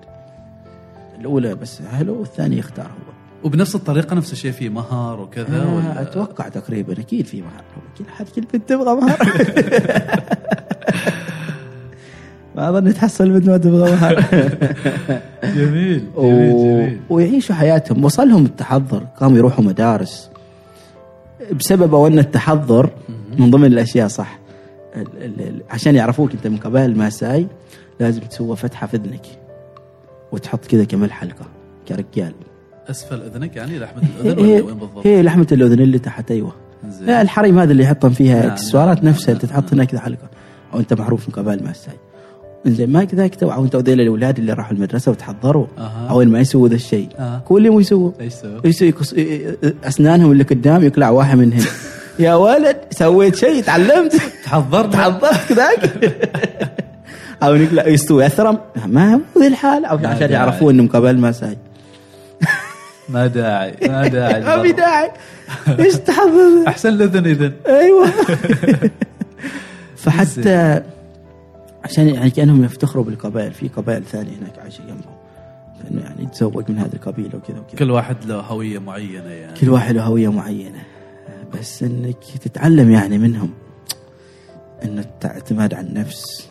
الأولى 1.20 1.56
بس 1.56 1.82
اهله 1.82 2.12
والثاني 2.12 2.58
يختار 2.58 2.86
هو 2.86 3.07
وبنفس 3.44 3.76
الطريقة 3.76 4.16
نفس 4.16 4.32
الشيء 4.34 4.52
في 4.52 4.70
مهر 4.70 5.20
وكذا 5.22 5.64
آه 5.64 5.76
ولا؟ 5.76 6.02
أتوقع 6.02 6.48
تقريبا 6.48 6.94
أكيد 6.94 7.26
في 7.26 7.42
مهر 7.42 7.64
كل 7.98 8.06
حد 8.10 8.30
كل 8.30 8.42
بنت 8.54 8.70
تبغى 8.70 8.96
مهر 8.96 9.18
ما 12.56 12.70
أظن 12.70 12.94
تحصل 12.94 13.30
بنت 13.30 13.50
ما 13.50 13.58
تبغى 13.58 13.92
مهر 13.92 14.22
جميل 15.44 15.56
جميل 15.56 16.08
و... 16.16 16.22
جميل 16.22 17.00
ويعيشوا 17.10 17.56
حياتهم. 17.56 18.06
وصلهم 18.06 18.46
التحضر 18.46 19.04
قاموا 19.20 19.38
يروحوا 19.38 19.64
مدارس. 19.64 20.30
بسبب 21.52 21.94
أو 21.96 22.08
أن 22.08 22.20
التحضر 22.20 22.90
من 23.40 23.52
ضمن 23.52 23.66
الأشياء 23.66 24.08
صح 24.08 24.40
ال... 24.96 25.08
ال... 25.22 25.42
ال... 25.48 25.62
عشان 25.70 25.96
يعرفوك 25.96 26.32
أنت 26.32 26.48
من 26.48 26.58
قبائل 26.58 26.90
الماساي 26.90 27.48
لازم 28.00 28.22
تسوى 28.22 28.56
فتحة 28.56 28.88
في 28.88 28.98
إذنك 28.98 29.26
وتحط 30.32 30.66
كذا 30.66 30.84
كمل 30.84 31.12
حلقه 31.12 31.46
كرجال. 31.88 32.34
أسفل 32.90 33.22
إذنك 33.22 33.56
يعني 33.56 33.80
لحمة 33.80 34.02
الأذن 34.22 34.46
هي, 34.46 34.54
ولا 34.54 34.66
وين 34.66 34.78
بالضبط؟ 34.78 35.08
هي 35.08 35.22
لحمة 35.24 35.48
الأذن 35.52 35.80
اللي 35.80 36.00
تحت 36.00 36.32
أيوه. 36.32 36.54
لا 37.02 37.22
الحريم 37.22 37.60
هذا 37.60 37.72
اللي 37.72 37.84
يحطن 37.84 38.10
فيها 38.10 38.42
نعم، 38.42 38.52
إكسسوارات 38.52 39.04
نفسها 39.04 39.34
انت 39.34 39.46
تحط 39.46 39.74
هنا 39.74 39.84
كذا 39.86 40.00
حلقه 40.00 40.30
أو 40.74 40.80
أنت 40.80 40.94
معروف 40.94 41.28
من 41.30 41.34
قبائل 41.36 41.64
ماساي 41.64 41.94
زين 42.66 42.90
ما 42.92 43.04
كذاك 43.04 43.36
توعوا 43.36 43.66
أنت 43.66 43.76
وذيل 43.76 44.02
الأولاد 44.02 44.38
اللي 44.40 44.54
راحوا 44.54 44.74
المدرسة 44.74 45.12
وتحضروا 45.12 45.66
أها. 45.78 46.08
اول 46.10 46.28
ما 46.28 46.40
يسووا 46.40 46.68
ذا 46.68 46.76
الشيء. 46.76 47.10
آه. 47.20 47.42
كلهم 47.46 47.80
يسووا. 47.80 48.12
إيش 48.22 48.34
سووا؟ 48.34 48.60
يسوي 48.68 48.88
يقص- 48.94 49.14
أسنانهم 49.84 50.32
اللي 50.32 50.44
قدام 50.44 50.84
يقلع 50.84 51.10
واحد 51.10 51.38
منهم. 51.38 51.66
يا 52.20 52.36
ولد 52.36 52.78
سويت 52.92 53.36
شيء 53.36 53.64
تعلمت. 53.64 54.16
تحضرنا. 54.44 54.92
تعضت 54.92 55.50
كذاك. 55.50 55.80
أو 57.44 57.56
يقلع 57.56 57.88
يستوي 57.88 58.26
أثرم. 58.26 58.58
ما 58.86 59.14
هو 59.14 59.20
ذي 59.40 59.48
الحال. 59.48 59.86
أو 59.86 59.98
عشان. 59.98 60.32
يعرفون 60.32 60.74
إنهم 60.74 60.88
قبائل 60.88 61.20
ماساي 61.20 61.58
ما 63.10 63.28
داعي 63.28 63.76
ما 63.82 64.08
داعي 64.08 64.42
ما 64.46 64.62
في. 64.62 64.72
داعي. 64.72 65.12
إيش 65.80 65.96
تحضر 65.96 66.64
أحسن 66.68 66.90
الاذن 66.90 67.26
إذن 67.26 67.54
أيوه. 67.68 68.08
فحتى 69.96 70.82
عشان 71.84 72.10
يعني 72.10 72.30
كأنهم 72.30 72.64
يفتخروا 72.64 73.04
بالقبائل 73.04 73.52
في 73.54 73.68
قبائل 73.68 74.04
ثانية 74.04 74.32
هناك 74.38 74.60
عايشة 74.60 74.82
جنبهم. 74.82 75.18
فانه 75.84 76.02
يعني 76.02 76.24
يتزوج 76.24 76.72
من 76.72 76.80
هذه 76.80 76.94
القبيلة 76.94 77.36
وكذا 77.36 77.60
وكذا. 77.60 77.80
كل 77.80 77.92
واحد 77.92 78.26
له 78.26 78.36
هوية 78.40 78.80
معينة 78.80 79.30
يعني. 79.30 79.60
كل 79.60 79.70
واحد 79.70 79.96
له 79.96 80.04
هوية 80.04 80.32
معينة. 80.32 80.84
بس 81.60 81.84
إنك 81.84 82.18
تتعلم 82.44 82.92
يعني 82.92 83.18
منهم. 83.18 83.50
إنه 84.84 85.06
الاعتماد 85.22 85.74
على 85.74 85.88
النفس. 85.88 86.50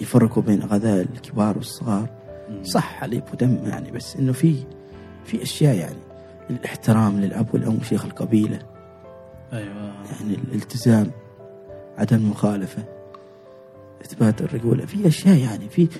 يفرقوا 0.00 0.42
بين 0.42 0.62
غذاء 0.62 1.00
الكبار 1.14 1.56
والصغار. 1.56 2.08
صح 2.62 2.84
حليب 3.00 3.22
ودم 3.32 3.58
يعني 3.66 3.90
بس 3.90 4.16
إنه 4.16 4.32
في 4.32 4.54
في 5.26 5.42
أشياء 5.42 5.74
يعني 5.74 5.96
الإحترام 6.50 7.20
للأب 7.20 7.46
والأم 7.52 7.78
وشيخ 7.80 8.04
القبيلة 8.04 8.58
أيوه. 9.52 9.92
يعني 10.12 10.34
الالتزام 10.34 11.10
عدم 11.98 12.16
المخالفه 12.16 12.82
إثبات 14.04 14.42
الرجولة 14.42 14.86
في 14.86 15.08
أشياء 15.08 15.36
يعني 15.36 15.68
في, 15.68 15.86
في 15.86 15.96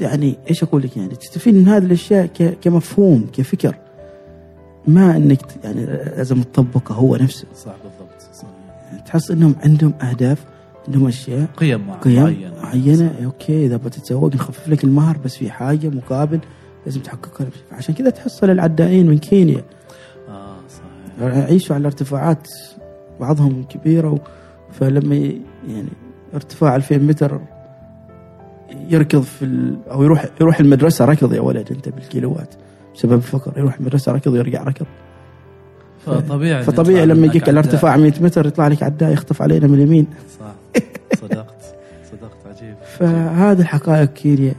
يعني 0.00 0.36
إيش 0.50 0.62
أقول 0.62 0.82
لك 0.82 0.96
يعني 0.96 1.14
تستفيد 1.14 1.54
من 1.54 1.68
هذه 1.68 1.84
الأشياء 1.84 2.26
كمفهوم 2.62 3.26
كفكر 3.32 3.74
ما 4.86 5.16
إنك 5.16 5.40
يعني 5.64 5.86
لازم 5.86 6.42
تطبقه 6.42 6.94
هو 6.94 7.16
نفسه. 7.16 7.46
صح 7.56 7.74
بالضبط 7.84 8.20
صح. 8.34 8.46
يعني 8.90 9.02
تحس 9.02 9.30
إنهم 9.30 9.54
عندهم 9.64 9.94
أهداف 10.02 10.44
عندهم 10.88 11.06
أشياء 11.06 11.46
قيم 11.56 11.90
قيم 11.90 12.22
معينة 12.22 12.62
معينه 12.62 13.14
أوكي 13.24 13.66
إذا 13.66 13.76
بتتزوج 13.76 14.34
نخفف 14.34 14.68
لك 14.68 14.84
المهر 14.84 15.18
بس 15.24 15.36
في 15.36 15.50
حاجة 15.50 15.88
مقابل 15.88 16.40
لازم 16.86 17.00
تحققها. 17.00 17.46
عشان 17.72 17.94
كذا 17.94 18.10
تحصل 18.10 18.50
العدائين 18.50 19.06
من 19.06 19.18
كينيا. 19.18 19.62
آه 20.28 20.56
صحيح. 21.18 21.36
يعيشوا 21.36 21.76
على 21.76 21.86
ارتفاعات 21.86 22.48
بعضهم 23.20 23.62
كبيرة 23.62 24.10
و... 24.10 24.18
فلما 24.72 25.14
ي... 25.14 25.40
يعني 25.68 25.88
ارتفاع 26.34 26.76
2000 26.76 26.98
متر 26.98 27.40
يركض 28.88 29.22
في 29.22 29.44
ال... 29.44 29.76
أو 29.90 30.02
يروح 30.02 30.26
يروح 30.40 30.60
المدرسة 30.60 31.04
ركض 31.04 31.32
يا 31.32 31.40
ولد 31.40 31.72
أنت 31.72 31.88
بالكيلوات. 31.88 32.54
بسبب 32.94 33.12
الفقر 33.12 33.52
يروح 33.56 33.74
المدرسة 33.78 34.12
ركض 34.12 34.32
ويرجع 34.32 34.62
ركض. 34.62 34.86
فطبيعي 36.06 36.62
فطبيعي 36.62 37.06
لما 37.06 37.26
يجيك. 37.26 37.48
الارتفاع 37.48 37.96
100 37.96 38.12
متر 38.20 38.46
يطلع 38.46 38.68
لك 38.68 38.82
عداء 38.82 39.12
يخطف 39.12 39.42
علينا 39.42 39.66
من 39.66 39.74
اليمين. 39.74 40.06
صح. 40.40 40.80
صدقت. 41.20 41.74
صدقت. 42.10 42.56
عجيب. 42.56 42.74
فهذه 42.98 43.60
الحقائق 43.60 44.12
كينيا. 44.12 44.54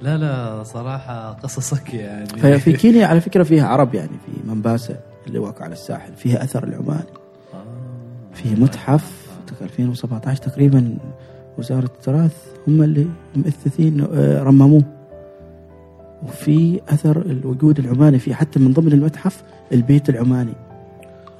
لا 0.00 0.16
لا 0.16 0.62
صراحة 0.62 1.32
قصصك 1.32 1.94
يعني. 1.94 2.26
ففي 2.26 2.72
كينيا 2.72 3.06
على 3.06 3.20
فكرة 3.20 3.42
فيها 3.42 3.66
عرب 3.66 3.94
يعني 3.94 4.18
في 4.26 4.48
منباسه 4.48 4.96
اللي 5.26 5.38
واقع 5.38 5.64
على 5.64 5.72
الساحل 5.72 6.12
فيها 6.14 6.44
أثر 6.44 6.64
العماني 6.64 7.10
آه. 7.54 7.64
في 8.34 8.54
متحف 8.54 9.30
2017 9.62 10.42
تقريبا 10.42 10.98
وزارة 11.58 11.84
التراث 11.84 12.36
هم 12.68 12.82
اللي 12.82 13.06
مؤثثين 13.36 14.06
آه، 14.12 14.42
رمموه. 14.42 14.82
وفي 16.22 16.80
أثر 16.88 17.16
الوجود 17.16 17.78
العماني 17.78 18.18
فيه 18.18 18.34
حتى 18.34 18.58
من 18.58 18.72
ضمن 18.72 18.92
المتحف 18.92 19.42
البيت 19.72 20.08
العماني. 20.08 20.54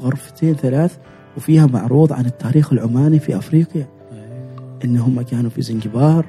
غرفتين 0.00 0.54
ثلاث 0.54 0.96
وفيها 1.36 1.66
معروض 1.66 2.12
عن 2.12 2.26
التاريخ 2.26 2.72
العماني 2.72 3.18
في 3.18 3.36
أفريقيا. 3.36 3.86
أيوة. 4.12 4.78
إن 4.84 4.96
هم 4.96 5.22
كانوا 5.22 5.50
في 5.50 5.62
زنجبار 5.62 6.26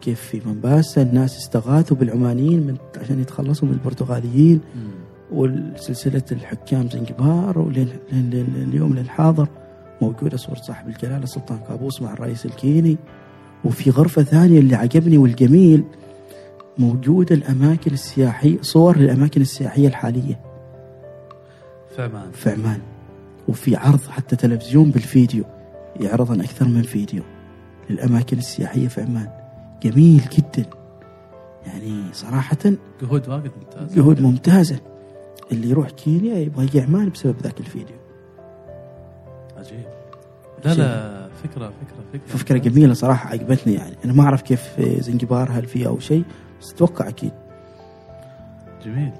وكيف 0.00 0.20
في 0.20 0.40
منباسة 0.46 1.02
الناس 1.02 1.38
استغاثوا 1.38 1.96
بالعمانيين 1.96 2.60
من 2.60 2.76
عشان 3.00 3.20
يتخلصوا 3.20 3.68
من 3.68 3.74
البرتغاليين. 3.74 4.60
مم. 4.76 4.90
والسلسلة 5.32 6.22
الحكام 6.32 6.88
زنجبار 6.88 7.72
اليوم 8.12 8.94
للحاضر 8.94 9.48
موجودة 10.02 10.36
صورة 10.36 10.60
صاحب 10.60 10.88
الجلالة 10.88 11.24
السلطان 11.24 11.58
قابوس 11.58 12.02
مع 12.02 12.12
الرئيس 12.12 12.46
الكيني. 12.46 12.96
وفي 13.64 13.90
غرفة 13.90 14.22
ثانية 14.22 14.58
اللي 14.58 14.74
عجبني 14.74 15.18
والجميل 15.18 15.84
موجودة 16.78 17.34
الأماكن 17.34 17.92
السياحية 17.92 18.58
صور 18.62 18.98
للأماكن 18.98 19.40
السياحية 19.40 19.88
الحالية. 19.88 20.40
في 21.96 22.02
عمان 22.02 22.30
في 22.32 22.50
عمان 22.50 22.80
وفي 23.48 23.76
عرض 23.76 24.00
حتى 24.10 24.36
تلفزيون 24.36 24.90
بالفيديو 24.90 25.44
يعرض 26.00 26.32
عن 26.32 26.40
أكثر 26.40 26.68
من 26.68 26.82
فيديو 26.82 27.22
للأماكن 27.90 28.38
السياحية 28.38 28.88
في 28.88 29.02
عمان 29.02 29.39
جميل 29.82 30.22
جدا. 30.32 30.66
يعني 31.66 32.02
صراحة 32.12 32.56
جهود 33.02 33.28
واجد 33.28 33.50
ممتازة. 33.56 33.96
جهود 33.96 34.20
ممتازة. 34.20 34.80
اللي 35.52 35.70
يروح 35.70 35.90
كينيا 35.90 36.38
يبغى 36.38 36.64
يجي 36.64 36.80
عمان 36.80 37.08
بسبب 37.08 37.36
ذاك 37.42 37.60
الفيديو. 37.60 37.96
عجيب. 39.56 39.84
لا 40.64 40.74
لا 40.74 41.28
فكرة 41.42 41.68
فكرة 41.68 42.04
فكرة. 42.12 42.36
فكرة 42.36 42.58
جميلة 42.58 42.94
صراحة 42.94 43.30
عجبتني 43.30 43.74
يعني. 43.74 43.96
أنا 44.04 44.12
ما 44.12 44.22
أعرف 44.22 44.42
كيف 44.42 44.80
زنجبار 44.80 45.50
هل 45.52 45.66
فيها 45.66 45.88
أو 45.88 45.98
شيء 45.98 46.24
بس 46.60 46.72
أتوقع 46.72 47.08
أكيد. 47.08 47.32
جميل 48.84 49.12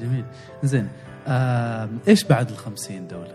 جميل. 0.00 0.24
زين 0.62 0.88
آه 1.26 1.88
إيش 2.08 2.24
بعد 2.24 2.50
الخمسين 2.50 3.06
دولة؟ 3.06 3.33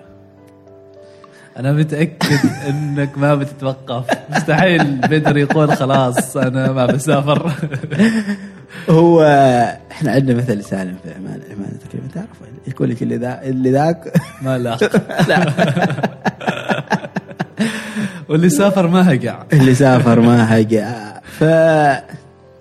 أنا 1.60 1.74
متأكد 1.74 2.40
إنك 2.70 3.18
ما 3.18 3.36
بتتوقف. 3.36 4.06
مستحيل 4.30 4.96
بدر 4.96 5.38
يقول 5.38 5.76
خلاص 5.76 6.38
أنا 6.38 6.72
ما 6.72 6.86
بسافر. 6.86 7.52
هو 8.90 9.22
إحنا 9.92 10.12
عندنا 10.12 10.38
مثل 10.38 10.64
سالم 10.64 10.96
في 11.04 11.14
عمان 11.14 11.40
عمان 11.52 11.80
تقريبا. 11.90 12.08
تعرف 12.16 12.28
يقول 12.68 12.90
لك 12.90 13.04
اللي 13.04 13.18
ذا 13.18 13.42
اللي 13.44 13.72
ذاك. 13.72 14.14
ما 14.42 14.58
لا. 14.64 14.78
واللي 18.30 18.50
سافر 18.50 18.88
ما 18.88 19.14
هقع. 19.14 19.44
اللي 19.54 19.76
سافر 19.76 20.20
ما 20.20 20.60
هجا 20.60 21.14
ف 21.24 21.44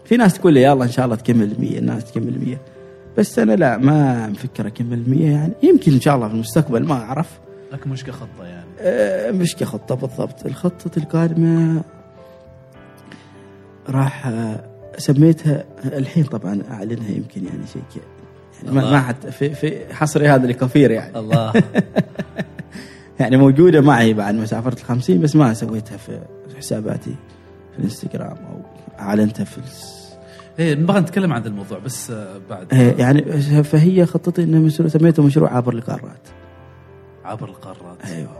في 0.05 0.17
ناس 0.17 0.35
تقول 0.35 0.55
لي 0.55 0.63
يلا 0.63 0.85
إن 0.85 0.91
شاء 0.91 1.05
الله 1.05 1.17
تكمل 1.17 1.55
100 1.59 1.79
الناس 1.79 2.05
تكمل 2.05 2.39
100 2.47 2.57
بس 3.19 3.39
أنا 3.39 3.53
لا 3.53 3.77
ما 3.77 4.27
مفكر 4.27 4.67
أكمل 4.67 5.03
100 5.07 5.31
يعني. 5.31 5.53
يمكن 5.63 5.93
إن 5.93 6.01
شاء 6.01 6.17
الله 6.17 6.29
في 6.29 6.35
المستقبل 6.35 6.85
ما 6.85 6.95
أعرف. 6.95 7.27
لك 7.73 7.87
مش 7.87 8.05
كخطة 8.05 8.45
يعني. 8.45 8.71
آه، 8.81 9.31
مش 9.31 9.57
كخطة 9.57 9.95
بالضبط. 9.95 10.47
الخطة 10.47 10.99
القادمة 10.99 11.83
راح 13.89 14.27
آه، 14.27 14.65
سميتها 14.99 15.65
الحين 15.85 16.25
طبعا 16.25 16.63
أعلنها 16.71 17.11
يمكن 17.11 17.45
يعني 17.45 17.67
شيء 17.73 17.83
يعني 18.65 18.75
ما 18.75 19.01
حد 19.01 19.31
في, 19.31 19.55
في 19.55 19.95
حصري 19.95 20.29
هذا 20.29 20.47
لكفير 20.47 20.91
يعني. 20.91 21.19
الله. 21.19 21.53
يعني 23.21 23.37
موجودة 23.37 23.81
معي 23.81 24.15
بعد 24.15 24.35
ما 24.35 24.47
سافرت 24.47 24.79
الخمسين 24.79 25.21
بس 25.21 25.37
ما 25.37 25.55
سويتها 25.55 25.97
في 25.97 26.21
حساباتي 26.59 27.15
في 27.73 27.79
الإنستغرام 27.79 28.37
أو 28.37 28.63
أعلنتها 28.99 29.45
في 29.45 29.59
الس... 29.59 29.99
إيه 30.59 30.75
نبغى 30.75 31.01
نتكلم 31.01 31.33
عن 31.33 31.47
الموضوع 31.47 31.79
بس 31.79 32.11
آه، 32.11 32.41
بعد. 32.51 32.75
آه، 32.75 32.95
يعني 32.99 33.43
فهي 33.63 34.07
خطتي 34.07 34.47
مشروع 34.47 34.89
سميته 34.89 35.23
مشروع 35.23 35.57
عبر 35.57 35.73
القارات 35.73 36.29
عبر 37.29 37.49
القارات. 37.49 38.05
أيوه. 38.05 38.31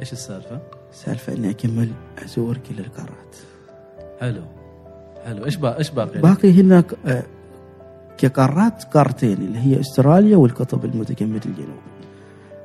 إيش 0.00 0.12
السالفة؟ 0.12 0.58
السالفة 0.92 1.32
إني 1.32 1.50
أكمل 1.50 1.88
أزور 2.24 2.56
كل 2.68 2.78
القارات. 2.78 3.36
حلو. 4.20 4.42
حلو. 5.24 5.44
إيش 5.44 5.56
باقي 5.56 5.78
إيش 5.78 5.90
باقي؟ 5.90 6.20
باقي 6.20 6.60
هنا 6.60 6.80
ك- 6.80 6.94
آه، 7.06 7.22
كقارات 8.18 8.84
قارتين 8.84 9.32
اللي 9.32 9.58
هي 9.58 9.80
أستراليا 9.80 10.36
والقطب 10.36 10.84
المتجمد 10.84 11.46
الجنوبي. 11.46 11.80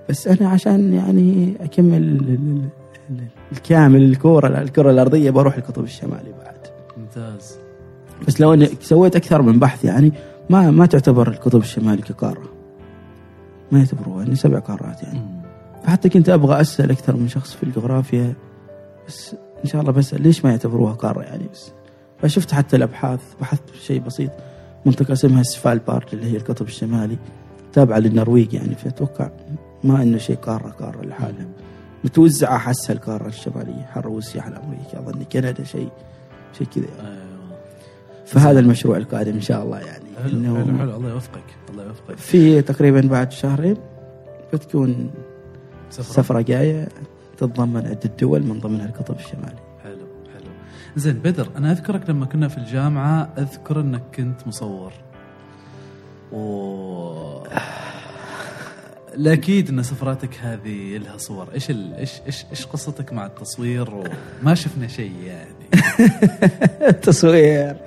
بس 0.09 0.27
أنا 0.27 0.49
عشان 0.49 0.93
يعني 0.93 1.55
أكمل 1.61 1.97
ال- 1.97 2.29
ال- 2.29 2.69
ال- 3.09 3.27
الكامل 3.51 4.03
الكره 4.03 4.61
الكرة 4.61 4.91
الأرضية 4.91 5.31
بروح 5.31 5.55
القطب 5.57 5.83
الشمالي 5.83 6.31
بعد. 6.43 6.57
ممتاز. 6.97 7.57
بس 8.27 8.41
لو 8.41 8.53
إني 8.53 8.69
سويت 8.81 9.15
أكثر 9.15 9.41
من 9.41 9.59
بحث 9.59 9.85
يعني 9.85 10.11
ما 10.49 10.71
ما 10.71 10.85
تعتبر 10.85 11.27
القطب 11.27 11.59
الشمالي 11.59 12.01
كقارة. 12.01 12.43
ما 13.71 13.79
يعتبروها 13.79 14.23
اني 14.25 14.35
سبع 14.35 14.59
قارات 14.59 15.03
يعني. 15.03 15.19
مم. 15.19 15.34
فحتى 15.85 16.09
كنت 16.09 16.29
أبغى 16.29 16.61
أسأل 16.61 16.91
أكثر 16.91 17.15
من 17.15 17.27
شخص 17.27 17.53
في 17.53 17.63
الجغرافيا 17.63 18.33
بس 19.07 19.35
إن 19.63 19.69
شاء 19.69 19.81
الله 19.81 19.91
بسأل 19.91 20.21
ليش 20.21 20.45
ما 20.45 20.51
يعتبروها 20.51 20.93
قارة 20.93 21.21
يعني 21.21 21.43
بس. 21.53 21.71
فشفت 22.21 22.51
حتى 22.51 22.75
الأبحاث 22.75 23.19
بحثت 23.41 23.69
في 23.69 23.85
شيء 23.85 24.01
بسيط 24.01 24.31
منطقة 24.85 25.13
اسمها 25.13 25.43
سفالبارد 25.43 26.05
اللي 26.13 26.31
هي 26.31 26.37
القطب 26.37 26.67
الشمالي 26.67 27.17
تابعة 27.73 27.99
للنرويج 27.99 28.53
يعني 28.53 28.75
فأتوقع 28.75 29.29
ما 29.83 30.03
إنه 30.03 30.17
شيء 30.17 30.35
قارة 30.35 30.69
قارة 30.69 31.05
لحالها. 31.05 31.45
متوزعة 32.03 32.55
احسها 32.55 32.93
القارة 32.93 33.27
الشمالية 33.27 33.85
حر 33.85 34.05
روسيا 34.05 34.41
على 34.41 34.57
أمريكا 34.57 34.99
أظن 34.99 35.23
كندا 35.23 35.63
شيء 35.63 35.89
شيء 36.57 36.67
كذا 36.67 36.85
يعني. 36.97 37.09
أيوه. 37.09 37.57
فهذا 38.25 38.59
المشروع 38.59 38.97
القادم 38.97 39.33
إن 39.33 39.41
شاء 39.41 39.63
الله 39.63 39.79
يعني. 39.79 40.05
حلو 40.23 40.55
حلو 40.55 40.95
الله 40.95 41.09
يوفقك 41.09 41.43
الله 41.69 41.83
يوفقك. 41.83 42.17
في 42.17 42.61
تقريبا 42.61 43.01
بعد 43.01 43.31
شهرين 43.31 43.77
بتكون 44.53 45.09
سفرة. 45.89 46.13
سفرة 46.23 46.41
جاية 46.41 46.87
تتضمن 47.37 47.87
عدة 47.87 48.11
دول 48.19 48.43
من 48.43 48.59
ضمنها 48.59 48.85
القطب 48.85 49.15
الشمالي. 49.15 49.59
حلو 49.83 50.07
حلو. 50.33 50.51
زين 50.95 51.13
بدر 51.13 51.49
أنا 51.57 51.71
أذكرك 51.71 52.09
لما 52.09 52.25
كنا 52.25 52.47
في 52.47 52.57
الجامعة 52.57 53.29
أذكر 53.37 53.79
إنك 53.79 54.03
كنت 54.15 54.47
مصور. 54.47 54.93
و 56.31 57.45
الاكيد 59.15 59.69
إن 59.69 59.83
سفراتك 59.83 60.37
هذه 60.41 60.97
لها 60.97 61.17
صور. 61.17 61.47
إيش 61.53 61.69
ال... 61.69 61.93
إيش 61.93 62.21
إيش 62.25 62.45
إيش 62.51 62.65
قصتك 62.65 63.13
مع 63.13 63.25
التصوير؟ 63.25 63.93
وما 64.41 64.55
شفنا 64.55 64.87
شيء 64.87 65.13
يعني. 65.25 65.85
التصوير. 66.89 67.77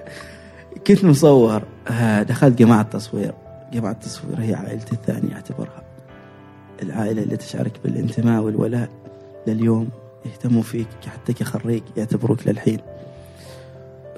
كنت 0.86 1.04
مصور. 1.04 1.62
آه، 1.88 2.22
دخلت 2.22 2.58
جماعة 2.58 2.82
تصوير. 2.82 3.34
جماعة 3.72 3.92
التصوير 3.92 4.40
هي 4.40 4.54
عائلتي 4.54 4.92
الثانية 4.92 5.34
أعتبرها. 5.34 5.87
العائلة 6.82 7.22
اللي 7.22 7.36
تشعرك 7.36 7.72
بالانتماء 7.84 8.42
والولاء 8.42 8.88
لليوم 9.46 9.88
يهتموا 10.26 10.62
فيك 10.62 10.86
حتى 11.06 11.32
كخريج 11.32 11.82
يعتبروك 11.96 12.46
للحين. 12.48 12.78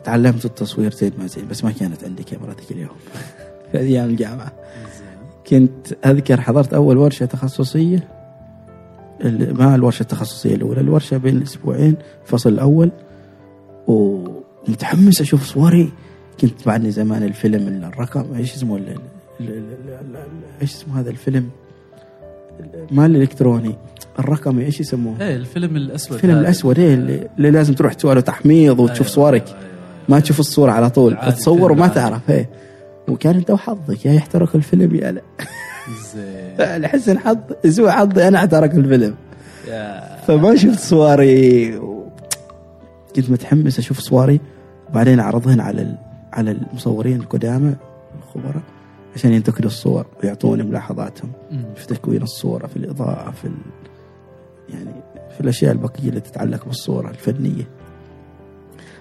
تعلمت 0.05 0.45
التصوير 0.45 0.93
زين 0.93 1.13
ما 1.19 1.27
زين 1.27 1.49
بس 1.49 1.65
ما 1.65 1.71
كانت 1.71 2.05
عندي 2.05 2.23
كاميرا 2.23 2.55
ذيك 2.55 2.71
اليوم. 2.71 2.97
في 3.73 3.79
أيام 3.79 4.09
الجامعة. 4.11 4.53
زين. 4.99 5.69
كنت 5.69 6.07
أذكر 6.07 6.41
حضرت 6.41 6.75
أول 6.75 6.97
ورشة 6.97 7.27
تخصصية 7.27 8.09
ال- 9.25 9.55
ما 9.59 9.75
الورشة 9.75 10.03
التخصصية 10.03 10.55
الأولى 10.55 10.81
الورشة 10.81 11.17
بين 11.17 11.37
الاسبوعين 11.37 11.97
الفصل 12.23 12.53
الأول 12.53 12.91
ومتحمس 13.87 15.21
أشوف 15.21 15.45
صوري. 15.45 15.93
كنت 16.41 16.67
بعدني 16.67 16.91
زمان 16.91 17.23
الفيلم 17.23 17.85
الرقم 17.85 18.35
إيش 18.35 18.55
اسمه 18.55 18.81
إيش 20.63 20.75
اسمه 20.75 21.01
هذا 21.01 21.11
الفيلم؟ 21.11 21.51
ما 22.91 23.07
الالكتروني 23.07 23.75
الرقمي 24.19 24.65
إيش 24.65 24.81
يسموه؟ 24.81 25.15
إيه 25.21 25.37
الفيلم 25.37 25.77
الأسود 25.77 26.13
الفيلم. 26.15 26.39
الأسود 26.39 26.79
إيه 26.79 26.95
اللي, 26.95 27.29
اللي 27.39 27.51
لازم 27.51 27.75
تروح 27.75 27.93
تسوي 27.93 28.15
له 28.15 28.21
تحميض 28.21 28.81
وتشوف 28.81 29.01
أيوة، 29.07 29.15
صورك. 29.15 29.47
أيوة، 29.49 29.59
أيوة. 29.61 29.71
ما 30.09 30.21
تشوف 30.21 30.41
الصورة 30.41 30.73
على 30.73 30.91
طول 30.91 31.17
تصور 31.37 31.73
وما. 31.73 31.89
تعرف 31.89 32.31
إيه. 32.31 32.49
وكان 33.09 33.35
انت 33.37 33.51
وحظك 33.51 34.07
يا 34.07 34.13
يحترق 34.13 34.57
الفيلم 34.57 34.95
يا 34.95 35.13
لا. 35.13 35.23
زين. 36.15 36.57
لحسن 36.83 37.19
حظ 37.19 37.39
سوء 37.69 37.91
حظي 37.91 38.29
أنا 38.29 38.39
أحترق 38.39 38.75
الفيلم. 38.75 39.15
يا. 39.69 40.17
فما 40.27 40.57
شفت 40.57 40.79
صوري. 40.81 41.81
كنت 43.17 43.31
متحمس 43.31 43.79
أشوف 43.79 43.99
صوري 44.01 44.41
وبعدين 44.91 45.21
اعرضهن 45.21 45.61
على 45.61 45.83
ال- 45.83 45.99
على 46.33 46.51
المصورين 46.51 47.17
القدامى 47.17 47.75
الخبراء. 48.19 48.63
عشان 49.15 49.33
ينتقدوا 49.33 49.67
الصور 49.71 50.07
ويعطوني 50.23 50.63
ملاحظاتهم. 50.63 51.33
في 51.77 51.87
تكوين 51.87 52.23
الصورة 52.23 52.67
في 52.67 52.77
الإضاءة 52.77 53.31
في 53.31 53.45
ال... 53.45 53.55
يعني 54.69 54.91
في 55.35 55.41
الأشياء 55.41 55.73
البقية 55.73 56.09
اللي 56.09 56.21
تتعلق 56.21 56.65
بالصورة 56.65 57.11
الفنية. 57.11 57.69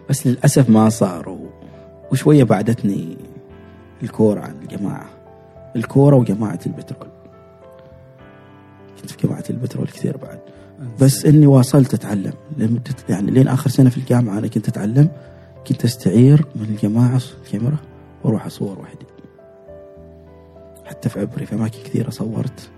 بس 0.10 0.28
للأسف 0.28 0.70
ما 0.70 0.89
صار 0.89 1.30
و... 1.30 1.49
وشوية 2.12 2.43
بعدتني 2.43 3.18
الكورة 4.03 4.39
عن 4.39 4.55
الجماعة. 4.62 5.10
الكورة 5.76 6.16
وجماعة 6.16 6.60
البترول. 6.66 7.10
كنت 9.01 9.12
في 9.12 9.28
جماعة 9.28 9.43
البترول 9.49 9.88
كثير 9.88 10.18
بعد. 10.18 10.39
بس 11.01 11.26
إني 11.26 11.47
واصلت 11.47 11.93
أتعلم. 11.93 12.34
لمده 12.57 12.95
يعني 13.10 13.32
لين 13.32 13.47
آخر 13.47 13.70
سنة 13.70 13.89
في 13.89 13.97
الجامعة 13.97 14.38
أنا 14.38 14.47
كنت 14.47 14.68
أتعلم 14.68 15.10
كنت 15.68 15.86
أستعير 15.86 16.45
من 16.55 16.64
الجماعة 16.64 17.22
الكاميرا 17.45 17.78
وأروح 18.24 18.45
أصور 18.45 18.80
وحدي 18.80 18.99
حتى 20.90 21.10
في 21.10 21.20
عبري 21.20 21.46
في 21.46 21.56
أماكن 21.56 21.80
كثيرة 21.84 22.10
صورت. 22.10 22.70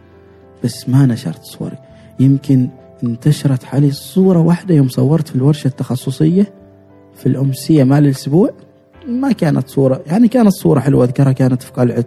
بس 0.64 0.90
ما 0.90 1.06
نشرت 1.06 1.44
صوري. 1.44 1.78
يمكن 2.20 2.70
انتشرت 3.04 3.64
حالي 3.64 3.92
صورة 3.92 4.40
واحدة 4.40 4.76
يوم 4.76 4.90
صورت 4.90 5.28
في 5.28 5.36
الورشة 5.36 5.68
التخصصية 5.68 6.54
في 7.16 7.26
الأمسية 7.26 7.84
مال 7.84 8.06
الأسبوع. 8.06 8.50
ما 9.08 9.32
كانت 9.32 9.68
صورة 9.68 10.04
يعني 10.08 10.28
كانت 10.28 10.54
صورة 10.54 10.80
حلوة 10.80 11.04
أذكرها 11.04 11.32
كانت 11.32 11.64
في 11.64 11.72
قلعة 11.72 12.06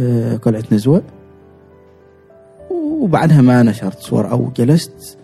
آه، 0.00 0.36
قلعة 0.36 0.64
نزوة. 0.72 1.02
وبعدها 2.70 3.40
ما 3.40 3.62
نشرت 3.62 3.98
صور 3.98 4.30
أو 4.30 4.52
جلست 4.56 5.18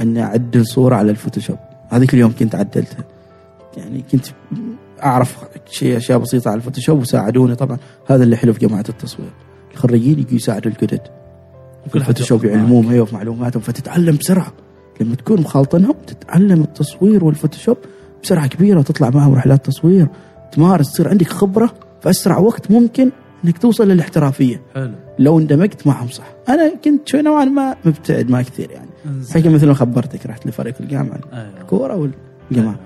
أني 0.00 0.22
أعدل 0.22 0.66
صورة 0.66 0.94
على 0.94 1.10
ال 1.10 1.14
Photoshop. 1.14 1.58
هذيك 1.88 2.14
اليوم 2.14 2.34
كنت 2.38 2.54
عدلتها. 2.54 3.04
يعني 3.76 4.04
كنت 4.12 4.26
أعرف 5.04 5.36
شيء 5.70 5.96
أشياء 5.96 6.18
بسيطة 6.18 6.48
على 6.48 6.56
ال 6.56 6.60
Photoshop 6.60 7.00
وساعدوني. 7.00 7.54
طبعا 7.54 7.78
هذا 8.06 8.24
اللي 8.24 8.36
حلو 8.36 8.52
في 8.52 8.66
جماعة 8.66 8.84
التصوير. 8.88 9.30
الخريجين 9.72 10.18
يجوا 10.18 10.34
يساعدوا 10.34 10.72
الجدد. 10.72 11.00
في 11.88 11.96
ال 11.96 12.01
Photoshop 12.01 12.44
يعلموهم 12.44 12.90
أيوه 12.90 13.04
في 13.04 13.14
معلوماتهم. 13.14 13.62
فتتعلم 13.62 14.16
بسرعة. 14.16 14.52
لما 15.00 15.14
تكون 15.14 15.40
مخالطنهم 15.40 15.94
تتعلم 16.06 16.62
التصوير 16.62 17.24
وال 17.24 17.34
Photoshop 17.34 17.76
بسرعة 18.22 18.46
كبيرة 18.46 18.78
وتطلع 18.78 19.10
معهم 19.10 19.34
رحلات 19.34 19.66
تصوير. 19.66 20.08
تمارس 20.52 20.92
تصير 20.92 21.08
عندك 21.08 21.28
خبرة. 21.28 21.74
في 22.02 22.10
أسرع 22.10 22.38
وقت 22.38 22.70
ممكن 22.70 23.10
إنك 23.44 23.58
توصل 23.58 23.88
للاحترافية. 23.88 24.62
حلو. 24.74 24.92
لو 25.18 25.38
اندمجت 25.38 25.86
معهم 25.86 26.08
صح. 26.08 26.34
أنا 26.48 26.72
كنت 26.84 27.08
شوي 27.08 27.22
نوعا 27.22 27.44
ما 27.44 27.76
مبتعد 27.84 28.30
ما 28.30 28.42
كثير 28.42 28.70
يعني. 28.70 28.90
حقيقة 29.30 29.50
مثل 29.50 29.66
ما 29.66 29.74
خبرتك 29.74 30.26
رحت 30.26 30.46
لفريق 30.46 30.74
الجامعة 30.80 31.20
أيوه. 31.32 31.60
الكورة 31.60 32.10
والجماعة. 32.50 32.76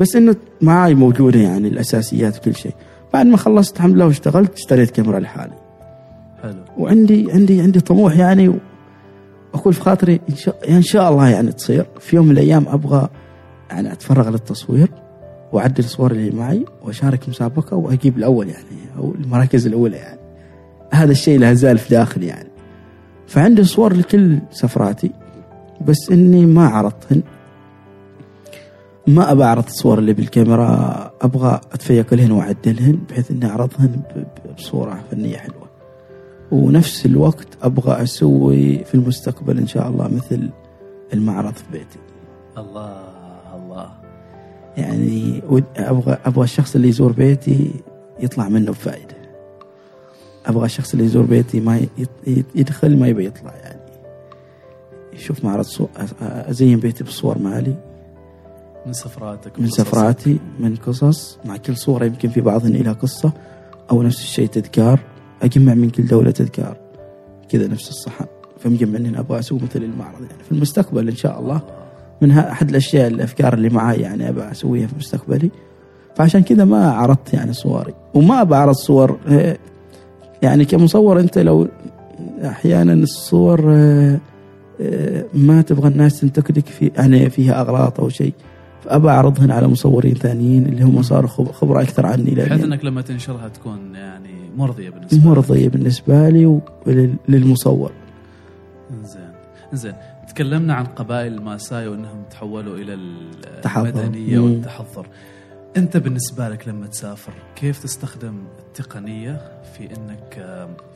بس 0.00 0.16
إنه 0.16 0.36
معاي 0.60 0.94
موجودة 0.94 1.40
يعني 1.40 1.68
الأساسيات 1.68 2.36
وكل 2.38 2.54
شيء. 2.54 2.72
بعد 3.14 3.26
ما 3.26 3.36
خلصت 3.36 3.76
الحمد 3.76 3.94
لله 3.94 4.06
واشتغلت 4.06 4.54
اشتريت 4.54 4.90
كاميرا 4.90 5.20
لحالي. 5.20 5.52
حلو. 6.42 6.54
وعندي 6.78 7.32
عندي 7.32 7.60
عندي 7.60 7.80
طموح 7.80 8.16
يعني 8.16 8.48
و- 8.48 8.58
أقول 9.54 9.74
في 9.74 9.80
خاطري 9.80 10.20
إن 10.30 10.34
شاء 10.36 10.56
إن 10.70 10.82
شاء 10.82 11.10
الله 11.10 11.28
يعني 11.28 11.52
تصير. 11.52 11.86
في 12.00 12.16
يوم 12.16 12.26
من 12.26 12.32
الأيام 12.32 12.64
أبغى 12.68 13.08
يعني 13.70 13.92
أتفرغ 13.92 14.28
للتصوير 14.30 14.88
وأعدل 15.52 15.84
الصور 15.84 16.10
اللي 16.10 16.30
معي 16.30 16.64
وأشارك 16.82 17.28
مسابقة 17.28 17.76
وأجيب 17.76 18.18
الأول 18.18 18.48
يعني 18.48 18.64
أو 18.98 19.14
المراكز 19.14 19.66
الأولى 19.66 19.96
يعني. 19.96 20.20
هذا 20.92 21.12
الشيء 21.12 21.38
لا 21.38 21.54
زال 21.54 21.78
في 21.78 21.90
داخلي 21.94 22.26
يعني. 22.26 22.48
فعندي 23.26 23.64
صور 23.64 23.92
لكل 23.92 24.38
سفراتي 24.50 25.10
بس 25.86 26.10
إني 26.12 26.46
ما 26.46 26.66
عرضتهن. 26.66 27.22
ما 29.06 29.32
أبى 29.32 29.44
أعرض 29.44 29.64
الصور 29.66 29.98
اللي 29.98 30.12
بالكاميرا 30.12 31.10
أبغى 31.22 31.60
أتفيق 31.72 32.14
لهن 32.14 32.32
وأعدلهن 32.32 32.98
بحيث 33.10 33.30
إني 33.30 33.46
أعرضهن 33.46 34.02
بصورة 34.56 35.04
فنية 35.10 35.36
حلوة. 35.36 35.68
ونفس 36.52 37.06
الوقت 37.06 37.48
أبغى 37.62 38.02
أسوي 38.02 38.84
في 38.84 38.94
المستقبل 38.94 39.58
إن 39.58 39.66
شاء 39.66 39.88
الله 39.88 40.08
مثل 40.08 40.50
المعرض 41.12 41.52
في 41.52 41.64
بيتي. 41.72 41.98
الله 42.58 43.02
الله. 43.54 43.90
يعني 44.76 45.42
أبغى 45.76 46.18
أبغى 46.24 46.44
الشخص 46.44 46.74
اللي 46.74 46.88
يزور 46.88 47.12
بيتي 47.12 47.70
يطلع 48.20 48.48
منه 48.48 48.70
بفائدة. 48.70 49.16
أبغى 50.46 50.64
الشخص 50.64 50.92
اللي 50.92 51.04
يزور 51.04 51.24
بيتي 51.24 51.60
ما 51.60 51.80
يدخل 52.54 52.98
ما 52.98 53.08
يبي 53.08 53.26
يطلع 53.26 53.54
يعني. 53.56 53.80
يشوف 55.12 55.44
معرض 55.44 55.64
صور 55.64 55.88
أزين 56.22 56.80
بيتي 56.80 57.04
بالصور 57.04 57.38
مالي. 57.38 57.93
من 58.86 58.92
سفراتك 58.92 59.60
من. 59.60 59.66
سفراتي 59.66 60.38
من 60.60 60.76
قصص. 60.76 61.38
مع 61.44 61.56
كل 61.56 61.76
صورة 61.76 62.04
يمكن 62.04 62.28
في 62.28 62.40
بعضهن 62.40 62.74
إلى 62.74 62.92
قصة 62.92 63.32
أو 63.90 64.02
نفس 64.02 64.18
الشيء 64.18 64.46
تذكار. 64.46 65.00
أجمع 65.42 65.74
من 65.74 65.90
كل 65.90 66.06
دولة 66.06 66.30
تذكار. 66.30 66.76
كذا 67.48 67.66
نفس 67.66 67.88
الصحن 67.88 68.24
فمجمع 68.58 68.98
إني 68.98 69.18
أبغى 69.18 69.38
أسوي 69.38 69.60
مثل 69.62 69.82
المعرض. 69.82 70.20
يعني 70.20 70.42
في 70.44 70.52
المستقبل 70.52 71.08
إن 71.08 71.16
شاء 71.16 71.40
الله 71.40 71.62
من 72.20 72.30
أحد 72.30 72.70
الأشياء 72.70 73.06
الأفكار 73.06 73.54
اللي 73.54 73.68
معاي 73.68 74.00
يعني 74.00 74.28
أبغى 74.28 74.50
أسويها 74.50 74.86
في 74.86 74.94
مستقبلي. 74.98 75.50
فعشان 76.16 76.42
كذا 76.42 76.64
ما 76.64 76.90
عرضت 76.90 77.34
يعني 77.34 77.52
صوري. 77.52 77.94
وما 78.14 78.40
أبغى 78.40 78.58
أعرض 78.58 78.74
صور 78.74 79.18
آه، 79.28 79.56
يعني 80.42 80.64
كمصور 80.64 81.20
أنت 81.20 81.38
لو 81.38 81.68
أحيانا 82.44 82.92
الصور 82.92 83.64
آه، 83.68 84.20
آه، 84.80 85.24
ما 85.34 85.62
تبغى 85.62 85.88
الناس 85.88 86.20
تنتقدك 86.20 86.66
في 86.66 86.90
يعني 86.96 87.30
فيها 87.30 87.60
أغلاط 87.60 88.00
أو 88.00 88.08
شيء. 88.08 88.34
فابى 88.84 89.08
أعرضهن 89.08 89.50
على 89.50 89.68
مصورين 89.68 90.14
ثانيين 90.14 90.66
اللي 90.66 90.82
هم 90.82 91.02
صاروا 91.02 91.28
خب- 91.28 91.52
خبرة 91.52 91.82
أكثر 91.82 92.06
عني 92.06 92.30
بحيث 92.34 92.64
انك 92.64 92.84
لما 92.84 93.02
تنشرها 93.02 93.48
تكون 93.48 93.94
يعني 93.94 94.34
مرضية 94.56 94.90
بالنسبة. 94.90 95.28
مرضية 95.28 95.68
بالنسبة 95.68 96.28
لي 96.28 96.60
وللمصور 96.86 97.92
زين 99.04 99.30
زين 99.72 99.94
تكلمنا 100.28 100.74
عن 100.74 100.84
قبائل 100.84 101.32
الماساي 101.34 101.88
وإنهم 101.88 102.22
تحولوا 102.30 102.76
إلى. 102.76 102.98
المدنية. 103.76 104.38
والتحضر 104.38 105.06
أنت 105.76 105.96
بالنسبة 105.96 106.48
لك 106.48 106.68
لما 106.68 106.86
تسافر 106.86 107.32
كيف 107.56 107.82
تستخدم 107.82 108.34
التقنية 108.68 109.40
في 109.78 109.84
إنك 109.84 110.46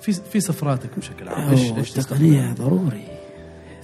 في 0.01 0.13
في 0.13 0.41
سفراتك 0.41 0.91
بشكل 0.99 1.29
عام 1.29 1.51
إيش 1.51 1.99
التقنية؟ 1.99 2.53
ضروري 2.53 3.05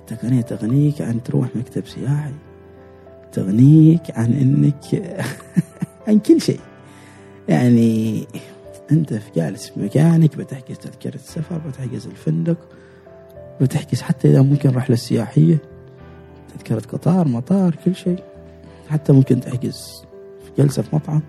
التقنية 0.01 0.41
تغنيك 0.41 1.01
عن 1.03 1.23
تروح 1.23 1.49
مكتب 1.57 1.87
سياحي 1.87 2.33
تغنيك 3.35 4.01
عن 4.11 4.33
إنك 4.33 5.03
عن 6.09 6.19
كل 6.19 6.41
شيء. 6.41 6.61
يعني 7.49 8.25
أنت 8.93 9.15
في 9.15 9.31
جالس 9.37 9.69
في 9.69 9.81
مكانك 9.81 10.37
بتحجز 10.37 10.79
تذكرة 10.79 11.15
السفر 11.15 11.59
بتحجز 11.59 12.07
الفندق 12.07 12.57
بتحجز 13.61 14.03
حتى 14.03 14.31
إذا 14.31 14.43
ممكن 14.43 14.71
رحلة 14.71 14.97
سياحية 14.97 15.59
تذكرة 16.55 16.83
قطار 16.93 17.29
مطار 17.29 17.77
كل 17.85 17.95
شيء. 17.95 18.23
حتى 18.89 19.13
ممكن 19.13 19.41
تحجز 19.41 20.05
في 20.45 20.63
جلسة 20.63 20.83
في 20.83 20.97
مطعم 20.97 21.23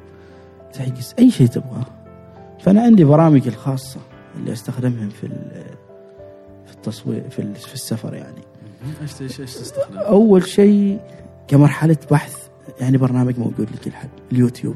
تحجز 0.74 1.14
أي 1.20 1.32
شيء 1.32 1.48
تبغاه. 1.48 1.86
فأنا 2.60 2.82
عندي 2.82 3.04
برامجي 3.04 3.50
الخاصة 3.50 4.00
اللي 4.38 4.54
أستخدمهم 4.54 5.10
في 5.10 5.28
في 6.66 6.74
التصوير 6.74 7.30
في 7.30 7.54
في 7.54 7.74
السفر 7.74 8.14
يعني. 8.14 8.42
إيش 9.02 9.42
إيش 9.42 9.54
تستخدم؟ 9.56 9.98
أول 9.98 10.48
شيء 10.48 11.00
كمرحلة 11.48 11.98
بحث 12.12 12.48
يعني 12.82 12.98
برنامج 12.98 13.40
موجود 13.40 13.68
لكل 13.74 13.92
حد 13.92 14.10
اليوتيوب 14.32 14.76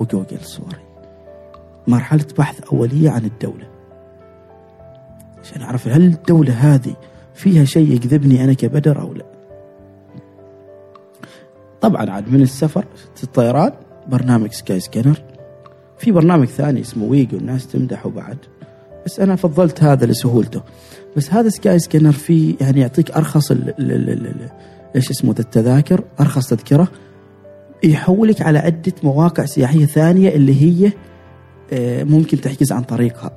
وجوجل 0.00 0.40
صوري 0.40 0.84
مرحلة 1.86 2.26
بحث 2.38 2.60
أولية 2.72 3.10
عن 3.10 3.24
الدولة. 3.24 3.68
عشان 5.42 5.62
أعرف 5.62 5.88
هل 5.88 6.02
الدولة 6.02 6.52
هذه 6.52 6.96
فيها 7.34 7.64
شيء 7.64 7.92
يجذبني 7.92 8.44
أنا 8.44 8.52
كبدر 8.52 9.00
أو 9.00 9.14
لا. 9.14 9.24
طبعا 11.80 12.10
عاد 12.10 12.28
من 12.28 12.42
السفر 12.42 12.84
الطيران 13.22 13.72
برنامج 14.06 14.52
Skyscanner 14.52 15.22
في 15.98 16.12
برنامج 16.12 16.46
ثاني 16.46 16.80
اسمه 16.80 17.04
ويجو 17.04 17.36
الناس 17.36 17.66
تمدحه 17.66 18.10
بعد. 18.10 18.38
بس 19.06 19.20
أنا 19.20 19.36
فضلت 19.36 19.82
هذا 19.82 20.06
لسهولته. 20.06 20.62
بس 21.16 21.32
هذا 21.32 21.48
Skyscanner 21.48 22.12
فيه 22.12 22.54
يعني 22.60 22.80
يعطيك 22.80 23.10
أرخص 23.10 23.50
ال 23.50 23.68
ال 23.68 23.92
ال 23.92 24.26
ال 24.26 24.50
إيش 24.96 25.10
اسمه؟ 25.10 25.32
ذا 25.32 25.40
التذاكر 25.40 26.04
أرخص 26.20 26.46
تذكرة. 26.46 26.88
يحولك 27.84 28.42
على 28.42 28.58
عدة 28.58 28.92
مواقع 29.02 29.44
سياحية 29.44 29.86
ثانية 29.86 30.28
اللي 30.28 30.62
هي 30.62 30.92
آه، 31.72 32.04
ممكن 32.04 32.40
تحجز 32.40 32.72
عن 32.72 32.82
طريقها. 32.82 33.30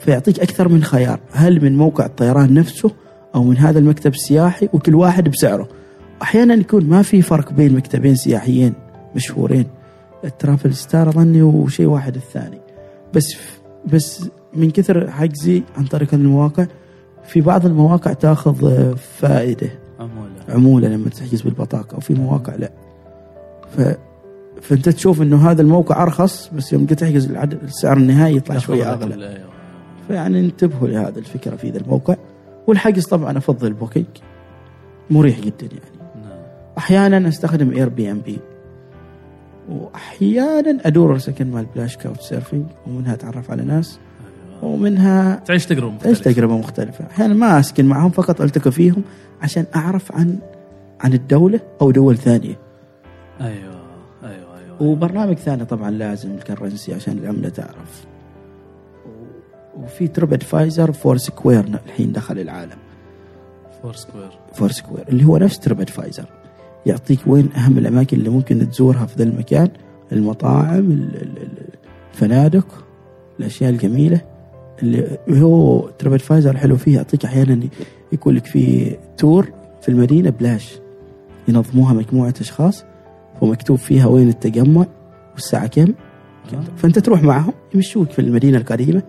فيعطيك 0.00 0.40
أكثر 0.40 0.68
من 0.68 0.84
خيار. 0.84 1.20
هل 1.32 1.64
من 1.64 1.76
موقع 1.76 2.06
الطيران 2.06 2.54
نفسه 2.54 2.90
أو 3.34 3.44
من 3.44 3.58
هذا 3.58 3.78
المكتب 3.78 4.14
السياحي؟ 4.14 4.68
وكل 4.72 4.94
واحد 4.94 5.28
بسعره. 5.28 5.68
أحيانا 6.22 6.54
يكون 6.54 6.84
ما 6.84 7.02
في 7.02 7.22
فرق 7.22 7.52
بين 7.52 7.76
مكتبين 7.76 8.14
سياحيين 8.14 8.72
مشهورين. 9.16 9.66
الترافل 10.24 10.74
ستار 10.74 11.08
اظني 11.08 11.42
وشيء 11.42 11.86
واحد 11.86 12.16
الثاني. 12.16 12.60
بس 13.14 13.36
بس 13.92 14.30
من 14.54 14.70
كثر 14.70 15.10
حجزي 15.10 15.62
عن 15.76 15.84
طريق 15.84 16.14
المواقع 16.14 16.66
في 17.26 17.40
بعض 17.40 17.66
المواقع 17.66 18.12
تاخذ 18.12 18.64
آه، 18.64 18.94
فائدة. 19.18 19.85
عموله 20.48 20.88
لما 20.88 21.08
تحجز 21.08 21.42
بالبطاقة 21.42 21.96
وفي 21.96 22.14
مواقع 22.14 22.54
لا. 22.54 22.70
ف 23.76 23.80
فأنت 24.62 24.88
تشوف 24.88 25.22
إنه 25.22 25.50
هذا 25.50 25.62
الموقع 25.62 26.02
أرخص 26.02 26.50
بس 26.56 26.72
يوم 26.72 26.86
جيت 26.86 27.00
تحجز 27.00 27.30
العدد 27.30 27.62
السعر 27.62 27.96
النهائي 27.96 28.36
يطلع 28.36 28.58
شوي 28.58 28.86
أغلى. 28.86 29.38
فيعني 30.08 30.40
انتبهوا 30.40 30.88
لهذا 30.88 31.18
الفكرة 31.18 31.56
في 31.56 31.70
ذا 31.70 31.78
الموقع. 31.78 32.16
والحجز 32.66 33.06
طبعا 33.06 33.38
أفضل 33.38 33.72
Booking 33.72 34.06
مريح 35.10 35.40
جدا 35.40 35.66
يعني. 35.66 36.24
نعم. 36.24 36.38
أحيانا 36.78 37.28
أستخدم 37.28 37.70
Airbnb 37.70 38.38
واحيانا 39.68 40.78
أدور 40.86 41.18
سكن 41.18 41.50
مال 41.50 41.66
بلاش 41.76 41.96
Couchsurfing 41.96 42.64
ومنها 42.86 43.14
أتعرف 43.14 43.50
على 43.50 43.62
ناس 43.62 43.98
أيوة. 44.62 44.74
ومنها 44.74 45.42
تعيش 45.46 45.66
تجربة 45.66 45.98
تعيش 45.98 46.18
مختلفة. 46.18 46.32
تجربة 46.32 46.58
مختلفة. 46.58 47.06
أحيانا 47.10 47.34
ما 47.34 47.60
أسكن 47.60 47.84
معهم 47.84 48.10
فقط 48.10 48.40
التقي 48.40 48.72
فيهم. 48.72 49.02
عشان 49.42 49.64
أعرف 49.76 50.12
عن 50.12 50.38
عن 51.00 51.12
الدولة 51.12 51.60
أو 51.80 51.90
دول 51.90 52.16
ثانية. 52.16 52.58
أيوه 53.40 53.80
أيوه 54.24 54.58
أيوه 54.58 54.82
وبرنامج 54.82 55.34
ثاني 55.36 55.64
طبعا 55.64 55.90
لازم 55.90 56.30
ال 56.34 56.41
currency 56.41 56.94
عشان 56.94 57.18
العملة 57.18 57.48
تعرف. 57.48 58.06
وفي 59.76 60.08
TripAdvisor 60.08 60.92
Foursquare 60.92 61.64
الحين 61.86 62.12
دخل 62.12 62.38
العالم. 62.38 62.76
Foursquare 63.82 64.30
Foursquare 64.54 65.04
اللي 65.08 65.24
هو 65.24 65.36
نفس 65.36 65.58
TripAdvisor 65.58 66.24
يعطيك 66.86 67.18
وين 67.26 67.48
أهم 67.56 67.78
الأماكن 67.78 68.16
اللي 68.16 68.30
ممكن 68.30 68.70
تزورها 68.70 69.06
في 69.06 69.16
ذا 69.16 69.24
المكان؟ 69.24 69.68
المطاعم 70.12 70.78
ال- 70.90 71.16
ال- 71.22 71.42
ال- 71.42 71.68
الفنادق 72.14 72.84
الأشياء 73.40 73.70
الجميلة 73.70 74.20
اللي 74.82 75.18
هو 75.30 75.88
ترب 75.88 76.12
ادفايزر 76.12 76.50
الحلو 76.50 76.76
فيه 76.76 76.96
يعطيك 76.96 77.24
أحيانا 77.24 77.60
يكون 78.12 78.34
لك 78.34 78.46
في 78.46 78.96
تور 79.16 79.52
في 79.82 79.88
المدينة 79.88 80.30
بلاش. 80.30 80.78
ينظموها 81.48 81.92
مجموعة 81.92 82.34
أشخاص 82.40 82.84
ومكتوب 83.40 83.78
فيها 83.78 84.06
وين 84.06 84.28
التجمع 84.28 84.86
والساعة 85.34 85.66
كم. 85.66 85.94
فأنت 86.76 86.98
تروح 86.98 87.22
معهم 87.22 87.52
يمشوك 87.74 88.10
في 88.10 88.18
المدينة 88.18 88.58
القديمة. 88.58 89.02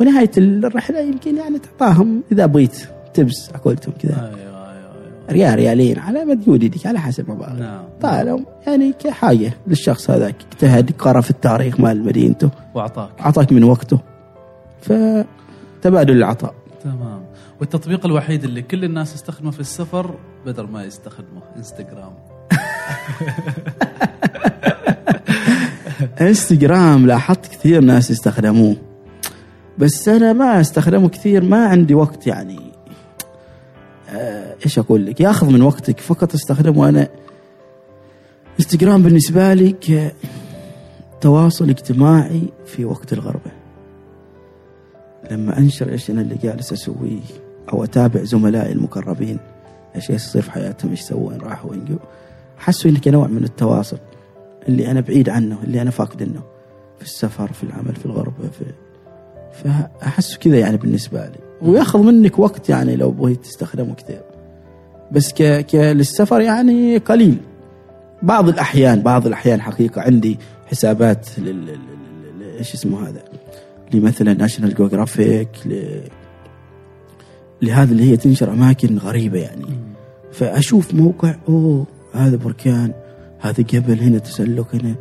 ونهاية 0.00 0.30
الرحلة 0.38 1.00
يمكن 1.00 1.36
يعني 1.36 1.58
تعطاهم 1.58 2.22
إذا 2.32 2.46
بغيت 2.46 2.76
تبس 3.14 3.50
على 3.50 3.62
قولتهم 3.64 3.94
كذا. 4.02 4.12
أيوه 4.12 4.38
أيوه 4.38 4.72
أيوه. 4.72 5.30
ريال 5.30 5.54
ريالين 5.54 5.98
على 5.98 6.24
مديون 6.24 6.62
يدك 6.62 6.86
على 6.86 6.98
حسب 6.98 7.30
مبالغ 7.30 7.58
نعم. 7.60 7.84
طالهم 8.00 8.46
يعني 8.66 8.92
كحاجة 8.92 9.52
للشخص 9.66 10.10
هذاك 10.10 10.36
اجتهد 10.52 10.92
قرأ 10.98 11.20
في 11.20 11.30
التاريخ 11.30 11.80
مال 11.80 12.04
مدينته. 12.04 12.50
وأعطاك. 12.74 13.10
أعطاك 13.20 13.52
من 13.52 13.64
وقته. 13.64 13.98
فتبادل 14.80 16.16
العطاء. 16.16 16.54
تمام. 16.92 17.26
والتطبيق 17.60 18.06
الوحيد 18.06 18.44
اللي 18.44 18.62
كل 18.62 18.84
الناس 18.84 19.14
يستخدمه 19.14 19.50
في 19.50 19.60
السفر 19.60 20.14
بدل 20.46 20.62
ما 20.66 20.84
يستخدمه 20.84 21.42
إنستغرام. 21.56 22.12
إنستغرام 26.20 27.06
لاحظت 27.06 27.46
كثير 27.46 27.80
ناس 27.80 28.10
يستخدموه. 28.10 28.76
بس 29.78 30.08
أنا 30.08 30.32
ما 30.32 30.60
أستخدمه 30.60 31.08
كثير 31.08 31.44
ما 31.44 31.66
عندي 31.66 31.94
وقت 31.94 32.26
يعني. 32.26 32.58
آه 34.10 34.54
إيش 34.64 34.78
أقول 34.78 35.06
لك؟ 35.06 35.20
ياخذ 35.20 35.50
من 35.50 35.62
وقتك 35.62 36.00
فقط 36.00 36.34
أستخدمه 36.34 36.88
أنا. 36.88 37.08
إنستغرام 38.60 39.02
بالنسبة 39.02 39.54
لي 39.54 39.72
ك- 39.72 40.14
تواصل 41.20 41.68
اجتماعي 41.70 42.42
في 42.66 42.84
وقت 42.84 43.12
الغربة. 43.12 43.57
لما 45.30 45.58
أنشر 45.58 45.88
إيش 45.88 46.10
أنا 46.10 46.20
اللي 46.20 46.34
جالس 46.34 46.72
أسويه 46.72 47.20
أو 47.72 47.84
أتابع 47.84 48.22
زملائي 48.22 48.72
المقربين 48.72 49.38
إيش 49.96 50.10
يصير 50.10 50.42
في 50.42 50.50
حياتهم 50.50 50.90
إيش 50.90 51.00
سووا 51.00 51.28
وين 51.28 51.40
راحوا 51.40 51.70
وين 51.70 51.84
جو. 51.84 51.96
حسوا 52.58 52.90
إنك 52.90 53.08
نوع 53.08 53.26
من 53.26 53.44
التواصل 53.44 53.98
اللي 54.68 54.90
أنا 54.90 55.00
بعيد 55.00 55.28
عنه 55.28 55.58
اللي 55.64 55.82
أنا 55.82 55.90
فاقد 55.90 56.22
عنه 56.22 56.42
في 56.98 57.04
السفر 57.04 57.52
في 57.52 57.64
العمل 57.64 57.94
في 57.94 58.06
الغربة 58.06 58.48
في 58.58 58.64
فأحس 59.52 60.36
كذا 60.36 60.58
يعني 60.58 60.76
بالنسبة 60.76 61.26
لي. 61.26 61.38
ويأخذ 61.62 62.02
منك 62.02 62.38
وقت 62.38 62.68
يعني 62.68 62.96
لو 62.96 63.10
بغيت 63.10 63.44
تستخدمه 63.44 63.94
كثير. 63.94 64.22
بس 65.12 65.32
ك... 65.32 65.66
ك... 65.66 65.74
للسفر 65.74 66.40
يعني 66.40 66.96
قليل. 66.96 67.36
بعض 68.22 68.48
الأحيان 68.48 69.02
بعض 69.02 69.26
الأحيان 69.26 69.60
حقيقة 69.60 70.02
عندي 70.02 70.38
حسابات. 70.66 71.38
لل... 71.38 71.78
إيش 72.58 72.74
اسمه 72.74 73.08
هذا؟ 73.08 73.22
لمثلا 73.94 74.34
National 74.34 74.74
Geographic 74.74 75.48
ل... 75.66 76.00
لهذا 77.62 77.92
اللي 77.92 78.10
هي 78.10 78.16
تنشر 78.16 78.50
أماكن 78.52 78.98
غريبة 78.98 79.38
يعني. 79.38 79.64
فأشوف 80.32 80.94
موقع 80.94 81.34
أوه 81.48 81.86
هذا 82.14 82.36
بركان 82.36 82.92
هذا 83.40 83.62
جبل 83.62 84.00
هنا 84.00 84.18
تسلق 84.18 84.74
هنا 84.74 84.94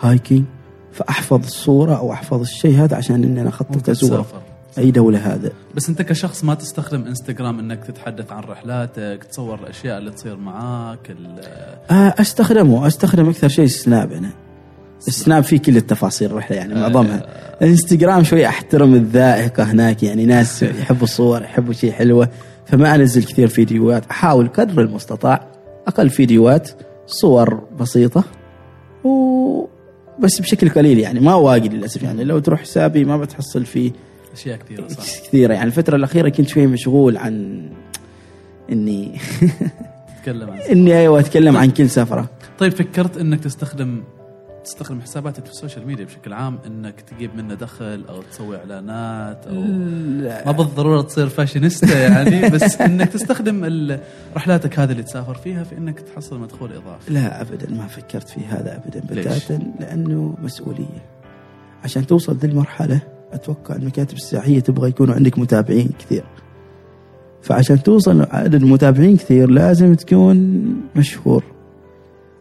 hiking. 0.00 0.44
فأحفظ 0.92 1.44
الصورة 1.44 1.94
أو 1.94 2.12
أحفظ 2.12 2.40
الشيء 2.40 2.74
هذا 2.76 2.96
عشان 2.96 3.24
إني 3.24 3.40
أنا 3.40 3.48
أخطط 3.48 3.80
تسافر. 3.80 4.40
أي 4.78 4.90
دولة 4.90 5.34
هذا. 5.34 5.50
بس 5.76 5.88
أنت 5.88 6.02
كشخص 6.02 6.44
ما 6.44 6.54
تستخدم 6.54 7.04
إنستغرام 7.06 7.58
إنك 7.58 7.84
تتحدث 7.84 8.32
عن 8.32 8.42
رحلاتك 8.42 9.24
تصور 9.30 9.58
الأشياء 9.60 9.98
اللي 9.98 10.10
تصير 10.10 10.36
معاك 10.36 11.10
ال- 11.10 11.40
آه 11.90 12.14
أستخدمه 12.20 12.86
أستخدم 12.86 13.28
أكثر 13.28 13.48
شيء 13.48 13.66
سناب 13.66 14.12
أنا. 14.12 14.30
السناب 15.08 15.44
فيه 15.44 15.58
كل 15.58 15.76
التفاصيل 15.76 16.30
الرحلة 16.30 16.56
يعني 16.56 16.74
معظمها. 16.74 17.26
انستغرام 17.62 18.24
شوي 18.24 18.46
أحترم 18.46 18.94
الذائقة 18.94 19.62
هناك 19.62 20.02
يعني 20.02 20.26
ناس 20.26 20.62
يحبوا 20.80 21.02
الصور 21.02 21.42
يحبوا 21.42 21.72
شيء 21.72 21.92
حلوة. 21.92 22.28
فما 22.66 22.94
أنزل 22.94 23.24
كثير 23.24 23.48
فيديوهات 23.48 24.06
أحاول 24.10 24.48
قدر 24.48 24.82
المستطاع 24.82 25.46
أقل 25.86 26.10
فيديوهات 26.10 26.70
صور 27.06 27.54
بسيطة 27.80 28.24
و 29.04 29.66
بس 30.18 30.40
بشكل 30.40 30.68
قليل 30.68 30.98
يعني 30.98 31.20
ما 31.20 31.34
واجد 31.34 31.74
للأسف 31.74 32.02
يعني. 32.02 32.24
لو 32.24 32.38
تروح 32.38 32.60
حسابي 32.60 33.04
ما 33.04 33.16
بتحصل 33.16 33.64
فيه 33.64 33.92
أشياء 34.32 34.58
كثيرة 34.58 34.88
صح. 34.88 35.26
كثيرة 35.28 35.52
يعني. 35.54 35.66
الفترة 35.66 35.96
الأخيرة 35.96 36.28
كنت 36.28 36.48
شوي 36.48 36.66
مشغول 36.66 37.16
عن 37.16 37.62
إني 38.72 39.18
تتكلم 40.18 40.50
عن 40.50 40.58
إني 40.72 40.98
أيوه 40.98 41.20
أتكلم 41.20 41.56
عن 41.56 41.70
كل 41.70 41.90
سفرة. 41.90 42.30
طيب 42.58 42.72
فكرت 42.72 43.16
إنك 43.16 43.40
تستخدم 43.40 44.02
تستخدم 44.64 45.00
حساباتك 45.00 45.44
في 45.44 45.50
ال 45.50 45.55
social 45.55 45.86
media 45.86 46.04
بشكل 46.04 46.32
عام 46.32 46.58
إنك 46.66 47.00
تجيب 47.00 47.36
منه 47.36 47.54
دخل 47.54 48.04
أو 48.08 48.22
تسوي 48.22 48.56
إعلانات 48.56 49.46
أو 49.46 49.60
ما 50.46 50.52
بالضرورة 50.52 51.02
تصير 51.02 51.28
فاشينيستا 51.28 51.98
يعني 51.98 52.48
بس 52.54 52.80
إنك 52.80 53.08
تستخدم 53.08 53.98
رحلاتك 54.36 54.78
هذه 54.78 54.92
اللي 54.92 55.02
تسافر 55.02 55.34
فيها 55.34 55.64
في 55.64 55.78
إنك 55.78 56.00
تحصل 56.00 56.40
مدخول 56.40 56.72
إضافي. 56.72 57.12
لا 57.12 57.40
ابدا 57.40 57.70
ما 57.70 57.86
فكرت 57.86 58.28
في 58.28 58.40
هذا 58.40 58.76
ابدا؟ 58.76 59.00
بتاتا 59.00 59.60
لأنه 59.80 60.34
مسؤولية. 60.42 61.06
عشان 61.84 62.06
توصل 62.06 62.36
ذي 62.36 62.46
المرحلة 62.48 63.00
أتوقع 63.32 63.76
المكاتب 63.76 64.16
السياحية 64.16 64.60
تبغى 64.60 64.88
يكونوا 64.88 65.14
عندك 65.14 65.38
متابعين 65.38 65.90
كثير. 65.98 66.24
فعشان 67.42 67.82
توصل 67.82 68.26
عدد 68.30 68.64
متابعين 68.64 69.16
كثير 69.16 69.50
لازم 69.50 69.94
تكون 69.94 70.62
مشهور. 70.96 71.51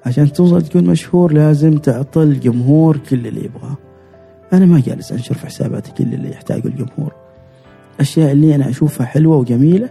عشان 0.06 0.34
توصل 0.34 0.62
تكون 0.62 0.84
مشهور 0.84 1.34
لازم 1.34 1.78
تعطي 1.78 2.24
الجمهور 2.24 2.97
كل 2.97 3.28
اللي 3.28 3.45
يبغاه. 3.45 3.78
أنا 4.54 4.66
ما 4.66 4.80
جالس 4.86 5.12
أنشر 5.12 5.36
في 5.36 5.45
حساباتي 5.45 5.91
كل 5.91 6.14
اللي 6.14 6.32
يحتاجه 6.32 6.68
الجمهور. 6.68 7.14
الاشياء 7.95 8.32
اللي 8.32 8.56
أنا 8.56 8.70
أشوفها 8.70 9.06
حلوة 9.06 9.38
وجميلة 9.38 9.89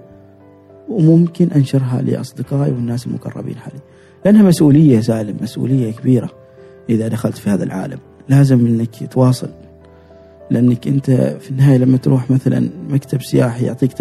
وممكن 0.89 1.49
أنشرها 1.57 2.03
لأصدقائي 2.03 2.73
والناس 2.73 3.07
المقربين 3.07 3.57
حالي. 3.57 3.79
لأنها 4.25 4.43
مسؤولية 4.43 4.97
يا 4.97 5.01
سالم 5.01 5.37
مسؤولية 5.43 5.93
كبيرة. 5.93 6.31
إذا 6.91 7.09
دخلت 7.09 7.39
في 7.39 7.51
هذا 7.51 7.65
العالم 7.65 7.99
لازم 8.29 8.67
إنك 8.67 9.13
تواصل. 9.13 9.49
لأنك 10.51 10.89
أنت 10.89 11.11
في 11.41 11.51
النهاية 11.51 11.79
لما 11.79 11.97
تروح 11.97 12.31
مثلا 12.31 12.71
مكتب 12.91 13.23
سياحي 13.23 13.67
يعطيك 13.67 13.93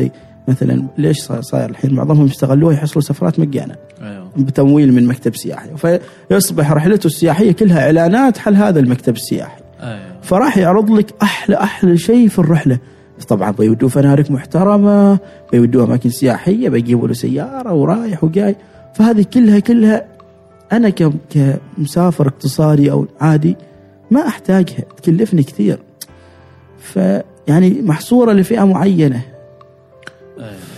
مثلا 0.49 0.83
ليش 0.97 1.17
صاير 1.21 1.69
الحين 1.69 1.93
معظمهم 1.93 2.25
يستغلوها 2.25 2.73
يحصلوا 2.73 3.01
سفرات 3.01 3.39
مجانا. 3.39 3.75
أيوه. 4.01 4.29
بتمويل 4.37 4.93
من 4.93 5.07
مكتب 5.07 5.35
سياحي. 5.35 5.69
فيصبح 6.29 6.71
رحلته 6.71 7.07
السياحية 7.07 7.51
كلها 7.51 7.85
إعلانات 7.85 8.37
حل 8.37 8.55
هذا 8.55 8.79
المكتب 8.79 9.15
السياحي. 9.15 9.61
أيوه. 9.81 10.21
فراح 10.21 10.57
يعرض 10.57 10.91
لك 10.91 11.13
أحلى 11.21 11.55
أحلى 11.55 11.97
شيء 11.97 12.27
في 12.27 12.39
الرحلة. 12.39 12.79
طبعا 13.27 13.51
بيودوه 13.51 13.89
فنادق 13.89 14.31
محترمة 14.31 15.19
بيودوه 15.51 15.83
أماكن 15.83 16.09
سياحية 16.09 16.69
بيجيبوا 16.69 17.07
له 17.07 17.13
سيارة 17.13 17.73
ورايح 17.73 18.23
وجاي. 18.23 18.55
فهذه 18.95 19.25
كلها 19.33 19.59
كلها 19.59 20.05
أنا 20.71 20.89
كمسافر 21.29 22.27
اقتصادي 22.27 22.91
أو 22.91 23.07
عادي 23.21 23.55
ما 24.11 24.27
أحتاجها 24.27 24.83
تكلفني 24.97 25.43
كثير. 25.43 25.79
فيعني 26.79 27.81
محصورة 27.81 28.33
لفئة 28.33 28.63
معينة. 28.63 29.21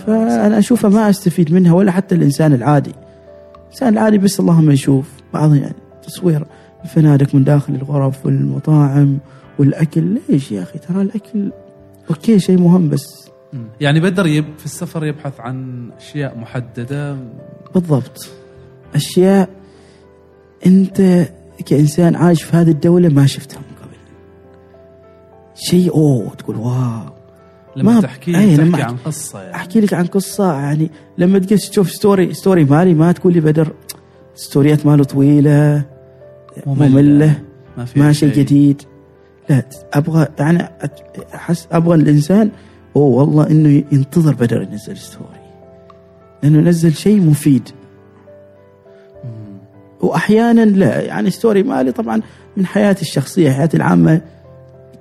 فأنا 0.06 0.58
أشوفها 0.58 0.90
ما 0.90 1.10
أستفيد 1.10 1.52
منها 1.52 1.74
ولا 1.74 1.92
حتى 1.92 2.14
الإنسان 2.14 2.52
العادي. 2.52 2.92
الإنسان 3.66 3.88
العادي 3.88 4.18
بس 4.18 4.40
اللهم 4.40 4.70
يشوف 4.70 5.10
بعض 5.34 5.54
يعني 5.54 5.74
تصوير 6.02 6.46
الفنادق 6.84 7.34
من 7.34 7.44
داخل 7.44 7.74
الغرف 7.74 8.26
والمطاعم 8.26 9.18
والأكل. 9.58 10.18
ليش 10.28 10.52
يا 10.52 10.62
أخي؟ 10.62 10.78
ترى 10.78 11.02
الأكل 11.02 11.52
أوكي 12.10 12.38
شيء 12.38 12.58
مهم 12.58 12.88
بس. 12.88 13.30
يعني 13.80 14.00
بدر 14.00 14.26
يب 14.26 14.44
في 14.58 14.64
السفر 14.64 15.06
يبحث 15.06 15.40
عن 15.40 15.88
أشياء 15.96 16.38
محددة. 16.38 17.16
بالضبط. 17.74 18.28
أشياء 18.94 19.48
أنت 20.66 21.28
كإنسان 21.66 22.16
عايش 22.16 22.42
في 22.42 22.56
هذه 22.56 22.70
الدولة 22.70 23.08
ما 23.08 23.26
شفتها 23.26 23.58
من 23.58 23.76
قبل. 23.82 23.96
شيء 25.54 25.94
أوه 25.94 26.34
تقول 26.34 26.56
wow. 26.56 27.21
لما 27.76 27.92
ما- 27.94 28.00
تحكي 28.00 28.38
أي، 28.38 28.56
تحكي 28.56 28.68
لما 28.68 28.84
عن 28.84 28.96
قصة 28.96 29.40
يعني. 29.42 29.54
أحكي 29.54 29.80
لك 29.80 29.94
عن 29.94 30.06
قصة 30.06 30.52
يعني 30.52 30.90
لما 31.18 31.38
تجلس 31.38 31.70
تشوف 31.70 31.90
story 31.90 32.34
story 32.34 32.64
مالي 32.64 32.94
ما 32.94 33.12
تقول 33.12 33.32
لي 33.32 33.40
بدر 33.40 33.72
ستوريات 34.34 34.86
ماله 34.86 35.04
طويلة 35.04 35.82
مملة. 36.66 37.40
ما 37.78 37.84
في 37.84 38.00
ما 38.00 38.12
شيء. 38.12 38.32
جديد. 38.32 38.82
لا 39.48 39.62
أبغى 39.92 40.26
يعني 40.38 40.68
أحس 41.34 41.68
أبغى 41.72 41.94
الإنسان 41.94 42.50
أوه 42.96 43.04
والله 43.18 43.50
إنه 43.50 43.84
ينتظر 43.92 44.34
بدر 44.34 44.62
ينزل 44.62 44.96
story 44.96 45.40
لأنه 46.42 46.58
ينزل 46.58 46.92
شيء 46.94 47.20
مفيد. 47.20 47.68
واحيانا 50.00 50.60
لا 50.64 51.00
يعني 51.00 51.30
ستوري 51.30 51.62
مالي 51.62 51.92
طبعا 51.92 52.20
من 52.56 52.66
حياتي 52.66 53.02
الشخصية 53.02 53.50
حياتي 53.50 53.76
العامة 53.76 54.20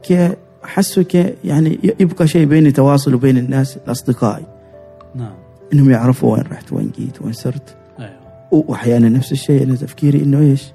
ك 0.09 0.37
احسه 0.65 1.03
ك 1.03 1.35
يعني 1.43 1.79
يبقى 1.99 2.27
شيء 2.27 2.45
بيني 2.45 2.71
تواصل 2.71 3.13
وبين 3.13 3.37
الناس 3.37 3.77
الأصدقائي. 3.77 4.45
نعم. 5.15 5.33
إنهم 5.73 5.89
يعرفوا 5.89 6.33
وين 6.33 6.43
رحت 6.51 6.73
وين 6.73 6.91
جيت 6.99 7.21
وين 7.21 7.33
صرت. 7.33 7.75
أيوه. 7.99 8.11
وأحيانا 8.51 9.09
نفس 9.09 9.31
الشيء 9.31 9.63
أنا 9.63 9.75
تفكيري 9.75 10.23
إنه 10.23 10.39
إيش؟ 10.39 10.73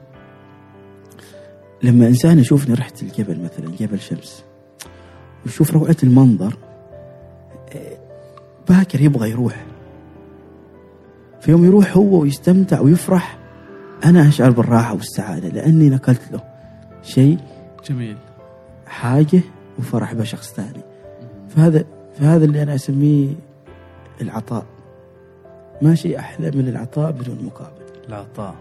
لما 1.82 2.06
إنسان 2.06 2.38
يشوفني 2.38 2.74
رحت 2.74 3.02
الجبل 3.02 3.40
مثلا 3.40 3.76
جبل 3.80 4.00
شمس 4.00 4.44
ويشوف 5.46 5.70
روعه 5.70 5.96
المنظر 6.02 6.56
إيه، 7.74 7.98
باكر 8.68 9.00
يبغى 9.00 9.30
يروح. 9.30 9.66
في 11.40 11.50
يوم 11.50 11.64
يروح 11.64 11.96
هو 11.96 12.20
ويستمتع 12.20 12.80
ويفرح 12.80 13.38
أنا 14.04 14.28
أشعر 14.28 14.50
بالراحة 14.50 14.94
والسعادة 14.94 15.48
لأني 15.48 15.88
نقلت 15.88 16.32
له 16.32 16.40
شيء 17.02 17.38
جميل. 17.88 18.16
حاجة 18.86 19.40
وفرح 19.78 20.14
بشخص 20.14 20.52
ثاني. 20.52 20.82
فهذا 21.48 21.84
فهذا 22.14 22.44
اللي 22.44 22.62
أنا 22.62 22.74
أسميه 22.74 23.28
العطاء. 24.20 24.66
ما 25.82 25.94
شيء 25.94 26.18
أحلى 26.18 26.50
من 26.50 26.68
العطاء 26.68 27.12
بدون 27.12 27.44
مقابل 27.44 27.82
العطاء. 28.08 28.54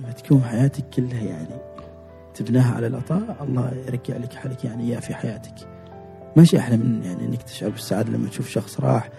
لما 0.00 0.12
تكون 0.12 0.42
حياتك 0.42 0.84
كلها 0.88 1.22
يعني 1.22 1.54
تبناها 2.34 2.74
على 2.74 2.86
العطاء 2.86 3.36
الله 3.48 3.72
يرجع 3.86 4.16
لك 4.16 4.32
حالك 4.32 4.64
يعني 4.64 4.84
إياه 4.84 5.00
في 5.00 5.14
حياتك. 5.14 5.54
ما 6.36 6.44
شيء 6.44 6.58
أحلى 6.58 6.76
من 6.76 7.02
يعني 7.04 7.24
إنك 7.24 7.42
تشعر 7.42 7.70
بالسعادة 7.70 8.10
لما 8.12 8.28
تشوف 8.28 8.48
شخص 8.48 8.80
راح. 8.80 9.10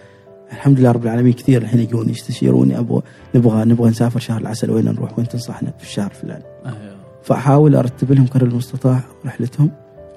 الحمد 0.52 0.80
لله 0.80 0.90
رب 0.90 1.04
العالمين 1.04 1.32
كثير 1.32 1.62
الحين 1.62 1.80
يجوني 1.80 2.10
يستشيروني 2.10 2.78
أبغى 2.78 3.02
نبغى 3.34 3.64
نبغى 3.64 3.90
نسافر 3.90 4.20
شهر 4.20 4.40
العسل 4.40 4.70
وين 4.70 4.84
نروح؟ 4.84 5.18
وين 5.18 5.28
تنصحنا 5.28 5.70
في 5.78 5.84
الشهر 5.84 6.10
الفلاني 6.10 6.44
أيوه. 6.66 6.96
فأحاول 7.22 7.76
أرتب 7.76 8.12
لهم 8.12 8.26
قدر 8.26 8.46
المستطاع 8.46 9.00
رحلتهم 9.26 9.70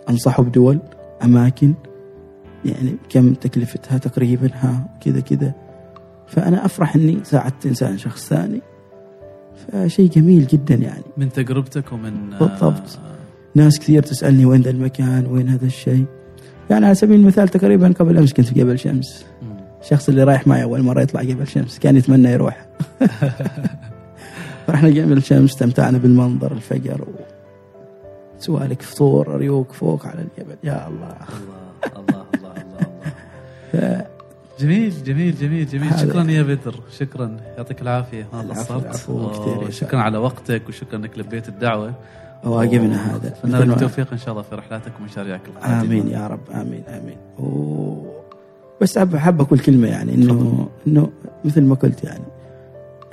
انصحوا 0.09 0.45
بدول 0.45 0.79
أماكن 1.23 1.73
يعني 2.65 2.95
كم 3.09 3.33
تكلفتها 3.33 3.97
تقريبا 3.97 4.49
ها 4.53 4.97
كذا 5.01 5.19
كذا. 5.19 5.53
فأنا 6.27 6.65
أفرح 6.65 6.95
إني 6.95 7.19
ساعدت 7.23 7.65
إنسان 7.65 7.97
شخص 7.97 8.27
ثاني. 8.27 8.61
فشيء 9.67 10.09
جميل 10.09 10.47
جدا 10.47 10.75
يعني. 10.75 11.03
من 11.17 11.31
تجربتك 11.31 11.91
ومن 11.91 12.33
آه، 12.33 12.39
بالضبط. 12.39 12.99
ناس 13.55 13.79
كثير 13.79 14.03
تسألني 14.03 14.45
وين 14.45 14.61
ذا 14.61 14.69
المكان 14.69 15.25
وين 15.25 15.49
هذا 15.49 15.65
الشيء. 15.65 16.05
يعني 16.69 16.85
على 16.85 16.95
سبيل 16.95 17.19
المثال 17.19 17.47
تقريبا 17.47 17.93
قبل 17.99 18.17
أمس 18.17 18.33
كنت 18.33 18.45
في 18.45 18.55
جبل 18.55 18.79
شمس. 18.79 19.25
الشخص 19.81 20.09
اللي 20.09 20.23
رايح 20.23 20.47
معي 20.47 20.63
أول 20.63 20.83
مرة 20.83 21.01
يطلع 21.01 21.23
جبل 21.23 21.47
شمس 21.47 21.79
كان 21.79 21.97
يتمنى 21.97 22.29
يروح. 22.29 22.67
رحنا 24.69 24.89
جبل 24.89 25.23
شمس 25.23 25.51
استمتعنا 25.51 25.97
بالمنظر 25.97 26.51
الفجر 26.51 27.07
سوالك 28.39 28.81
فطور 28.81 29.35
ريوق 29.35 29.71
فوق 29.71 30.07
على 30.07 30.21
الجبل 30.21 30.55
يا 30.63 30.87
الله. 30.87 31.17
الله 31.87 31.99
الله 31.99 32.25
الله 32.35 32.53
الله 32.63 32.87
الله. 33.73 34.05
جميل 34.59 35.03
جميل 35.03 35.35
جميل 35.35 35.67
جميل. 35.67 35.99
شكرا 35.99 36.23
يا 36.23 36.43
بدر. 36.43 36.75
شكرا. 36.91 37.37
يعطيك 37.57 37.81
العافية. 37.81 38.27
ما 38.33 38.41
قصرت. 38.41 38.95
شكرا 39.69 39.99
على 39.99 40.17
وقتك 40.17 40.61
وشكرا 40.69 40.97
إنك 40.97 41.17
لبيت 41.17 41.49
الدعوة. 41.49 41.93
واجبنا 42.43 43.15
هذا. 43.15 43.27
اتمنى 43.27 43.59
لك 43.59 43.67
التوفيق 43.67 44.11
إن 44.11 44.17
شاء 44.17 44.31
الله 44.31 44.41
في 44.41 44.55
رحلاتك 44.55 44.91
ومشاريعك. 44.99 45.41
القادمه 45.47 45.81
امين 45.81 46.07
يا 46.07 46.27
رب. 46.27 46.39
آمين 46.51 46.83
آمين. 46.87 47.17
و... 47.39 48.19
بس 48.81 48.97
حاب 48.97 49.41
أقول 49.41 49.59
كلمة 49.59 49.87
يعني 49.87 50.13
إنه 50.13 50.67
إنه 50.87 51.09
مثل 51.45 51.61
ما 51.61 51.75
قلت 51.75 52.03
يعني 52.03 52.23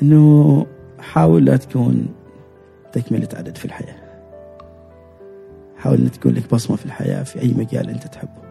إنه 0.02 0.66
حاول 0.98 1.44
لا 1.44 1.56
تكون 1.56 2.08
تكملة 2.92 3.28
عدد 3.34 3.56
في 3.56 3.64
الحياة. 3.64 4.05
حاول 5.78 5.98
ان 5.98 6.10
تكون 6.10 6.32
لك 6.32 6.54
بصمة 6.54 6.76
في 6.76 6.86
الحياة 6.86 7.22
في 7.22 7.42
أي 7.42 7.54
مجال 7.54 7.90
أنت 7.90 8.06
تحبه. 8.06 8.46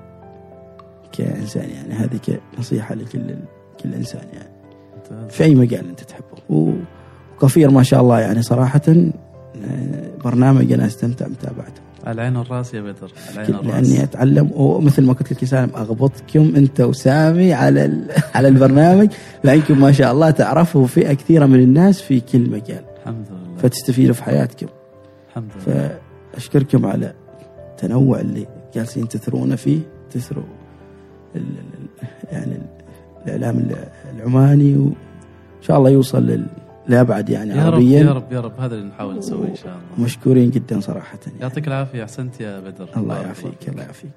كإنسان 1.11 1.69
يعني. 1.69 1.93
هذه 1.93 2.19
كنصيحة 2.57 2.95
لكل 2.95 3.36
كل 3.84 3.93
إنسان 3.93 4.21
يعني. 4.34 4.49
في 5.30 5.43
أي 5.43 5.55
مجال 5.55 5.89
أنت 5.89 5.99
تحبه. 5.99 6.73
وكفير 7.39 7.69
ما 7.71 7.84
شاء 7.84 8.01
الله 8.01 8.19
يعني 8.19 8.41
صراحة 8.41 8.82
آه، 8.88 10.11
برنامج 10.23 10.71
أنا 10.71 10.86
أستمتع 10.86 11.28
متابعته 11.28 11.82
على 12.05 12.13
العين 12.15 12.36
والراس 12.36 12.73
يا 12.73 12.82
بدر 12.82 13.11
العين 13.34 13.51
لأني 13.51 13.67
والراس 13.67 13.99
اتعلم 13.99 14.51
ومثل 14.53 15.03
ما 15.03 15.13
قلت 15.13 15.32
لك 15.32 15.41
يا 15.43 15.47
سالم 15.47 15.69
أغبطكم 15.76 16.53
أنت 16.55 16.82
وسامي 16.82 17.53
على 17.53 18.07
على 18.36 18.47
البرنامج. 18.47 19.09
لأنكم 19.43 19.82
ما 19.82 19.91
شاء 19.91 20.11
الله 20.11 20.30
تعرفوا 20.30 20.88
فئة 20.88 21.13
كثيرة 21.13 21.45
من 21.45 21.59
الناس 21.59 22.01
في 22.01 22.19
كل 22.19 22.49
مجال. 22.49 22.84
الحمد 22.99 23.26
لله. 23.30 23.57
فتستفيدوا 23.57 24.13
في 24.13 24.23
حياتكم. 24.23 24.67
الحمد 25.30 25.51
لله. 25.67 26.05
فاشكركم 26.36 26.86
على 26.86 27.14
التنوع 27.72 28.20
اللي 28.20 28.48
جالسين 28.76 29.08
تثرونه 29.08 29.56
فيه 29.56 29.80
تثروا 30.12 30.44
يعني 32.32 32.56
ال- 32.56 32.62
الإعلام 33.26 33.58
ال- 33.58 33.88
العماني 34.16 34.76
وإن 34.78 34.94
شاء 35.62 35.78
الله 35.78 35.90
يوصل 35.90 36.46
لابعد 36.88 37.30
يعني 37.30 37.50
يا 37.50 37.56
رب 37.56 37.74
عربيا. 37.74 38.00
يا 38.00 38.12
رب 38.14 38.32
يا 38.32 38.40
رب. 38.42 38.60
هذا 38.60 38.76
اللي 38.76 38.88
نحاول 38.88 39.18
نسويه 39.18 39.50
إن 39.50 39.56
شاء 39.56 39.68
الله. 39.96 40.06
مشكورين 40.06 40.50
جدا 40.50 40.80
صراحة 40.80 41.20
يعني. 41.28 41.40
يعطيك 41.42 41.68
العافية 41.68 42.04
احسنت 42.04 42.42
يا 42.42 42.60
بدر. 42.60 42.90
الله 42.98 43.22
يعافيك 43.22 43.52
فيك. 43.60 43.70
الله 43.70 43.84
يعافيك. 43.84 44.12